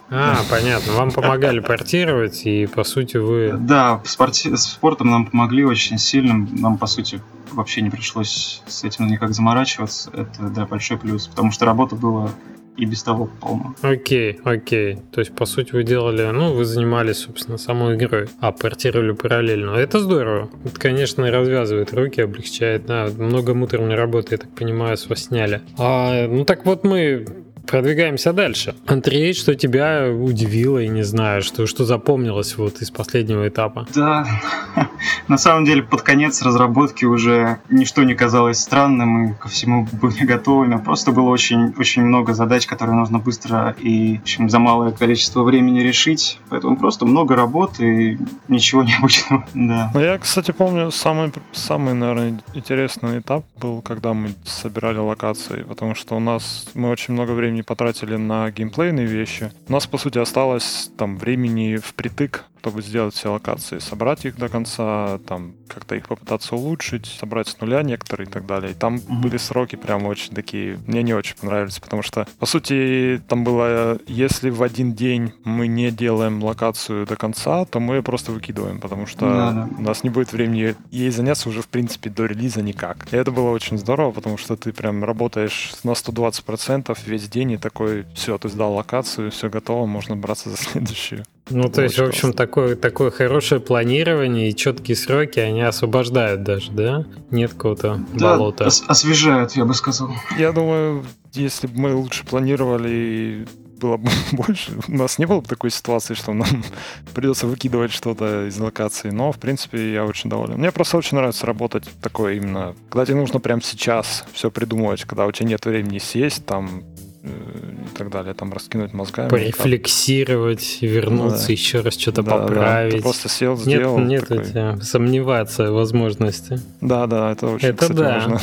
А, 0.10 0.38
понятно. 0.50 0.94
Вам 0.94 1.12
помогали 1.12 1.60
портировать, 1.60 2.46
и 2.46 2.68
по 2.68 2.84
сути 2.84 3.18
вы... 3.18 3.54
Да, 3.58 4.02
спорти... 4.06 4.56
спортом 4.56 5.10
нам 5.10 5.26
помогли 5.26 5.66
очень 5.66 5.98
сильно. 5.98 6.48
Нам, 6.52 6.78
по 6.78 6.88
сути, 6.88 7.22
вообще 7.52 7.82
не 7.82 7.90
пришлось 7.90 8.62
с 8.68 8.84
этим 8.84 9.08
никак 9.08 9.34
заморачиваться. 9.34 10.12
Это, 10.14 10.50
да, 10.50 10.66
большой 10.66 10.98
плюс, 10.98 11.28
потому 11.28 11.52
что 11.52 11.66
работа 11.66 11.96
была 11.96 12.30
и 12.78 12.86
без 12.86 13.04
того 13.04 13.30
полно. 13.40 13.74
Окей, 13.82 14.40
окей. 14.44 14.98
То 15.12 15.22
есть, 15.22 15.34
по 15.34 15.46
сути, 15.46 15.72
вы 15.72 15.84
делали, 15.84 16.30
ну, 16.32 16.54
вы 16.54 16.66
занимались, 16.66 17.20
собственно, 17.20 17.58
самой 17.58 17.96
игрой, 17.96 18.28
а 18.42 18.52
портировали 18.52 19.14
параллельно. 19.14 19.72
Это 19.72 20.00
здорово. 20.00 20.50
Это, 20.66 20.80
конечно, 20.80 21.30
развязывает 21.32 21.94
руки, 21.94 22.22
облегчает. 22.22 22.86
Да, 22.86 23.08
много 23.18 23.54
муторной 23.54 23.96
работы, 23.96 24.36
я 24.36 24.38
так 24.40 24.54
понимаю, 24.54 24.98
с 24.98 25.08
вас 25.08 25.26
сняли. 25.26 25.62
А, 25.78 26.28
ну, 26.28 26.44
так 26.44 26.66
вот 26.66 26.84
мы 26.84 27.26
Продвигаемся 27.68 28.34
дальше. 28.34 28.76
Андрей, 28.86 29.34
что 29.34 29.56
тебя 29.56 30.10
удивило, 30.10 30.80
и 30.80 30.88
не 30.88 31.04
знаю, 31.04 31.42
что, 31.42 31.68
что 31.68 31.86
запомнилось 31.86 32.58
вот 32.58 32.82
из 32.82 32.92
последнего 32.92 33.48
этапа? 33.48 33.88
Да, 33.94 34.28
на 35.28 35.38
самом 35.38 35.66
деле 35.66 35.84
под 35.84 36.02
конец 36.02 36.42
разработки 36.42 37.06
уже 37.06 37.60
ничто 37.70 38.04
не 38.04 38.16
казалось 38.16 38.60
странным, 38.60 39.32
и 39.32 39.34
ко 39.34 39.48
всему 39.50 39.88
были 40.02 40.26
готовы. 40.26 40.66
Просто 40.80 41.12
было 41.12 41.30
очень, 41.30 41.74
очень 41.78 42.04
много 42.04 42.34
задач, 42.34 42.66
которые 42.66 42.96
нужно 42.96 43.20
быстро 43.20 43.76
и 43.80 44.18
в 44.18 44.22
общем, 44.22 44.50
за 44.50 44.60
малое 44.60 44.92
количество 44.92 45.44
времени 45.44 45.82
решить. 45.82 46.40
Поэтому 46.50 46.78
просто 46.78 47.06
много 47.06 47.36
работы 47.36 48.14
и 48.14 48.18
ничего 48.48 48.84
необычного. 48.84 49.46
Да. 49.54 49.92
Ну, 49.94 50.00
я, 50.00 50.18
кстати, 50.18 50.52
помню, 50.52 50.92
самый, 50.92 51.32
самый, 51.52 51.94
наверное, 51.94 52.40
интересный 52.54 53.20
этап 53.20 53.46
был, 53.60 53.82
когда 53.82 54.14
мы 54.14 54.34
собирали 54.44 54.98
локации, 54.98 55.64
потому 55.64 55.96
что 55.96 56.16
у 56.16 56.20
нас 56.20 56.66
мы 56.74 56.90
очень 56.90 57.14
много 57.14 57.32
времени 57.32 57.55
времени 57.56 57.62
потратили 57.62 58.18
на 58.18 58.52
геймплейные 58.52 59.06
вещи. 59.06 59.52
У 59.68 59.72
нас, 59.72 59.88
по 59.88 59.98
сути, 59.98 60.20
осталось 60.20 60.92
там 60.98 61.18
времени 61.18 61.78
впритык 61.78 62.44
сделать 62.82 63.14
все 63.14 63.32
локации, 63.32 63.80
собрать 63.80 64.26
их 64.26 64.38
до 64.38 64.50
конца, 64.50 65.20
там 65.28 65.54
как-то 65.68 65.96
их 65.96 66.08
попытаться 66.08 66.56
улучшить, 66.56 67.06
собрать 67.06 67.48
с 67.48 67.60
нуля 67.60 67.84
некоторые 67.84 68.28
и 68.28 68.32
так 68.32 68.46
далее. 68.46 68.72
И 68.72 68.76
там 68.76 68.96
mm-hmm. 68.96 69.22
были 69.22 69.38
сроки 69.38 69.76
прям 69.76 70.06
очень 70.06 70.34
такие, 70.34 70.80
мне 70.88 71.04
не 71.04 71.14
очень 71.14 71.36
понравились, 71.36 71.80
потому 71.80 72.02
что, 72.02 72.28
по 72.40 72.46
сути, 72.46 73.22
там 73.28 73.44
было, 73.44 74.00
если 74.08 74.50
в 74.50 74.64
один 74.64 74.94
день 74.94 75.34
мы 75.44 75.68
не 75.68 75.92
делаем 75.92 76.44
локацию 76.44 77.06
до 77.06 77.16
конца, 77.16 77.66
то 77.66 77.80
мы 77.80 77.96
ее 77.96 78.04
просто 78.04 78.32
выкидываем, 78.32 78.80
потому 78.80 79.06
что 79.06 79.26
mm-hmm. 79.26 79.76
у 79.80 79.82
нас 79.82 80.04
не 80.04 80.10
будет 80.10 80.34
времени 80.34 80.76
ей 80.92 81.10
заняться 81.10 81.50
уже, 81.50 81.62
в 81.62 81.68
принципе, 81.68 82.10
до 82.10 82.26
релиза 82.26 82.62
никак. 82.62 83.08
И 83.12 83.16
это 83.16 83.32
было 83.32 83.50
очень 83.52 83.78
здорово, 83.78 84.12
потому 84.12 84.38
что 84.38 84.56
ты 84.56 84.74
прям 84.74 85.04
работаешь 85.04 85.74
на 85.84 85.92
120% 85.92 86.98
весь 87.06 87.30
день 87.30 87.52
и 87.52 87.58
такой, 87.58 88.06
все, 88.14 88.38
ты 88.38 88.50
сдал 88.50 88.74
локацию, 88.74 89.32
все 89.32 89.50
готово, 89.50 89.86
можно 89.86 90.16
браться 90.16 90.50
за 90.50 90.58
следующую. 90.58 91.26
Ну, 91.50 91.70
то 91.70 91.84
есть, 91.84 92.00
в 92.00 92.04
общем, 92.04 92.34
такое, 92.34 92.76
такое 92.76 93.12
хорошее 93.12 93.62
планирование 93.62 94.50
и 94.50 94.56
четкие 94.56 94.98
сроки, 94.98 95.40
они 95.40 95.62
освобождают 95.62 96.44
даже, 96.44 96.72
да? 96.72 97.06
Нет 97.30 97.54
какого-то 97.54 98.04
да, 98.14 98.32
болота. 98.32 98.66
Ос- 98.66 98.84
освежают, 98.88 99.52
я 99.52 99.66
бы 99.66 99.76
сказал. 99.76 100.10
Я 100.40 100.52
думаю, 100.52 101.06
если 101.34 101.68
бы 101.68 101.80
мы 101.80 101.96
лучше 101.96 102.26
планировали 102.26 103.46
было 103.80 103.98
бы 103.98 104.10
больше. 104.32 104.72
У 104.88 104.94
нас 104.94 105.20
не 105.20 105.26
было 105.26 105.42
бы 105.42 105.48
такой 105.48 105.70
ситуации, 105.70 106.14
что 106.14 106.34
нам 106.34 106.48
придется 107.14 107.48
выкидывать 107.48 107.92
что-то 107.92 108.48
из 108.48 108.58
локации. 108.58 109.10
Но, 109.10 109.32
в 109.32 109.38
принципе, 109.38 109.94
я 109.94 110.06
очень 110.06 110.30
доволен. 110.30 110.58
Мне 110.58 110.72
просто 110.72 110.98
очень 110.98 111.18
нравится 111.18 111.46
работать 111.46 111.88
такое 112.02 112.36
именно, 112.36 112.76
когда 112.90 113.06
тебе 113.06 113.18
нужно 113.18 113.40
прямо 113.40 113.62
сейчас 113.62 114.26
все 114.34 114.50
придумывать, 114.50 115.04
когда 115.04 115.26
у 115.26 115.32
тебя 115.32 115.50
нет 115.50 115.66
времени 115.66 116.00
сесть, 116.00 116.46
там 116.46 116.84
и 117.26 117.98
так 117.98 118.10
далее, 118.10 118.34
там 118.34 118.52
раскинуть 118.54 118.94
мозгами. 118.94 119.30
Порефлексировать, 119.30 120.78
там... 120.80 120.90
вернуться, 120.90 121.42
ну, 121.42 121.48
да. 121.48 121.52
еще 121.52 121.82
раз 121.82 121.98
что-то 121.98 122.24
да, 122.24 122.38
поправить. 122.38 122.92
Да. 122.92 122.98
Ты 122.98 123.04
просто 123.04 123.30
сел, 123.30 123.58
сделал. 123.58 124.00
Нет, 124.00 124.30
нет 124.30 124.46
такой... 124.46 124.82
сомневаться 124.82 125.72
в 125.72 125.76
возможности. 125.76 126.60
Да, 126.82 127.08
да, 127.08 127.32
это 127.32 127.48
очень, 127.48 127.70
это 127.70 127.78
кстати, 127.78 127.98
да. 127.98 128.14
важно. 128.14 128.42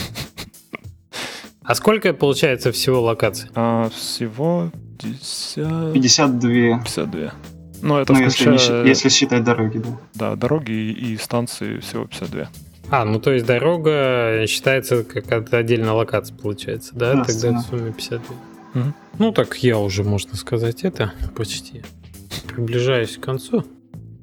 А 1.65 1.75
сколько 1.75 2.13
получается 2.13 2.73
всего 2.73 3.01
локаций? 3.01 3.49
А, 3.55 3.89
всего 3.91 4.71
50... 5.01 5.93
52. 5.93 6.81
52. 6.81 7.33
Ну, 7.83 7.99
это 7.99 8.13
ну, 8.13 8.19
включая... 8.19 8.53
если, 8.55 8.73
не, 8.73 8.89
если 8.89 9.09
считать 9.09 9.45
дороги, 9.45 9.79
да. 9.79 9.99
Да, 10.15 10.37
дороги 10.37 10.73
и, 10.73 11.13
и 11.13 11.17
станции 11.17 11.79
всего 11.79 12.07
52. 12.07 12.49
А, 12.91 13.05
ну 13.05 13.21
то 13.21 13.33
есть 13.33 13.47
дорога 13.47 14.45
считается 14.47 15.03
как 15.03 15.53
отдельная 15.55 15.93
локация, 15.93 16.37
получается, 16.37 16.95
да? 16.95 17.15
да 17.15 17.25
Тогда 17.25 17.53
в 17.59 17.63
сумме 17.63 17.93
52. 17.93 18.37
Ну 19.19 19.33
так 19.33 19.57
я 19.59 19.79
уже, 19.79 20.05
можно 20.05 20.37
сказать, 20.37 20.85
это 20.85 21.13
почти 21.37 21.83
приближаюсь 22.55 23.17
к 23.17 23.21
концу. 23.21 23.65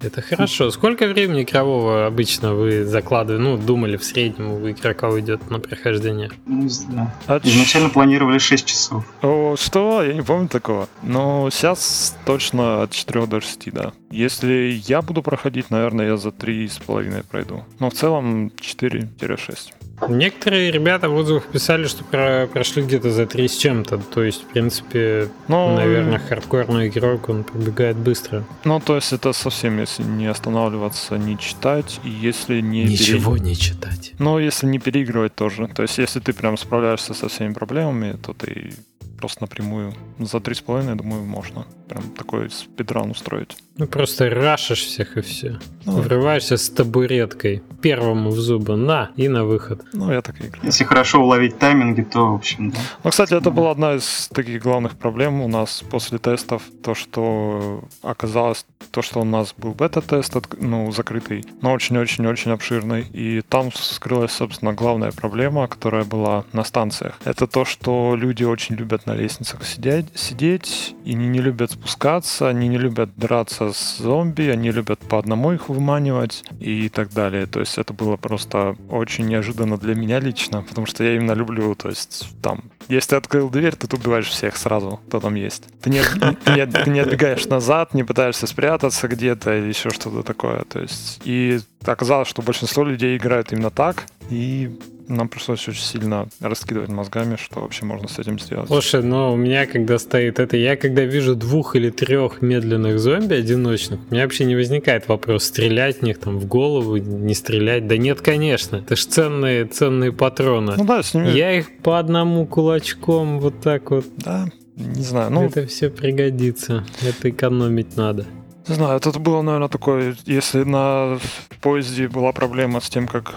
Это 0.01 0.21
хорошо. 0.21 0.71
Сколько 0.71 1.07
времени 1.07 1.43
игрового 1.43 2.05
обычно 2.05 2.53
вы 2.53 2.85
закладывали, 2.85 3.41
ну, 3.41 3.57
думали 3.57 3.97
в 3.97 4.03
среднем 4.03 4.51
у 4.53 4.69
игрока 4.69 5.09
уйдет 5.09 5.49
на 5.49 5.59
прохождение? 5.59 6.31
Не 6.45 6.69
знаю. 6.69 7.11
А 7.27 7.41
Изначально 7.43 7.89
планировали 7.89 8.37
6 8.37 8.65
часов. 8.65 9.05
О, 9.21 9.27
что? 9.55 10.03
Я 10.03 10.13
не 10.13 10.21
помню 10.21 10.47
такого. 10.47 10.87
Но 11.03 11.49
сейчас 11.51 12.15
точно 12.25 12.83
от 12.83 12.91
4 12.91 13.25
до 13.27 13.41
6, 13.41 13.71
да. 13.71 13.91
Если 14.11 14.81
я 14.85 15.01
буду 15.01 15.21
проходить, 15.21 15.69
наверное, 15.69 16.07
я 16.07 16.17
за 16.17 16.29
3,5 16.29 17.25
пройду. 17.29 17.63
Но 17.79 17.89
в 17.89 17.93
целом 17.93 18.47
4-6. 18.47 19.73
Некоторые 20.07 20.71
ребята 20.71 21.09
в 21.09 21.15
отзывах 21.15 21.47
писали, 21.47 21.85
что 21.85 22.03
про, 22.03 22.47
прошли 22.47 22.83
где-то 22.83 23.11
за 23.11 23.25
три 23.25 23.47
с 23.47 23.57
чем-то. 23.57 23.97
То 23.97 24.23
есть, 24.23 24.43
в 24.43 24.45
принципе, 24.45 25.29
ну, 25.47 25.75
наверное, 25.75 26.19
хардкорный 26.19 26.87
игрок, 26.87 27.29
он 27.29 27.43
пробегает 27.43 27.97
быстро. 27.97 28.43
Ну, 28.63 28.79
то 28.79 28.95
есть 28.95 29.11
это 29.13 29.33
совсем, 29.33 29.79
если 29.79 30.03
не 30.03 30.27
останавливаться, 30.27 31.17
не 31.17 31.37
читать, 31.37 31.99
и 32.03 32.09
если 32.09 32.61
не... 32.61 32.85
Ничего 32.85 33.35
пере... 33.35 33.45
не 33.45 33.55
читать. 33.55 34.13
Ну, 34.19 34.39
если 34.39 34.67
не 34.67 34.79
переигрывать 34.79 35.35
тоже. 35.35 35.67
То 35.67 35.83
есть, 35.83 35.97
если 35.97 36.19
ты 36.19 36.33
прям 36.33 36.57
справляешься 36.57 37.13
со 37.13 37.27
всеми 37.27 37.53
проблемами, 37.53 38.17
то 38.21 38.33
ты 38.33 38.73
просто 39.19 39.41
напрямую. 39.41 39.93
За 40.19 40.39
три 40.39 40.55
с 40.55 40.61
половиной, 40.61 40.95
думаю, 40.95 41.25
можно 41.25 41.65
прям 41.87 42.03
такой 42.11 42.49
спидран 42.49 43.11
устроить. 43.11 43.57
Ну, 43.79 43.87
просто 43.87 44.29
рашишь 44.29 44.81
всех 44.81 45.15
и 45.15 45.21
все. 45.21 45.57
Ну, 45.85 46.01
Врываешься 46.01 46.57
с 46.57 46.69
табуреткой 46.69 47.63
первому 47.81 48.29
в 48.29 48.37
зубы, 48.37 48.75
на, 48.75 49.09
и 49.15 49.29
на 49.29 49.45
выход. 49.45 49.81
Ну, 49.93 50.11
я 50.11 50.21
так 50.21 50.41
и 50.41 50.47
играю. 50.47 50.65
Если 50.65 50.83
хорошо 50.83 51.21
уловить 51.21 51.57
тайминги, 51.59 52.01
то, 52.01 52.33
в 52.33 52.35
общем, 52.35 52.71
да. 52.71 52.77
Ну, 53.05 53.09
кстати, 53.09 53.33
это 53.33 53.51
была 53.51 53.71
одна 53.71 53.95
из 53.95 54.27
таких 54.33 54.61
главных 54.61 54.97
проблем 54.97 55.39
у 55.39 55.47
нас 55.47 55.81
после 55.89 56.17
тестов, 56.17 56.63
то, 56.83 56.93
что 56.93 57.85
оказалось, 58.01 58.65
то, 58.91 59.01
что 59.01 59.21
у 59.21 59.23
нас 59.23 59.53
был 59.55 59.71
бета-тест, 59.71 60.35
ну, 60.59 60.91
закрытый, 60.91 61.45
но 61.61 61.71
очень-очень-очень 61.71 62.51
обширный, 62.51 63.07
и 63.13 63.41
там 63.47 63.71
скрылась, 63.73 64.33
собственно, 64.33 64.73
главная 64.73 65.13
проблема, 65.13 65.69
которая 65.69 66.03
была 66.03 66.43
на 66.51 66.65
станциях. 66.65 67.17
Это 67.23 67.47
то, 67.47 67.63
что 67.63 68.15
люди 68.17 68.43
очень 68.43 68.75
любят 68.75 69.05
на 69.05 69.15
лестницах 69.15 69.65
сидеть, 69.65 70.07
сидеть 70.15 70.95
и 71.05 71.13
не, 71.13 71.27
не 71.27 71.39
любят 71.39 71.71
спускаться, 71.71 72.49
они 72.49 72.67
не 72.67 72.77
любят 72.77 73.11
драться 73.15 73.68
зомби, 73.73 74.43
они 74.43 74.71
любят 74.71 74.99
по 74.99 75.19
одному 75.19 75.51
их 75.53 75.69
выманивать 75.69 76.43
и 76.59 76.89
так 76.89 77.13
далее. 77.13 77.45
То 77.45 77.59
есть 77.59 77.77
это 77.77 77.93
было 77.93 78.17
просто 78.17 78.75
очень 78.89 79.25
неожиданно 79.25 79.77
для 79.77 79.95
меня 79.95 80.19
лично, 80.19 80.61
потому 80.61 80.87
что 80.87 81.03
я 81.03 81.15
именно 81.15 81.33
люблю, 81.33 81.75
то 81.75 81.89
есть 81.89 82.27
там, 82.41 82.63
если 82.87 83.11
ты 83.11 83.15
открыл 83.17 83.49
дверь, 83.49 83.75
ты 83.75 83.95
убиваешь 83.95 84.27
всех 84.27 84.57
сразу, 84.57 84.99
кто 85.07 85.19
там 85.19 85.35
есть. 85.35 85.63
Ты 85.81 85.89
не, 85.89 86.01
ты 86.43 86.51
не, 86.53 86.65
ты 86.65 86.89
не 86.89 86.99
отбегаешь 86.99 87.45
назад, 87.45 87.93
не 87.93 88.03
пытаешься 88.03 88.47
спрятаться 88.47 89.07
где-то 89.07 89.57
или 89.57 89.67
еще 89.67 89.89
что-то 89.89 90.23
такое. 90.23 90.63
То 90.63 90.79
есть 90.79 91.21
и 91.23 91.59
оказалось, 91.85 92.27
что 92.27 92.41
большинство 92.41 92.83
людей 92.83 93.17
играют 93.17 93.51
именно 93.51 93.71
так, 93.71 94.05
и 94.29 94.77
нам 95.09 95.27
пришлось 95.27 95.67
очень 95.67 95.81
сильно 95.81 96.27
раскидывать 96.39 96.89
мозгами, 96.89 97.35
что 97.35 97.61
вообще 97.61 97.85
можно 97.85 98.07
с 98.07 98.19
этим 98.19 98.39
сделать. 98.39 98.67
Слушай, 98.67 99.03
но 99.03 99.33
у 99.33 99.35
меня 99.35 99.65
когда 99.65 99.97
стоит 99.97 100.39
это, 100.39 100.55
я 100.55 100.75
когда 100.77 101.03
вижу 101.03 101.35
двух 101.35 101.75
или 101.75 101.89
трех 101.89 102.41
медленных 102.41 102.99
зомби 102.99 103.33
одиночных, 103.33 103.99
у 104.09 104.13
меня 104.13 104.23
вообще 104.23 104.45
не 104.45 104.55
возникает 104.55 105.07
вопрос, 105.07 105.45
стрелять 105.45 105.99
в 105.99 106.01
них 106.03 106.19
там 106.19 106.39
в 106.39 106.45
голову, 106.45 106.97
не 106.97 107.33
стрелять. 107.33 107.87
Да 107.87 107.97
нет, 107.97 108.21
конечно, 108.21 108.77
это 108.77 108.95
ж 108.95 109.05
ценные, 109.05 109.65
ценные 109.65 110.11
патроны. 110.11 110.75
Ну 110.77 110.85
да, 110.85 111.03
с 111.03 111.13
ними... 111.13 111.29
Я 111.29 111.57
их 111.57 111.77
по 111.81 111.99
одному 111.99 112.45
кулачком 112.45 113.39
вот 113.39 113.61
так 113.61 113.91
вот. 113.91 114.05
Да, 114.17 114.47
не 114.75 115.01
знаю. 115.01 115.31
Ну... 115.31 115.45
Это 115.45 115.65
все 115.65 115.89
пригодится, 115.89 116.85
это 117.01 117.29
экономить 117.29 117.97
надо. 117.97 118.25
Не 118.67 118.75
знаю, 118.75 118.97
это 118.97 119.17
было, 119.19 119.41
наверное, 119.41 119.69
такое, 119.69 120.15
если 120.25 120.63
на 120.63 121.17
поезде 121.61 122.07
была 122.07 122.31
проблема 122.31 122.79
с 122.79 122.89
тем, 122.89 123.07
как 123.07 123.33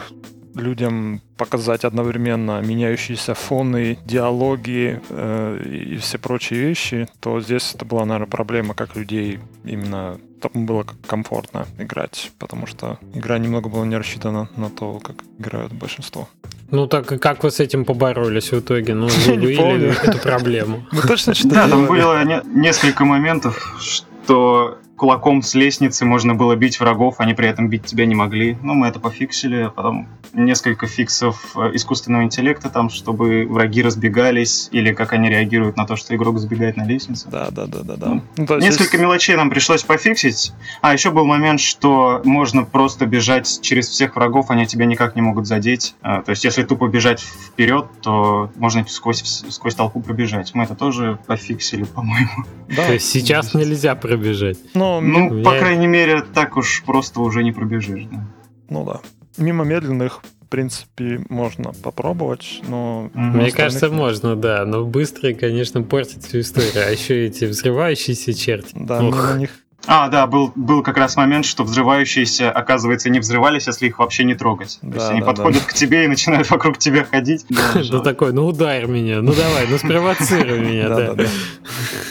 людям 0.55 1.21
показать 1.37 1.85
одновременно 1.85 2.61
меняющиеся 2.61 3.35
фоны, 3.35 3.99
диалоги 4.05 5.01
э, 5.09 5.63
и 5.65 5.97
все 5.97 6.19
прочие 6.19 6.61
вещи, 6.61 7.09
то 7.21 7.41
здесь 7.41 7.75
это 7.75 7.85
была, 7.85 8.05
наверное, 8.05 8.31
проблема, 8.31 8.75
как 8.75 8.97
людей 8.97 9.41
именно 9.65 10.19
там 10.41 10.67
было 10.67 10.85
комфортно 11.07 11.67
играть, 11.79 12.33
потому 12.39 12.67
что 12.67 12.99
игра 13.15 13.39
немного 13.39 13.69
была 13.69 13.87
не 13.87 13.97
рассчитана 13.97 14.49
на 14.57 14.71
то, 14.71 14.99
как 14.99 15.17
играют 15.39 15.73
большинство. 15.73 16.29
Ну 16.71 16.87
так 16.87 17.07
как 17.07 17.45
вы 17.45 17.51
с 17.51 17.61
этим 17.61 17.85
поборолись 17.85 18.51
в 18.51 18.59
итоге? 18.59 18.95
Ну, 18.95 19.07
выявили 19.27 19.95
эту 20.03 20.19
проблему. 20.19 20.87
Мы 20.93 21.03
точно 21.03 21.35
что 21.35 21.49
Да, 21.49 21.69
там 21.69 21.87
было 21.87 22.25
несколько 22.45 23.05
моментов, 23.05 23.77
что 23.79 24.79
кулаком 24.97 25.43
с 25.43 25.55
лестницы 25.55 26.05
можно 26.05 26.35
было 26.35 26.55
бить 26.55 26.79
врагов, 26.81 27.17
они 27.19 27.35
при 27.35 27.49
этом 27.49 27.69
бить 27.69 27.85
тебя 27.85 28.07
не 28.07 28.15
могли. 28.15 28.57
Ну, 28.63 28.75
мы 28.75 28.87
это 28.87 29.01
пофиксили, 29.01 29.63
а 29.63 29.71
потом 29.71 30.09
несколько 30.33 30.87
фиксов 30.87 31.57
э, 31.57 31.71
искусственного 31.75 32.25
интеллекта 32.25 32.71
там, 32.71 32.89
чтобы 32.89 33.47
враги 33.47 33.83
разбегались, 33.83 34.69
или 34.73 34.93
как 34.93 35.13
они 35.13 35.29
реагируют 35.29 35.77
на 35.77 35.87
то, 35.87 35.97
что 35.97 36.15
игрок 36.15 36.39
сбегает 36.39 36.77
на 36.77 36.87
лестницу. 36.87 37.29
Да, 37.31 37.51
да, 37.51 37.67
да, 37.67 37.81
да, 37.83 37.97
да. 37.97 38.07
Ну, 38.09 38.23
ну, 38.37 38.59
несколько 38.59 38.97
есть... 38.97 39.03
мелочей 39.03 39.37
нам 39.37 39.51
пришлось 39.51 39.83
пофиксить. 39.83 40.53
А 40.81 40.93
еще 40.93 41.11
был 41.11 41.27
момент, 41.27 41.61
что 41.61 42.21
можно 42.25 42.65
просто 42.65 43.07
бежать 43.07 43.61
через 43.63 43.89
всех 43.89 44.17
врагов, 44.17 44.51
они 44.51 44.67
тебя 44.67 44.87
никак 44.87 45.17
не 45.17 45.23
могут 45.23 45.47
задеть. 45.47 45.95
А, 46.03 46.23
то 46.23 46.31
есть, 46.31 46.45
если 46.45 46.63
тупо 46.63 46.89
бежать 46.89 47.21
вперед, 47.21 47.87
то 48.01 48.51
можно 48.57 48.87
сквозь, 48.87 49.23
сквозь 49.49 49.75
толпу 49.75 50.01
пробежать. 50.01 50.53
Мы 50.55 50.65
это 50.65 50.75
тоже 50.75 51.19
пофиксили, 51.27 51.85
по-моему. 51.95 52.45
Да. 52.69 52.87
То 52.87 52.95
есть 52.95 53.11
сейчас 53.11 53.55
нельзя 53.55 53.95
пробежать. 53.95 54.59
Но, 54.83 55.01
ну, 55.01 55.39
я... 55.39 55.45
по 55.45 55.57
крайней 55.59 55.87
мере, 55.87 56.23
так 56.35 56.57
уж 56.57 56.83
просто 56.85 57.21
уже 57.21 57.43
не 57.45 57.53
пробежишь. 57.53 58.05
Да. 58.11 58.27
Ну 58.69 58.85
да 58.85 59.01
мимо 59.37 59.65
медленных 59.65 60.23
в 60.23 60.49
принципе, 60.53 61.25
можно 61.31 61.73
попробовать, 61.83 62.61
но... 62.69 63.11
Мне 63.15 63.51
кажется, 63.51 63.89
можно, 63.89 64.37
да, 64.37 64.67
но 64.67 64.85
быстрые, 64.85 65.35
конечно, 65.35 65.83
портят 65.83 66.25
всю 66.25 66.41
историю, 66.41 66.87
а 66.87 66.91
еще 66.91 67.25
эти 67.25 67.47
взрывающиеся 67.47 68.35
черти. 68.35 68.75
Да, 68.75 69.01
мимо 69.01 69.39
них 69.39 69.51
а, 69.87 70.09
да, 70.09 70.27
был, 70.27 70.53
был 70.55 70.83
как 70.83 70.97
раз 70.97 71.17
момент, 71.17 71.45
что 71.45 71.65
взрывающиеся, 71.65 72.51
оказывается, 72.51 73.11
не 73.11 73.19
взрывались, 73.19 73.67
если 73.67 73.87
их 73.87 73.99
вообще 73.99 74.25
не 74.25 74.35
трогать. 74.35 74.79
Да, 74.83 74.91
То 74.91 74.97
есть 74.97 75.11
они 75.11 75.21
да, 75.21 75.27
подходят 75.27 75.63
да. 75.63 75.69
к 75.69 75.75
тебе 75.75 76.05
и 76.05 76.09
начинают 76.09 76.49
вокруг 76.51 76.79
тебя 76.79 77.05
ходить. 77.05 77.45
Ну 77.91 78.01
такой, 78.01 78.33
ну 78.33 78.47
ударь 78.47 78.87
меня, 78.87 79.23
ну 79.23 79.35
давай, 79.35 79.67
ну 79.69 79.79
спровоцируй 79.79 80.59
меня, 80.71 80.89
да. 80.89 81.17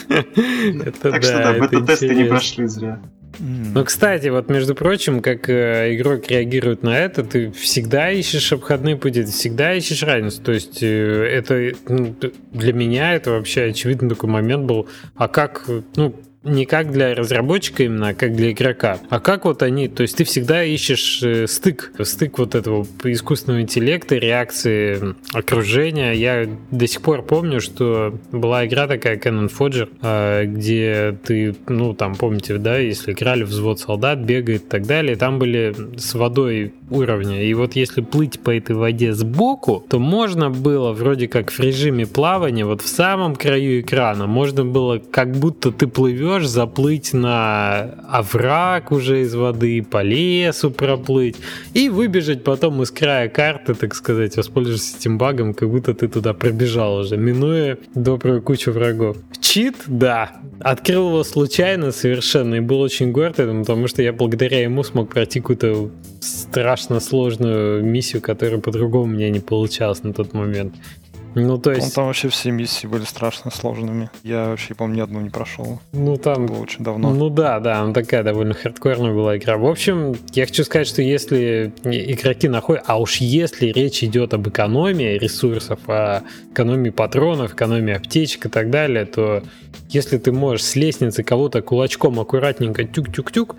Так 1.00 1.22
что 1.22 1.38
да, 1.38 1.52
бета-тесты 1.54 2.14
не 2.14 2.24
прошли 2.24 2.66
зря. 2.66 3.00
Ну, 3.38 3.84
кстати, 3.84 4.28
вот 4.28 4.50
между 4.50 4.74
прочим, 4.74 5.22
как 5.22 5.48
э, 5.48 5.96
игрок 5.96 6.28
реагирует 6.28 6.82
на 6.82 6.98
это, 6.98 7.24
ты 7.24 7.50
всегда 7.52 8.10
ищешь 8.10 8.52
обходные 8.52 8.96
пути, 8.96 9.22
ты 9.24 9.30
всегда 9.30 9.72
ищешь 9.74 10.02
равенство. 10.02 10.44
То 10.44 10.52
есть 10.52 10.82
э, 10.82 11.26
это 11.32 11.72
ну, 11.88 12.14
для 12.52 12.72
меня 12.72 13.14
это 13.14 13.30
вообще 13.30 13.64
очевидный 13.64 14.10
такой 14.10 14.28
момент 14.28 14.66
был. 14.66 14.86
А 15.16 15.28
как, 15.28 15.64
ну, 15.96 16.14
не 16.44 16.66
как 16.66 16.90
для 16.90 17.14
разработчика 17.14 17.84
именно, 17.84 18.08
а 18.08 18.14
как 18.14 18.34
для 18.34 18.50
игрока. 18.50 18.98
А 19.10 19.20
как 19.20 19.44
вот 19.44 19.62
они, 19.62 19.88
то 19.88 20.02
есть 20.02 20.16
ты 20.16 20.24
всегда 20.24 20.64
ищешь 20.64 21.22
э, 21.22 21.46
стык, 21.46 21.92
стык 22.02 22.38
вот 22.38 22.54
этого 22.54 22.86
искусственного 23.04 23.62
интеллекта, 23.62 24.16
реакции 24.16 25.14
окружения. 25.32 26.12
Я 26.12 26.48
до 26.70 26.86
сих 26.86 27.02
пор 27.02 27.22
помню, 27.22 27.60
что 27.60 28.18
была 28.32 28.66
игра 28.66 28.88
такая 28.88 29.16
Cannon 29.18 29.50
Fodger, 29.56 29.88
э, 30.02 30.46
где 30.46 31.16
ты, 31.24 31.54
ну 31.68 31.94
там 31.94 32.16
помните, 32.16 32.58
да, 32.58 32.78
если 32.78 33.12
играли 33.12 33.44
взвод 33.44 33.78
солдат, 33.78 34.18
бегает 34.18 34.62
и 34.62 34.68
так 34.68 34.86
далее, 34.86 35.16
там 35.16 35.38
были 35.38 35.74
с 35.96 36.14
водой 36.14 36.74
уровня. 36.90 37.42
И 37.42 37.54
вот 37.54 37.76
если 37.76 38.00
плыть 38.00 38.40
по 38.40 38.54
этой 38.54 38.74
воде 38.74 39.12
сбоку, 39.12 39.84
то 39.88 39.98
можно 39.98 40.50
было 40.50 40.92
вроде 40.92 41.28
как 41.28 41.52
в 41.52 41.60
режиме 41.60 42.06
плавания, 42.06 42.64
вот 42.64 42.82
в 42.82 42.88
самом 42.88 43.36
краю 43.36 43.80
экрана, 43.80 44.26
можно 44.26 44.64
было 44.64 44.98
как 44.98 45.32
будто 45.32 45.70
ты 45.70 45.86
плывешь 45.86 46.31
плывешь, 46.32 46.48
заплыть 46.48 47.12
на 47.12 47.94
овраг 48.08 48.92
уже 48.92 49.22
из 49.22 49.34
воды, 49.34 49.82
по 49.82 50.02
лесу 50.02 50.70
проплыть 50.70 51.36
и 51.74 51.88
выбежать 51.88 52.44
потом 52.44 52.82
из 52.82 52.90
края 52.90 53.28
карты, 53.28 53.74
так 53.74 53.94
сказать, 53.94 54.36
воспользоваться 54.36 54.96
этим 54.96 55.18
багом, 55.18 55.54
как 55.54 55.68
будто 55.70 55.94
ты 55.94 56.08
туда 56.08 56.32
пробежал 56.34 56.96
уже, 56.96 57.16
минуя 57.16 57.78
добрую 57.94 58.42
кучу 58.42 58.72
врагов. 58.72 59.16
Чит, 59.40 59.76
да, 59.86 60.32
открыл 60.60 61.08
его 61.08 61.24
случайно 61.24 61.92
совершенно 61.92 62.56
и 62.56 62.60
был 62.60 62.80
очень 62.80 63.12
горд 63.12 63.38
этому, 63.38 63.64
потому 63.64 63.88
что 63.88 64.02
я 64.02 64.12
благодаря 64.12 64.62
ему 64.62 64.82
смог 64.82 65.10
пройти 65.10 65.40
какую-то 65.40 65.90
страшно 66.20 67.00
сложную 67.00 67.84
миссию, 67.84 68.22
которая 68.22 68.60
по-другому 68.60 69.06
мне 69.06 69.30
не 69.30 69.40
получалась 69.40 70.02
на 70.02 70.12
тот 70.12 70.32
момент. 70.32 70.74
Ну, 71.34 71.58
то 71.58 71.72
есть... 71.72 71.94
Там 71.94 72.06
вообще 72.06 72.28
все 72.28 72.50
миссии 72.50 72.86
были 72.86 73.04
страшно 73.04 73.50
сложными. 73.50 74.10
Я 74.22 74.48
вообще, 74.48 74.74
по-моему, 74.74 74.96
ни 74.96 75.02
одну 75.02 75.20
не 75.20 75.30
прошел. 75.30 75.80
Ну, 75.92 76.16
там... 76.16 76.46
было 76.46 76.58
очень 76.58 76.84
давно. 76.84 77.10
Ну, 77.10 77.30
да, 77.30 77.60
да, 77.60 77.80
она 77.80 77.92
такая 77.92 78.22
довольно 78.22 78.54
хардкорная 78.54 79.12
была 79.12 79.36
игра. 79.36 79.56
В 79.56 79.66
общем, 79.66 80.14
я 80.32 80.46
хочу 80.46 80.64
сказать, 80.64 80.86
что 80.86 81.02
если 81.02 81.72
игроки 81.84 82.48
находят... 82.48 82.84
А 82.86 83.00
уж 83.00 83.16
если 83.16 83.66
речь 83.66 84.02
идет 84.02 84.34
об 84.34 84.48
экономии 84.48 85.18
ресурсов, 85.18 85.80
о 85.86 86.22
экономии 86.52 86.90
патронов, 86.90 87.54
экономии 87.54 87.94
аптечек 87.94 88.46
и 88.46 88.48
так 88.48 88.70
далее, 88.70 89.06
то 89.06 89.42
если 89.88 90.18
ты 90.18 90.32
можешь 90.32 90.64
с 90.64 90.76
лестницы 90.76 91.22
кого-то 91.22 91.62
кулачком 91.62 92.18
аккуратненько 92.18 92.84
тюк-тюк-тюк, 92.84 93.56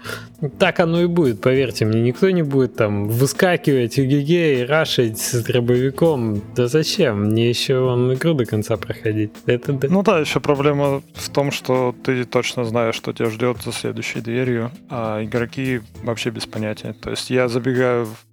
так 0.60 0.80
оно 0.80 1.02
и 1.02 1.06
будет, 1.06 1.42
поверьте 1.42 1.86
мне. 1.86 2.02
Никто 2.02 2.30
не 2.30 2.44
будет 2.44 2.76
там 2.76 3.08
выскакивать, 3.08 3.98
и 3.98 4.66
рашить 4.68 5.20
с 5.20 5.44
дробовиком. 5.44 6.42
Да 6.56 6.68
зачем? 6.68 7.32
Мне 7.32 7.50
еще 7.50 7.63
он 7.72 8.14
игру 8.14 8.34
до 8.34 8.46
конца 8.46 8.78
проходить. 8.78 9.32
Это 9.46 9.74
да. 9.74 9.88
Ну 9.90 10.04
да, 10.04 10.20
еще 10.20 10.40
проблема 10.40 11.02
в 11.14 11.30
том, 11.30 11.52
что 11.52 11.96
ты 12.04 12.24
точно 12.26 12.66
знаешь, 12.66 12.96
что 12.96 13.14
тебя 13.14 13.30
ждет 13.30 13.62
за 13.64 13.72
следующей 13.72 14.22
дверью, 14.22 14.72
а 14.90 15.24
игроки 15.24 15.82
вообще 16.04 16.30
без 16.30 16.46
понятия. 16.46 16.94
То 16.94 17.10
есть 17.12 17.30
я 17.30 17.48
забегаю 17.48 18.06
в 18.06 18.33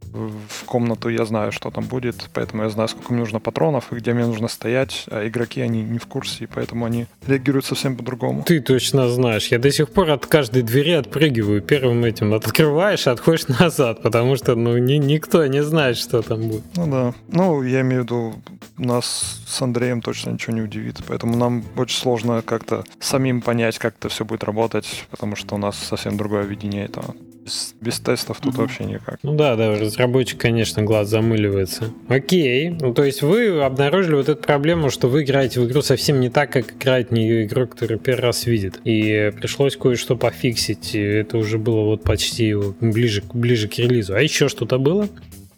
комнату, 0.67 1.09
я 1.09 1.25
знаю, 1.25 1.53
что 1.53 1.71
там 1.71 1.85
будет, 1.85 2.29
поэтому 2.33 2.63
я 2.63 2.71
знаю, 2.71 2.89
сколько 2.89 3.13
мне 3.13 3.21
нужно 3.21 3.41
патронов 3.41 3.93
и 3.93 3.97
где 3.97 4.13
мне 4.13 4.27
нужно 4.27 4.49
стоять, 4.49 5.05
а 5.11 5.27
игроки, 5.27 5.61
они 5.61 5.83
не 5.83 5.99
в 5.99 6.07
курсе, 6.07 6.45
и 6.45 6.47
поэтому 6.47 6.85
они 6.85 7.07
реагируют 7.27 7.67
совсем 7.67 7.97
по-другому. 7.97 8.43
Ты 8.45 8.61
точно 8.61 9.09
знаешь. 9.09 9.49
Я 9.49 9.59
до 9.59 9.71
сих 9.71 9.91
пор 9.91 10.11
от 10.11 10.27
каждой 10.27 10.63
двери 10.63 10.93
отпрыгиваю 10.93 11.63
первым 11.63 12.05
этим. 12.05 12.35
Открываешь, 12.35 13.07
отходишь 13.07 13.49
назад, 13.61 14.03
потому 14.03 14.37
что, 14.37 14.55
ну, 14.55 14.79
ни, 14.79 14.95
никто 14.95 15.47
не 15.47 15.63
знает, 15.63 15.97
что 15.97 16.23
там 16.23 16.49
будет. 16.49 16.65
Ну 16.77 16.87
да. 16.87 17.15
Ну, 17.29 17.63
я 17.63 17.81
имею 17.81 18.03
в 18.03 18.05
виду, 18.05 18.35
нас 18.79 19.43
с 19.47 19.63
Андреем 19.63 20.01
точно 20.01 20.31
ничего 20.31 20.55
не 20.55 20.63
удивит, 20.63 20.99
поэтому 21.07 21.37
нам 21.37 21.65
очень 21.77 21.99
сложно 21.99 22.43
как-то 22.43 22.85
самим 23.01 23.43
понять, 23.43 23.79
как 23.79 23.95
это 23.99 24.09
все 24.09 24.25
будет 24.25 24.45
работать, 24.45 25.07
потому 25.11 25.37
что 25.37 25.55
у 25.55 25.59
нас 25.59 25.77
совсем 25.77 26.17
другое 26.17 26.43
видение 26.43 26.85
этого 26.85 27.15
без, 27.51 27.75
без 27.81 28.01
тестов 28.01 28.41
тут 28.41 28.55
mm 28.55 28.61
вообще 28.61 28.85
никак. 28.85 29.19
Ну 29.23 29.35
да, 29.35 29.57
да, 29.57 29.75
разработчик, 29.75 30.41
конечно, 30.41 30.83
глаз 30.83 31.09
замыливается. 31.09 31.93
Окей, 32.09 32.71
ну 32.71 32.95
то 32.95 33.05
есть 33.05 33.23
вы 33.23 33.63
обнаружили 33.63 34.17
вот 34.17 34.29
эту 34.29 34.43
проблему, 34.43 34.91
что 34.91 35.09
вы 35.09 35.23
играете 35.23 35.61
в 35.61 35.67
игру 35.67 35.83
совсем 35.83 36.21
не 36.21 36.31
так, 36.31 36.53
как 36.53 36.73
играет 36.73 37.11
в 37.11 37.13
нее 37.13 37.45
игрок, 37.45 37.71
который 37.71 37.99
первый 37.99 38.21
раз 38.23 38.47
видит. 38.47 38.81
И 38.85 39.33
пришлось 39.37 39.77
кое-что 39.77 40.17
пофиксить. 40.17 40.95
И 40.95 41.01
это 41.01 41.39
уже 41.39 41.59
было 41.59 41.85
вот 41.85 42.03
почти 42.03 42.55
ближе, 42.81 43.23
ближе 43.33 43.69
к 43.69 43.79
релизу. 43.79 44.15
А 44.15 44.21
еще 44.21 44.49
что-то 44.49 44.79
было? 44.79 45.09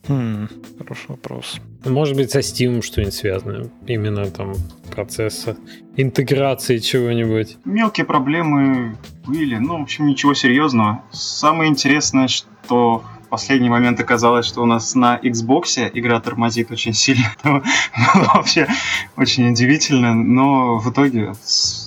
Хм, 0.09 0.49
хороший 0.79 1.09
вопрос. 1.09 1.61
Может 1.85 2.17
быть, 2.17 2.31
со 2.31 2.41
Steam 2.41 2.83
что-нибудь 2.83 3.15
связано. 3.15 3.71
Именно 3.87 4.27
там 4.27 4.55
процесса 4.91 5.57
интеграции 5.97 6.79
чего-нибудь. 6.79 7.59
Мелкие 7.65 8.05
проблемы 8.05 8.97
были. 9.27 9.57
Ну, 9.57 9.79
в 9.79 9.83
общем, 9.83 10.07
ничего 10.07 10.35
серьезного. 10.35 11.05
Самое 11.13 11.71
интересное, 11.71 12.29
что 12.29 13.05
в 13.05 13.12
последний 13.33 13.71
момент 13.71 13.99
оказалось, 13.99 14.45
что 14.45 14.63
у 14.63 14.67
нас 14.67 14.95
на 14.95 15.17
Xbox 15.17 15.91
игра 15.95 16.21
тормозит 16.21 16.71
очень 16.71 16.93
сильно. 16.93 17.33
Это 17.43 17.49
было 17.51 18.31
вообще 18.35 18.69
очень 19.17 19.49
удивительно. 19.51 20.15
Но 20.15 20.77
в 20.77 20.91
итоге 20.91 21.33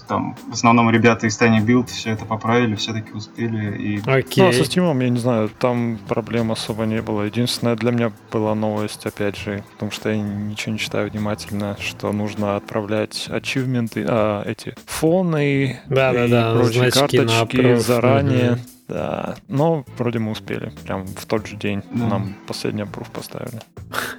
там 0.08 0.36
в 0.50 0.54
основном 0.54 0.90
ребята 0.90 1.28
из 1.28 1.40
Tiny 1.40 1.64
Build 1.64 1.88
все 1.92 2.12
это 2.12 2.26
поправили, 2.26 2.74
все-таки 2.74 3.12
успели. 3.12 3.78
И... 3.78 3.98
Okay. 3.98 4.34
Ну, 4.38 4.48
а 4.48 4.54
со 4.54 4.64
Steam, 4.64 5.04
я 5.04 5.10
не 5.10 5.20
знаю, 5.20 5.50
там 5.60 6.00
проблем 6.08 6.52
особо 6.52 6.86
не 6.86 7.02
было. 7.04 7.22
Единственное, 7.22 7.76
для 7.76 7.92
меня 7.92 8.12
была 8.32 8.56
новость, 8.56 9.06
опять 9.06 9.38
же, 9.38 9.64
потому 9.74 9.92
что 9.92 10.10
я 10.10 10.18
ничего 10.18 10.74
не 10.74 10.80
читаю 10.80 11.12
внимательно, 11.12 11.78
что 11.80 12.12
нужно 12.12 12.56
отправлять 12.56 13.28
ачивменты, 13.30 14.04
а, 14.08 14.44
эти 14.48 14.74
фоны 14.88 15.80
да, 15.88 16.12
и 16.12 16.28
да, 16.28 16.54
да, 16.54 16.60
прочие 16.60 16.90
карточки 16.90 17.76
заранее. 17.76 18.54
Угу 18.54 18.75
Да, 18.88 19.36
но 19.48 19.84
вроде 19.98 20.20
мы 20.20 20.32
успели. 20.32 20.72
Прям 20.84 21.06
в 21.08 21.26
тот 21.26 21.48
же 21.48 21.56
день 21.56 21.82
да. 21.92 22.08
нам 22.08 22.36
последний 22.48 22.86
пруф 22.86 23.10
поставили. 23.10 23.60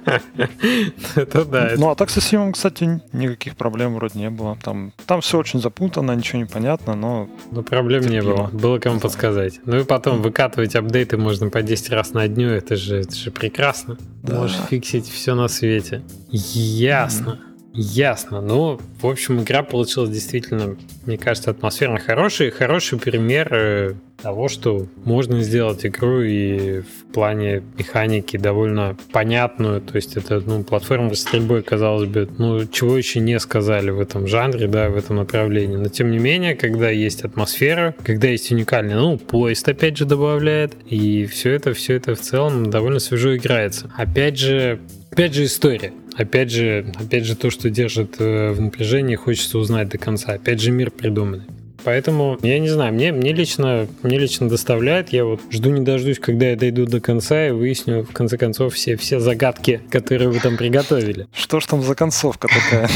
Это 1.15 1.45
да. 1.45 1.71
Ну, 1.77 1.89
а 1.89 1.95
так 1.95 2.09
со 2.09 2.19
Симом, 2.19 2.51
кстати, 2.51 3.01
никаких 3.13 3.55
проблем 3.55 3.95
вроде 3.95 4.19
не 4.19 4.29
было. 4.29 4.57
Там, 4.61 4.91
там 5.05 5.21
все 5.21 5.37
очень 5.37 5.61
запутано, 5.61 6.11
ничего 6.11 6.39
не 6.39 6.45
понятно, 6.45 6.95
но... 6.95 7.29
Но 7.51 7.63
проблем 7.63 8.03
не 8.03 8.21
было. 8.21 8.49
Было 8.51 8.79
кому 8.79 8.99
подсказать. 8.99 9.61
Ну 9.65 9.79
и 9.79 9.83
потом 9.85 10.21
выкатывать 10.21 10.75
апдейты 10.75 11.17
можно 11.17 11.49
по 11.49 11.61
10 11.61 11.89
раз 11.91 12.13
на 12.13 12.27
дню, 12.27 12.49
это 12.49 12.75
же, 12.75 12.97
это 12.97 13.15
же 13.15 13.31
прекрасно. 13.31 13.97
Можешь 14.23 14.57
фиксить 14.69 15.07
все 15.07 15.33
на 15.33 15.47
свете. 15.47 16.03
Ясно. 16.29 17.39
Ясно. 17.79 18.41
Ну, 18.41 18.79
в 18.99 19.05
общем, 19.05 19.39
игра 19.39 19.61
получилась 19.61 20.09
действительно, 20.09 20.75
мне 21.05 21.17
кажется, 21.19 21.51
атмосферно 21.51 21.99
хорошая. 21.99 22.49
Хороший 22.49 22.97
пример 22.97 23.49
э, 23.53 23.93
того, 24.19 24.47
что 24.47 24.87
можно 25.05 25.43
сделать 25.43 25.85
игру 25.85 26.21
и 26.21 26.81
в 26.81 27.13
плане 27.13 27.61
механики 27.77 28.35
довольно 28.35 28.97
понятную. 29.11 29.79
То 29.81 29.95
есть 29.95 30.17
это, 30.17 30.41
ну, 30.43 30.63
платформа 30.63 31.13
с 31.13 31.19
стрельбой, 31.19 31.61
казалось 31.61 32.09
бы, 32.09 32.27
ну, 32.39 32.65
чего 32.65 32.97
еще 32.97 33.19
не 33.19 33.39
сказали 33.39 33.91
в 33.91 33.99
этом 33.99 34.25
жанре, 34.25 34.67
да, 34.67 34.89
в 34.89 34.97
этом 34.97 35.17
направлении. 35.17 35.75
Но, 35.75 35.87
тем 35.89 36.09
не 36.09 36.17
менее, 36.17 36.55
когда 36.55 36.89
есть 36.89 37.23
атмосфера, 37.23 37.93
когда 38.03 38.27
есть 38.27 38.51
уникальный, 38.51 38.95
ну, 38.95 39.19
поезд, 39.19 39.69
опять 39.69 39.97
же, 39.97 40.05
добавляет, 40.05 40.75
и 40.89 41.27
все 41.27 41.51
это, 41.51 41.73
все 41.73 41.93
это 41.93 42.15
в 42.15 42.21
целом 42.21 42.71
довольно 42.71 42.97
свежо 42.97 43.35
играется. 43.35 43.91
Опять 43.95 44.39
же, 44.39 44.79
опять 45.17 45.33
же 45.33 45.45
история. 45.45 45.93
Опять 46.15 46.51
же, 46.51 46.93
опять 46.99 47.25
же 47.25 47.35
то, 47.35 47.49
что 47.49 47.71
держит 47.71 48.17
э, 48.19 48.51
в 48.51 48.61
напряжении, 48.61 49.15
хочется 49.15 49.57
узнать 49.57 49.89
до 49.89 49.97
конца. 49.97 50.33
Опять 50.33 50.61
же 50.61 50.69
мир 50.69 50.91
придуманный. 50.91 51.45
Поэтому, 51.83 52.37
я 52.43 52.59
не 52.59 52.69
знаю, 52.69 52.93
мне, 52.93 53.11
мне, 53.11 53.33
лично, 53.33 53.87
мне 54.03 54.19
лично 54.19 54.47
доставляет. 54.47 55.09
Я 55.09 55.25
вот 55.25 55.41
жду 55.49 55.71
не 55.71 55.81
дождусь, 55.81 56.19
когда 56.19 56.49
я 56.49 56.55
дойду 56.55 56.85
до 56.85 57.01
конца 57.01 57.47
и 57.47 57.51
выясню, 57.51 58.03
в 58.03 58.13
конце 58.13 58.37
концов, 58.37 58.75
все, 58.75 58.95
все 58.95 59.19
загадки, 59.19 59.81
которые 59.89 60.29
вы 60.29 60.39
там 60.39 60.55
приготовили. 60.55 61.27
Что 61.33 61.59
ж 61.61 61.65
там 61.65 61.81
за 61.81 61.95
концовка 61.95 62.47
такая? 62.47 62.87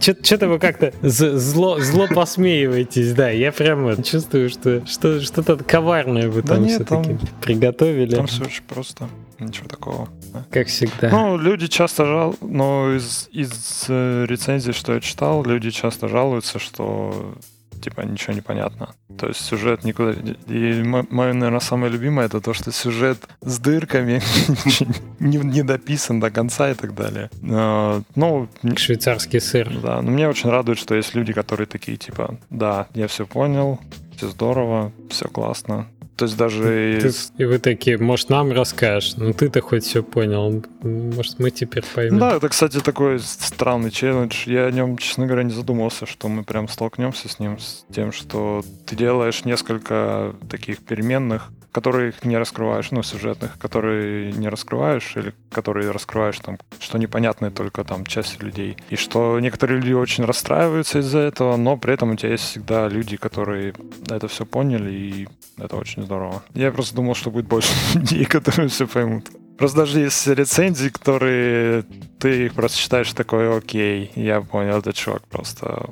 Что-то 0.24 0.48
вы 0.48 0.58
как-то 0.58 0.92
зло, 1.02 1.78
зло 1.78 2.08
посмеиваетесь, 2.12 3.12
да. 3.12 3.30
Я 3.30 3.52
прямо 3.52 4.02
чувствую, 4.02 4.48
что 4.50 4.84
что-то 4.86 5.56
коварное 5.56 6.28
вы 6.28 6.42
там 6.42 6.66
все-таки 6.66 7.16
приготовили. 7.40 8.16
Там 8.16 8.26
все 8.26 8.42
очень 8.42 8.64
просто. 8.66 9.08
Ничего 9.38 9.68
такого. 9.68 10.08
Как 10.50 10.68
всегда. 10.68 11.10
Ну, 11.10 11.36
люди 11.36 11.66
часто 11.66 12.04
жал, 12.06 12.36
но 12.40 12.94
из, 12.94 13.28
из 13.32 13.86
э, 13.88 14.26
рецензий, 14.28 14.72
что 14.72 14.94
я 14.94 15.00
читал, 15.00 15.44
люди 15.44 15.70
часто 15.70 16.08
жалуются, 16.08 16.58
что 16.58 17.34
типа 17.80 18.02
ничего 18.02 18.34
не 18.34 18.40
понятно. 18.40 18.94
То 19.18 19.28
есть 19.28 19.40
сюжет 19.40 19.84
никуда... 19.84 20.12
И 20.46 20.82
мое, 20.82 21.32
наверное, 21.32 21.60
самое 21.60 21.92
любимое 21.92 22.26
это 22.26 22.40
то, 22.40 22.54
что 22.54 22.72
сюжет 22.72 23.18
с 23.40 23.58
дырками 23.58 24.22
не, 25.18 25.38
не 25.38 25.62
дописан 25.62 26.20
до 26.20 26.30
конца 26.30 26.70
и 26.70 26.74
так 26.74 26.94
далее. 26.94 27.30
Ну, 27.40 28.48
Швейцарский 28.76 29.40
сыр. 29.40 29.70
Да, 29.82 30.02
но 30.02 30.10
мне 30.10 30.28
очень 30.28 30.50
радует, 30.50 30.78
что 30.78 30.94
есть 30.94 31.14
люди, 31.14 31.32
которые 31.32 31.66
такие, 31.66 31.96
типа, 31.96 32.38
да, 32.50 32.86
я 32.94 33.08
все 33.08 33.26
понял, 33.26 33.80
все 34.16 34.28
здорово, 34.28 34.92
все 35.08 35.28
классно, 35.28 35.86
то 36.20 36.26
есть 36.26 36.36
даже... 36.36 37.00
Ты. 37.00 37.42
И 37.42 37.46
вы 37.46 37.58
такие, 37.58 37.96
может, 37.96 38.28
нам 38.28 38.52
расскажешь? 38.52 39.14
Ну, 39.16 39.32
ты-то 39.32 39.62
хоть 39.62 39.84
все 39.84 40.02
понял. 40.02 40.62
Может, 40.82 41.38
мы 41.38 41.50
теперь 41.50 41.82
поймем. 41.94 42.18
Да, 42.18 42.36
это, 42.36 42.50
кстати, 42.50 42.78
такой 42.80 43.20
странный 43.20 43.90
челлендж. 43.90 44.46
Я 44.46 44.66
о 44.66 44.70
нем, 44.70 44.98
честно 44.98 45.24
говоря, 45.24 45.44
не 45.44 45.52
задумывался, 45.52 46.04
что 46.04 46.28
мы 46.28 46.44
прям 46.44 46.68
столкнемся 46.68 47.30
с 47.30 47.38
ним, 47.38 47.58
с 47.58 47.86
тем, 47.90 48.12
что 48.12 48.62
ты 48.84 48.96
делаешь 48.96 49.46
несколько 49.46 50.34
таких 50.50 50.80
переменных, 50.80 51.48
которые 51.72 52.12
не 52.24 52.36
раскрываешь, 52.36 52.90
ну, 52.90 53.02
сюжетных, 53.02 53.58
которые 53.58 54.32
не 54.32 54.48
раскрываешь, 54.48 55.16
или 55.16 55.34
которые 55.50 55.90
раскрываешь 55.90 56.38
там, 56.40 56.58
что 56.78 56.98
непонятно 56.98 57.50
только 57.50 57.84
там 57.84 58.04
часть 58.04 58.42
людей. 58.42 58.76
И 58.90 58.96
что 58.96 59.38
некоторые 59.40 59.80
люди 59.80 59.92
очень 59.92 60.24
расстраиваются 60.24 60.98
из-за 60.98 61.20
этого, 61.20 61.56
но 61.56 61.76
при 61.76 61.94
этом 61.94 62.10
у 62.10 62.16
тебя 62.16 62.32
есть 62.32 62.44
всегда 62.44 62.88
люди, 62.88 63.16
которые 63.16 63.74
это 64.08 64.28
все 64.28 64.44
поняли, 64.44 64.90
и 64.92 65.28
это 65.58 65.76
очень 65.76 66.02
здорово. 66.02 66.42
Я 66.54 66.72
просто 66.72 66.96
думал, 66.96 67.14
что 67.14 67.30
будет 67.30 67.46
больше 67.46 67.72
людей, 67.94 68.24
которые 68.24 68.68
все 68.68 68.86
поймут. 68.86 69.28
Просто 69.58 69.78
даже 69.78 70.00
есть 70.00 70.26
рецензии, 70.26 70.88
которые 70.88 71.84
ты 72.18 72.46
их 72.46 72.54
просто 72.54 72.78
читаешь 72.78 73.12
такой, 73.12 73.56
окей, 73.56 74.10
я 74.14 74.40
понял, 74.40 74.78
этот 74.78 74.94
чувак 74.94 75.26
просто... 75.28 75.90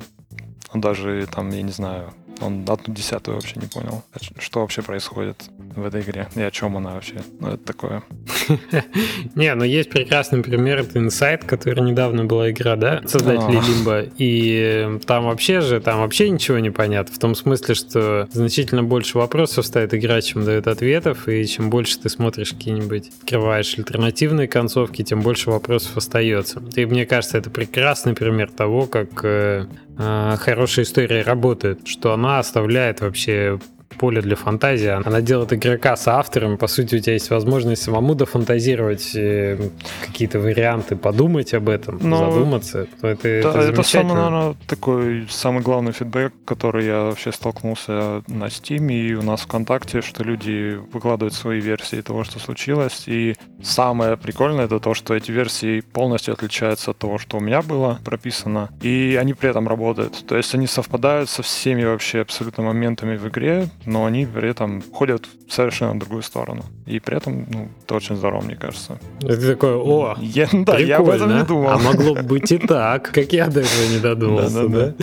Он 0.71 0.81
даже 0.81 1.27
там, 1.31 1.49
я 1.49 1.61
не 1.61 1.71
знаю, 1.71 2.13
он 2.41 2.65
одну 2.67 2.93
десятую 2.93 3.35
вообще 3.35 3.59
не 3.59 3.67
понял, 3.67 4.03
что 4.37 4.61
вообще 4.61 4.81
происходит 4.81 5.49
в 5.79 5.85
этой 5.85 6.01
игре 6.01 6.27
и 6.35 6.41
о 6.41 6.51
чем 6.51 6.77
она 6.77 6.93
вообще. 6.93 7.15
Ну, 7.39 7.49
это 7.49 7.63
такое. 7.63 8.03
Не, 9.35 9.53
ну 9.55 9.63
есть 9.63 9.89
прекрасный 9.89 10.41
пример, 10.41 10.79
это 10.79 10.99
Inside, 10.99 11.45
который 11.45 11.83
недавно 11.83 12.25
была 12.25 12.51
игра, 12.51 12.75
да, 12.75 13.01
создатели 13.05 13.53
Лимба, 13.53 14.03
и 14.17 14.99
там 15.05 15.25
вообще 15.25 15.61
же, 15.61 15.79
там 15.79 15.99
вообще 15.99 16.29
ничего 16.29 16.59
не 16.59 16.69
понятно, 16.69 17.13
в 17.13 17.19
том 17.19 17.35
смысле, 17.35 17.75
что 17.75 18.27
значительно 18.31 18.83
больше 18.83 19.17
вопросов 19.17 19.65
ставит 19.65 19.93
игра, 19.93 20.21
чем 20.21 20.45
дает 20.45 20.67
ответов, 20.67 21.27
и 21.27 21.45
чем 21.45 21.69
больше 21.69 21.99
ты 21.99 22.09
смотришь 22.09 22.51
какие-нибудь, 22.51 23.11
открываешь 23.21 23.77
альтернативные 23.77 24.47
концовки, 24.47 25.03
тем 25.03 25.21
больше 25.21 25.49
вопросов 25.49 25.97
остается. 25.97 26.61
И 26.75 26.85
мне 26.85 27.05
кажется, 27.05 27.37
это 27.37 27.49
прекрасный 27.49 28.13
пример 28.13 28.49
того, 28.51 28.87
как 28.87 29.23
э, 29.23 29.65
э, 29.97 30.35
хорошая 30.39 30.85
история 30.85 31.21
работает, 31.21 31.87
что 31.87 32.13
она 32.13 32.39
оставляет 32.39 33.01
вообще 33.01 33.59
поле 33.97 34.21
для 34.21 34.35
фантазии. 34.35 34.87
Она 34.87 35.21
делает 35.21 35.53
игрока 35.53 35.95
с 35.95 36.07
автором. 36.07 36.57
По 36.57 36.67
сути, 36.67 36.95
у 36.95 36.99
тебя 36.99 37.13
есть 37.13 37.29
возможность 37.29 37.83
самому 37.83 38.15
дофантазировать 38.15 39.15
э, 39.15 39.69
какие-то 40.05 40.39
варианты, 40.39 40.95
подумать 40.95 41.53
об 41.53 41.69
этом, 41.69 41.99
Но... 42.01 42.25
Ну, 42.25 42.31
задуматься. 42.31 42.87
Это, 43.01 43.21
да, 43.23 43.49
это, 43.49 43.59
это 43.59 43.83
самый, 43.83 44.13
наверное, 44.13 44.55
такой 44.67 45.27
самый 45.29 45.61
главный 45.61 45.91
фидбэк, 45.91 46.33
который 46.45 46.85
я 46.85 47.03
вообще 47.03 47.31
столкнулся 47.31 48.23
на 48.27 48.45
Steam 48.45 48.91
и 48.91 49.13
у 49.13 49.21
нас 49.21 49.41
ВКонтакте, 49.41 50.01
что 50.01 50.23
люди 50.23 50.79
выкладывают 50.91 51.33
свои 51.33 51.59
версии 51.59 52.01
того, 52.01 52.23
что 52.23 52.39
случилось. 52.39 53.03
И 53.07 53.35
самое 53.61 54.17
прикольное 54.17 54.65
это 54.65 54.79
то, 54.79 54.93
что 54.93 55.15
эти 55.15 55.31
версии 55.31 55.81
полностью 55.81 56.33
отличаются 56.33 56.91
от 56.91 56.97
того, 56.97 57.17
что 57.17 57.37
у 57.37 57.39
меня 57.39 57.61
было 57.61 57.99
прописано. 58.03 58.69
И 58.81 59.17
они 59.19 59.33
при 59.33 59.49
этом 59.49 59.67
работают. 59.67 60.25
То 60.27 60.37
есть 60.37 60.53
они 60.55 60.67
совпадают 60.67 61.29
со 61.29 61.43
всеми 61.43 61.83
вообще 61.83 62.21
абсолютно 62.21 62.63
моментами 62.63 63.17
в 63.17 63.27
игре, 63.27 63.69
но 63.85 64.05
они 64.05 64.25
при 64.25 64.49
этом 64.49 64.83
ходят 64.91 65.27
в 65.47 65.53
совершенно 65.53 65.99
другую 65.99 66.21
сторону. 66.21 66.63
И 66.85 66.99
при 66.99 67.17
этом, 67.17 67.47
ну, 67.49 67.69
это 67.83 67.95
очень 67.95 68.15
здорово, 68.15 68.41
мне 68.41 68.55
кажется. 68.55 68.99
Это 69.21 69.53
такое, 69.53 69.75
о, 69.75 70.17
я, 70.19 70.47
да, 70.51 70.77
я 70.77 70.97
об 70.97 71.09
этом 71.09 71.37
не 71.37 71.43
думал. 71.43 71.69
А 71.69 71.77
могло 71.77 72.15
быть 72.15 72.51
и 72.51 72.57
так, 72.57 73.11
как 73.11 73.31
я 73.33 73.47
до 73.47 73.61
этого 73.61 73.85
не 73.91 73.99
додумался, 73.99 74.67
да? 74.67 74.93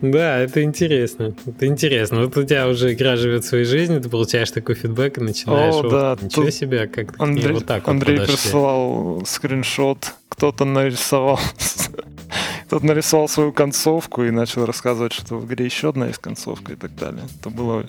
Да, 0.00 0.38
это 0.38 0.62
интересно. 0.62 1.34
Это 1.46 1.66
интересно. 1.66 2.20
Вот 2.20 2.36
у 2.36 2.44
тебя 2.44 2.68
уже 2.68 2.92
игра 2.92 3.16
живет 3.16 3.44
своей 3.44 3.64
жизнью, 3.64 4.00
ты 4.00 4.08
получаешь 4.08 4.50
такой 4.50 4.74
фидбэк 4.74 5.18
и 5.18 5.20
начинаешь, 5.20 5.74
о, 5.74 5.88
да, 5.88 6.18
ничего 6.20 6.50
себе, 6.50 6.86
как 6.86 7.20
Андрей, 7.20 7.52
вот 7.52 7.66
так 7.66 7.88
Андрей 7.88 8.18
присылал 8.18 9.22
скриншот, 9.26 10.14
кто-то 10.28 10.64
нарисовал 10.64 11.40
Тот 12.68 12.82
нарисовал 12.82 13.28
свою 13.28 13.52
концовку 13.52 14.24
и 14.24 14.30
начал 14.30 14.66
рассказывать, 14.66 15.12
что 15.12 15.36
в 15.36 15.46
игре 15.46 15.64
еще 15.64 15.90
одна 15.90 16.08
есть 16.08 16.18
концовка 16.18 16.72
и 16.72 16.76
так 16.76 16.94
далее. 16.96 17.22
Это 17.38 17.50
было 17.50 17.86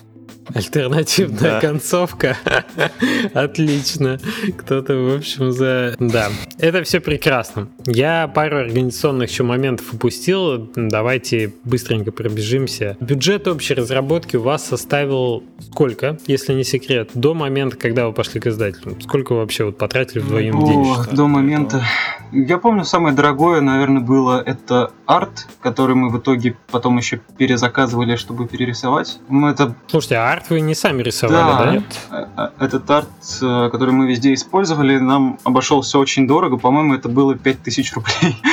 Альтернативная 0.54 1.54
да. 1.54 1.62
концовка. 1.62 2.38
Отлично. 3.34 4.18
Кто-то, 4.58 4.96
в 4.96 5.16
общем, 5.18 5.52
за... 5.52 5.96
Да, 6.00 6.30
это 6.58 6.84
все 6.84 7.00
прекрасно. 7.00 7.68
Я 7.86 8.28
пару 8.28 8.58
организационных 8.58 9.30
еще 9.30 9.44
моментов 9.44 9.94
упустил. 9.94 10.70
Давайте 10.76 11.54
быстренько 11.64 12.12
пробежимся. 12.12 12.98
Бюджет 13.00 13.48
общей 13.48 13.74
разработки 13.74 14.38
у 14.38 14.42
вас 14.42 14.66
составил 14.66 15.44
сколько, 15.60 16.18
если 16.28 16.54
не 16.54 16.64
секрет, 16.64 17.12
до 17.14 17.34
момента, 17.34 17.78
когда 17.78 18.08
вы 18.08 18.14
пошли 18.14 18.40
к 18.40 18.48
издателю? 18.48 18.98
Сколько 19.02 19.34
вы 19.34 19.40
вообще 19.40 19.66
вот 19.66 19.78
потратили 19.78 20.20
вдвоем 20.20 20.58
О, 20.58 20.68
денег? 20.68 21.14
До 21.14 21.28
момента... 21.28 21.84
Я 22.32 22.58
помню, 22.58 22.84
самое 22.84 23.16
дорогое, 23.16 23.62
наверное, 23.62 24.02
было 24.02 24.42
это 24.46 24.92
арт, 25.06 25.48
который 25.62 25.96
мы 25.96 26.10
в 26.10 26.20
итоге 26.20 26.58
потом 26.70 26.98
еще 26.98 27.22
перезаказывали, 27.38 28.18
чтобы 28.18 28.48
перерисовать. 28.48 29.20
Мы 29.30 29.50
это... 29.50 29.76
Слушайте, 29.88 30.17
а 30.18 30.32
арт 30.32 30.50
вы 30.50 30.62
не 30.62 30.76
сами 30.76 31.02
рисовали, 31.04 31.36
да? 31.38 31.66
да? 31.66 31.72
Нет. 31.72 31.84
Э, 32.12 32.26
э, 32.38 32.66
этот 32.66 32.90
арт, 32.90 33.08
э, 33.42 33.70
который 33.72 33.94
мы 33.94 34.08
везде 34.08 34.34
использовали, 34.34 34.98
нам 34.98 35.40
обошелся 35.44 36.00
очень 36.00 36.28
дорого. 36.28 36.58
По-моему, 36.58 36.96
это 36.96 37.10
было 37.10 37.36
5000 37.36 37.94
рублей. 37.94 38.38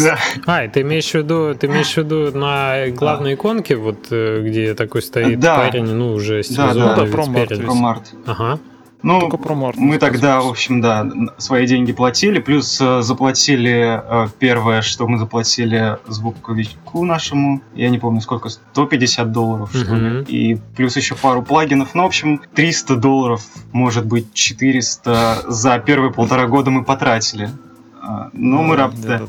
Да. 0.00 0.18
А, 0.46 0.66
ты 0.68 0.80
имеешь 0.80 1.10
в 1.10 1.14
виду, 1.14 1.54
ты 1.54 1.66
имеешь 1.66 1.92
в 1.92 1.96
виду 1.98 2.36
на 2.36 2.88
главной 2.88 3.34
иконке, 3.34 3.76
вот 3.76 4.10
где 4.10 4.74
такой 4.74 5.02
стоит 5.02 5.40
парень, 5.42 5.84
ну 5.84 6.12
уже 6.12 6.42
стилизованный 6.42 7.10
да, 7.10 7.16
да, 7.16 7.22
спереди. 7.24 7.66
Ага. 8.26 8.58
Ну, 9.04 9.20
Только 9.20 9.36
про 9.36 9.54
Мартин, 9.54 9.84
мы 9.84 9.98
тогда, 9.98 10.40
в 10.40 10.48
общем, 10.48 10.80
да, 10.80 11.06
свои 11.36 11.66
деньги 11.66 11.92
платили, 11.92 12.38
плюс 12.38 12.80
э, 12.80 13.02
заплатили 13.02 14.00
э, 14.02 14.28
первое, 14.38 14.80
что 14.80 15.06
мы 15.06 15.18
заплатили 15.18 15.98
звуковику 16.06 17.04
нашему, 17.04 17.60
я 17.74 17.90
не 17.90 17.98
помню 17.98 18.22
сколько, 18.22 18.48
150 18.48 19.30
долларов, 19.30 19.68
что 19.74 19.94
ли, 19.94 20.24
и 20.26 20.58
плюс 20.74 20.96
еще 20.96 21.16
пару 21.16 21.42
плагинов, 21.42 21.94
ну, 21.94 22.04
в 22.04 22.06
общем, 22.06 22.40
300 22.54 22.96
долларов, 22.96 23.44
может 23.72 24.06
быть, 24.06 24.32
400 24.32 25.44
за 25.48 25.78
первые 25.80 26.10
полтора 26.10 26.46
года 26.46 26.70
мы 26.70 26.82
потратили. 26.82 27.50
А, 28.00 28.30
ну, 28.32 28.62
мы 28.62 28.74
раб... 28.76 28.94
Да. 28.94 29.20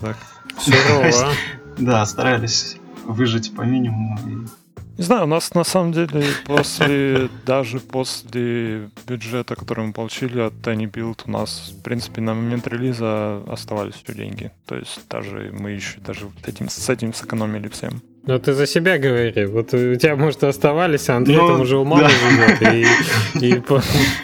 Да, 1.78 2.06
старались 2.06 2.78
выжить 3.06 3.54
по 3.54 3.64
минимуму. 3.64 4.18
Не 4.98 5.04
знаю, 5.04 5.24
у 5.24 5.28
нас 5.28 5.54
на 5.54 5.66
самом 5.66 5.92
деле 5.92 6.24
после, 6.46 7.30
даже 7.46 7.80
после 7.80 8.90
бюджета, 9.08 9.56
который 9.56 9.86
мы 9.86 9.94
получили 9.94 10.40
от 10.40 10.54
Tiny 10.54 10.90
Build, 10.90 11.22
у 11.26 11.32
нас, 11.32 11.74
в 11.78 11.84
принципе, 11.84 12.22
на 12.22 12.34
момент 12.34 12.66
релиза 12.68 13.42
оставались 13.48 13.96
все 13.96 14.14
деньги. 14.14 14.52
То 14.66 14.76
есть 14.76 15.02
даже 15.10 15.52
мы 15.52 15.72
еще 15.72 16.00
даже 16.00 16.30
этим, 16.46 16.70
с 16.70 16.90
этим 16.90 17.14
сэкономили 17.14 17.68
всем. 17.68 18.02
Ну 18.28 18.40
ты 18.40 18.54
за 18.54 18.66
себя 18.66 18.98
говори. 18.98 19.46
Вот 19.46 19.74
у 19.74 19.96
тебя, 19.96 20.16
может, 20.16 20.44
оставались, 20.44 21.10
а 21.10 21.18
Андрей 21.18 21.38
ну, 21.38 21.48
там 21.48 21.62
уже 21.62 21.78
ума 21.78 22.00
да. 22.00 22.10
живет. 22.10 22.62
И, 23.42 23.48
и... 23.48 23.64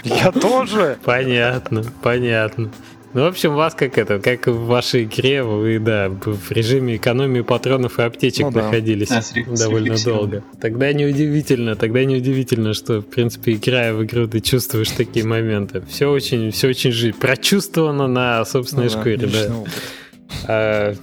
Я 0.04 0.32
тоже! 0.32 0.98
Понятно, 1.04 1.84
понятно. 2.02 2.72
Ну, 3.14 3.24
в 3.24 3.26
общем, 3.26 3.56
вас 3.56 3.76
как 3.76 3.98
это, 3.98 4.20
как 4.20 4.48
в 4.48 4.66
вашей 4.66 5.04
игре, 5.04 5.44
вы, 5.44 5.80
да, 5.80 6.10
в 6.10 6.52
режиме 6.52 6.96
экономии 6.96 7.42
патронов 7.42 8.00
и 8.00 8.04
аптечек 8.04 8.46
ну, 8.46 8.52
да. 8.52 8.64
находились 8.64 9.10
да, 9.10 9.22
довольно 9.58 9.98
долго. 10.04 10.44
Тогда 10.62 10.94
неудивительно, 10.94 11.76
тогда 11.76 12.06
неудивительно, 12.06 12.74
что, 12.74 13.02
в 13.02 13.06
принципе, 13.06 13.54
играя 13.54 13.94
в 13.94 14.04
игру, 14.06 14.28
ты 14.28 14.40
чувствуешь 14.40 14.92
такие 14.92 15.26
моменты. 15.26 15.84
Все 15.90 16.10
очень, 16.10 16.52
все 16.52 16.70
очень 16.70 16.92
жить. 16.92 17.18
Прочувствовано 17.18 18.08
на 18.08 18.46
собственной 18.46 18.86
ну, 18.86 18.90
шкуре, 18.90 19.18
да. 19.18 19.54
А, 20.48 20.96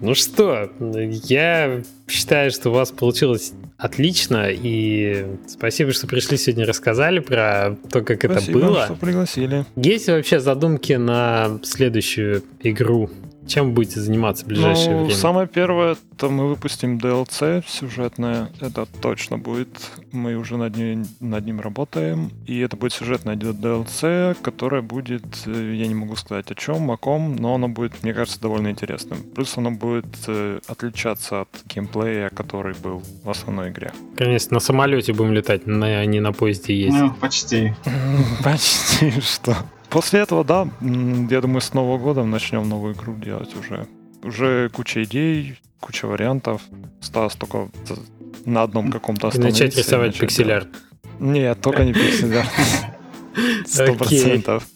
ну 0.00 0.14
что, 0.14 0.70
я 0.80 1.82
считаю, 2.12 2.50
что 2.50 2.70
у 2.70 2.72
вас 2.72 2.90
получилось 2.90 3.52
отлично, 3.78 4.48
и 4.50 5.26
спасибо, 5.46 5.92
что 5.92 6.06
пришли 6.06 6.36
сегодня, 6.36 6.66
рассказали 6.66 7.18
про 7.18 7.76
то, 7.90 8.02
как 8.02 8.20
спасибо, 8.24 8.58
это 8.58 8.66
было. 8.68 8.84
что 8.84 8.94
пригласили. 8.94 9.64
Есть 9.76 10.08
вообще 10.08 10.38
задумки 10.38 10.92
на 10.92 11.58
следующую 11.62 12.44
игру 12.62 13.10
чем 13.46 13.72
будете 13.72 14.00
заниматься 14.00 14.44
в 14.44 14.48
ближайшее 14.48 14.90
ну, 14.90 15.04
время? 15.04 15.14
Самое 15.14 15.46
первое, 15.46 15.96
то 16.16 16.30
мы 16.30 16.48
выпустим 16.48 16.98
DLC 16.98 17.64
сюжетное. 17.66 18.50
Это 18.60 18.86
точно 19.00 19.38
будет. 19.38 19.68
Мы 20.12 20.36
уже 20.36 20.56
над 20.56 20.76
ним, 20.76 21.06
над 21.20 21.44
ним 21.44 21.60
работаем. 21.60 22.30
И 22.46 22.58
это 22.60 22.76
будет 22.76 22.92
сюжетное 22.92 23.36
DLC, 23.36 24.36
которое 24.42 24.82
будет, 24.82 25.24
э, 25.46 25.74
я 25.74 25.86
не 25.86 25.94
могу 25.94 26.16
сказать 26.16 26.50
о 26.50 26.54
чем, 26.54 26.90
о 26.90 26.96
ком, 26.96 27.36
но 27.36 27.54
оно 27.54 27.68
будет, 27.68 28.02
мне 28.02 28.14
кажется, 28.14 28.40
довольно 28.40 28.68
интересным. 28.68 29.18
Плюс 29.34 29.56
оно 29.56 29.70
будет 29.70 30.06
э, 30.26 30.60
отличаться 30.66 31.42
от 31.42 31.48
геймплея, 31.66 32.30
который 32.30 32.74
был 32.74 33.02
в 33.24 33.30
основной 33.30 33.70
игре. 33.70 33.92
Конечно, 34.16 34.54
на 34.54 34.60
самолете 34.60 35.12
будем 35.12 35.32
летать, 35.32 35.62
а 35.66 36.04
не 36.04 36.20
на 36.20 36.32
поезде 36.32 36.74
ездить. 36.74 37.00
Ну, 37.00 37.12
почти. 37.14 37.74
Почти 38.44 39.20
что. 39.20 39.56
После 39.92 40.20
этого, 40.20 40.42
да, 40.42 40.68
я 40.80 41.40
думаю, 41.42 41.60
с 41.60 41.74
Нового 41.74 41.98
года 41.98 42.24
начнем 42.24 42.66
новую 42.66 42.94
игру 42.94 43.14
делать 43.14 43.54
уже. 43.54 43.86
Уже 44.22 44.70
куча 44.70 45.04
идей, 45.04 45.58
куча 45.80 46.06
вариантов. 46.06 46.62
Осталось 47.00 47.34
только 47.34 47.68
на 48.46 48.62
одном 48.62 48.90
каком-то 48.90 49.28
остановиться. 49.28 49.64
Начать 49.64 49.78
рисовать 49.78 50.18
пиксель-арт. 50.18 50.68
Нет, 51.20 51.60
только 51.60 51.84
не 51.84 51.92
пиксель-арт. 51.92 52.48
Сто 53.66 53.94
процентов. 53.94 54.66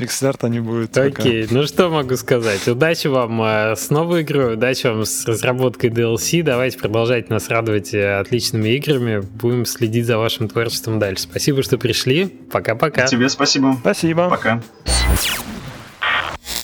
Пиксель-арта 0.00 0.48
не 0.48 0.60
будет. 0.60 0.96
Окей, 0.96 1.46
ну 1.50 1.66
что 1.66 1.90
могу 1.90 2.16
сказать. 2.16 2.66
Удачи 2.66 3.08
вам 3.08 3.42
э, 3.42 3.76
с 3.76 3.90
новой 3.90 4.22
игрой, 4.22 4.54
удачи 4.54 4.86
вам 4.86 5.04
с 5.04 5.26
разработкой 5.26 5.90
DLC. 5.90 6.42
давайте 6.42 6.78
продолжать 6.78 7.28
нас 7.28 7.48
радовать 7.48 7.92
э, 7.92 8.18
отличными 8.18 8.70
играми. 8.70 9.20
Будем 9.20 9.66
следить 9.66 10.06
за 10.06 10.16
вашим 10.16 10.48
творчеством 10.48 10.98
дальше. 10.98 11.24
Спасибо, 11.24 11.62
что 11.62 11.76
пришли. 11.76 12.26
Пока-пока. 12.26 13.06
Тебе 13.06 13.28
спасибо. 13.28 13.76
Спасибо. 13.80 14.30
Пока. 14.30 14.62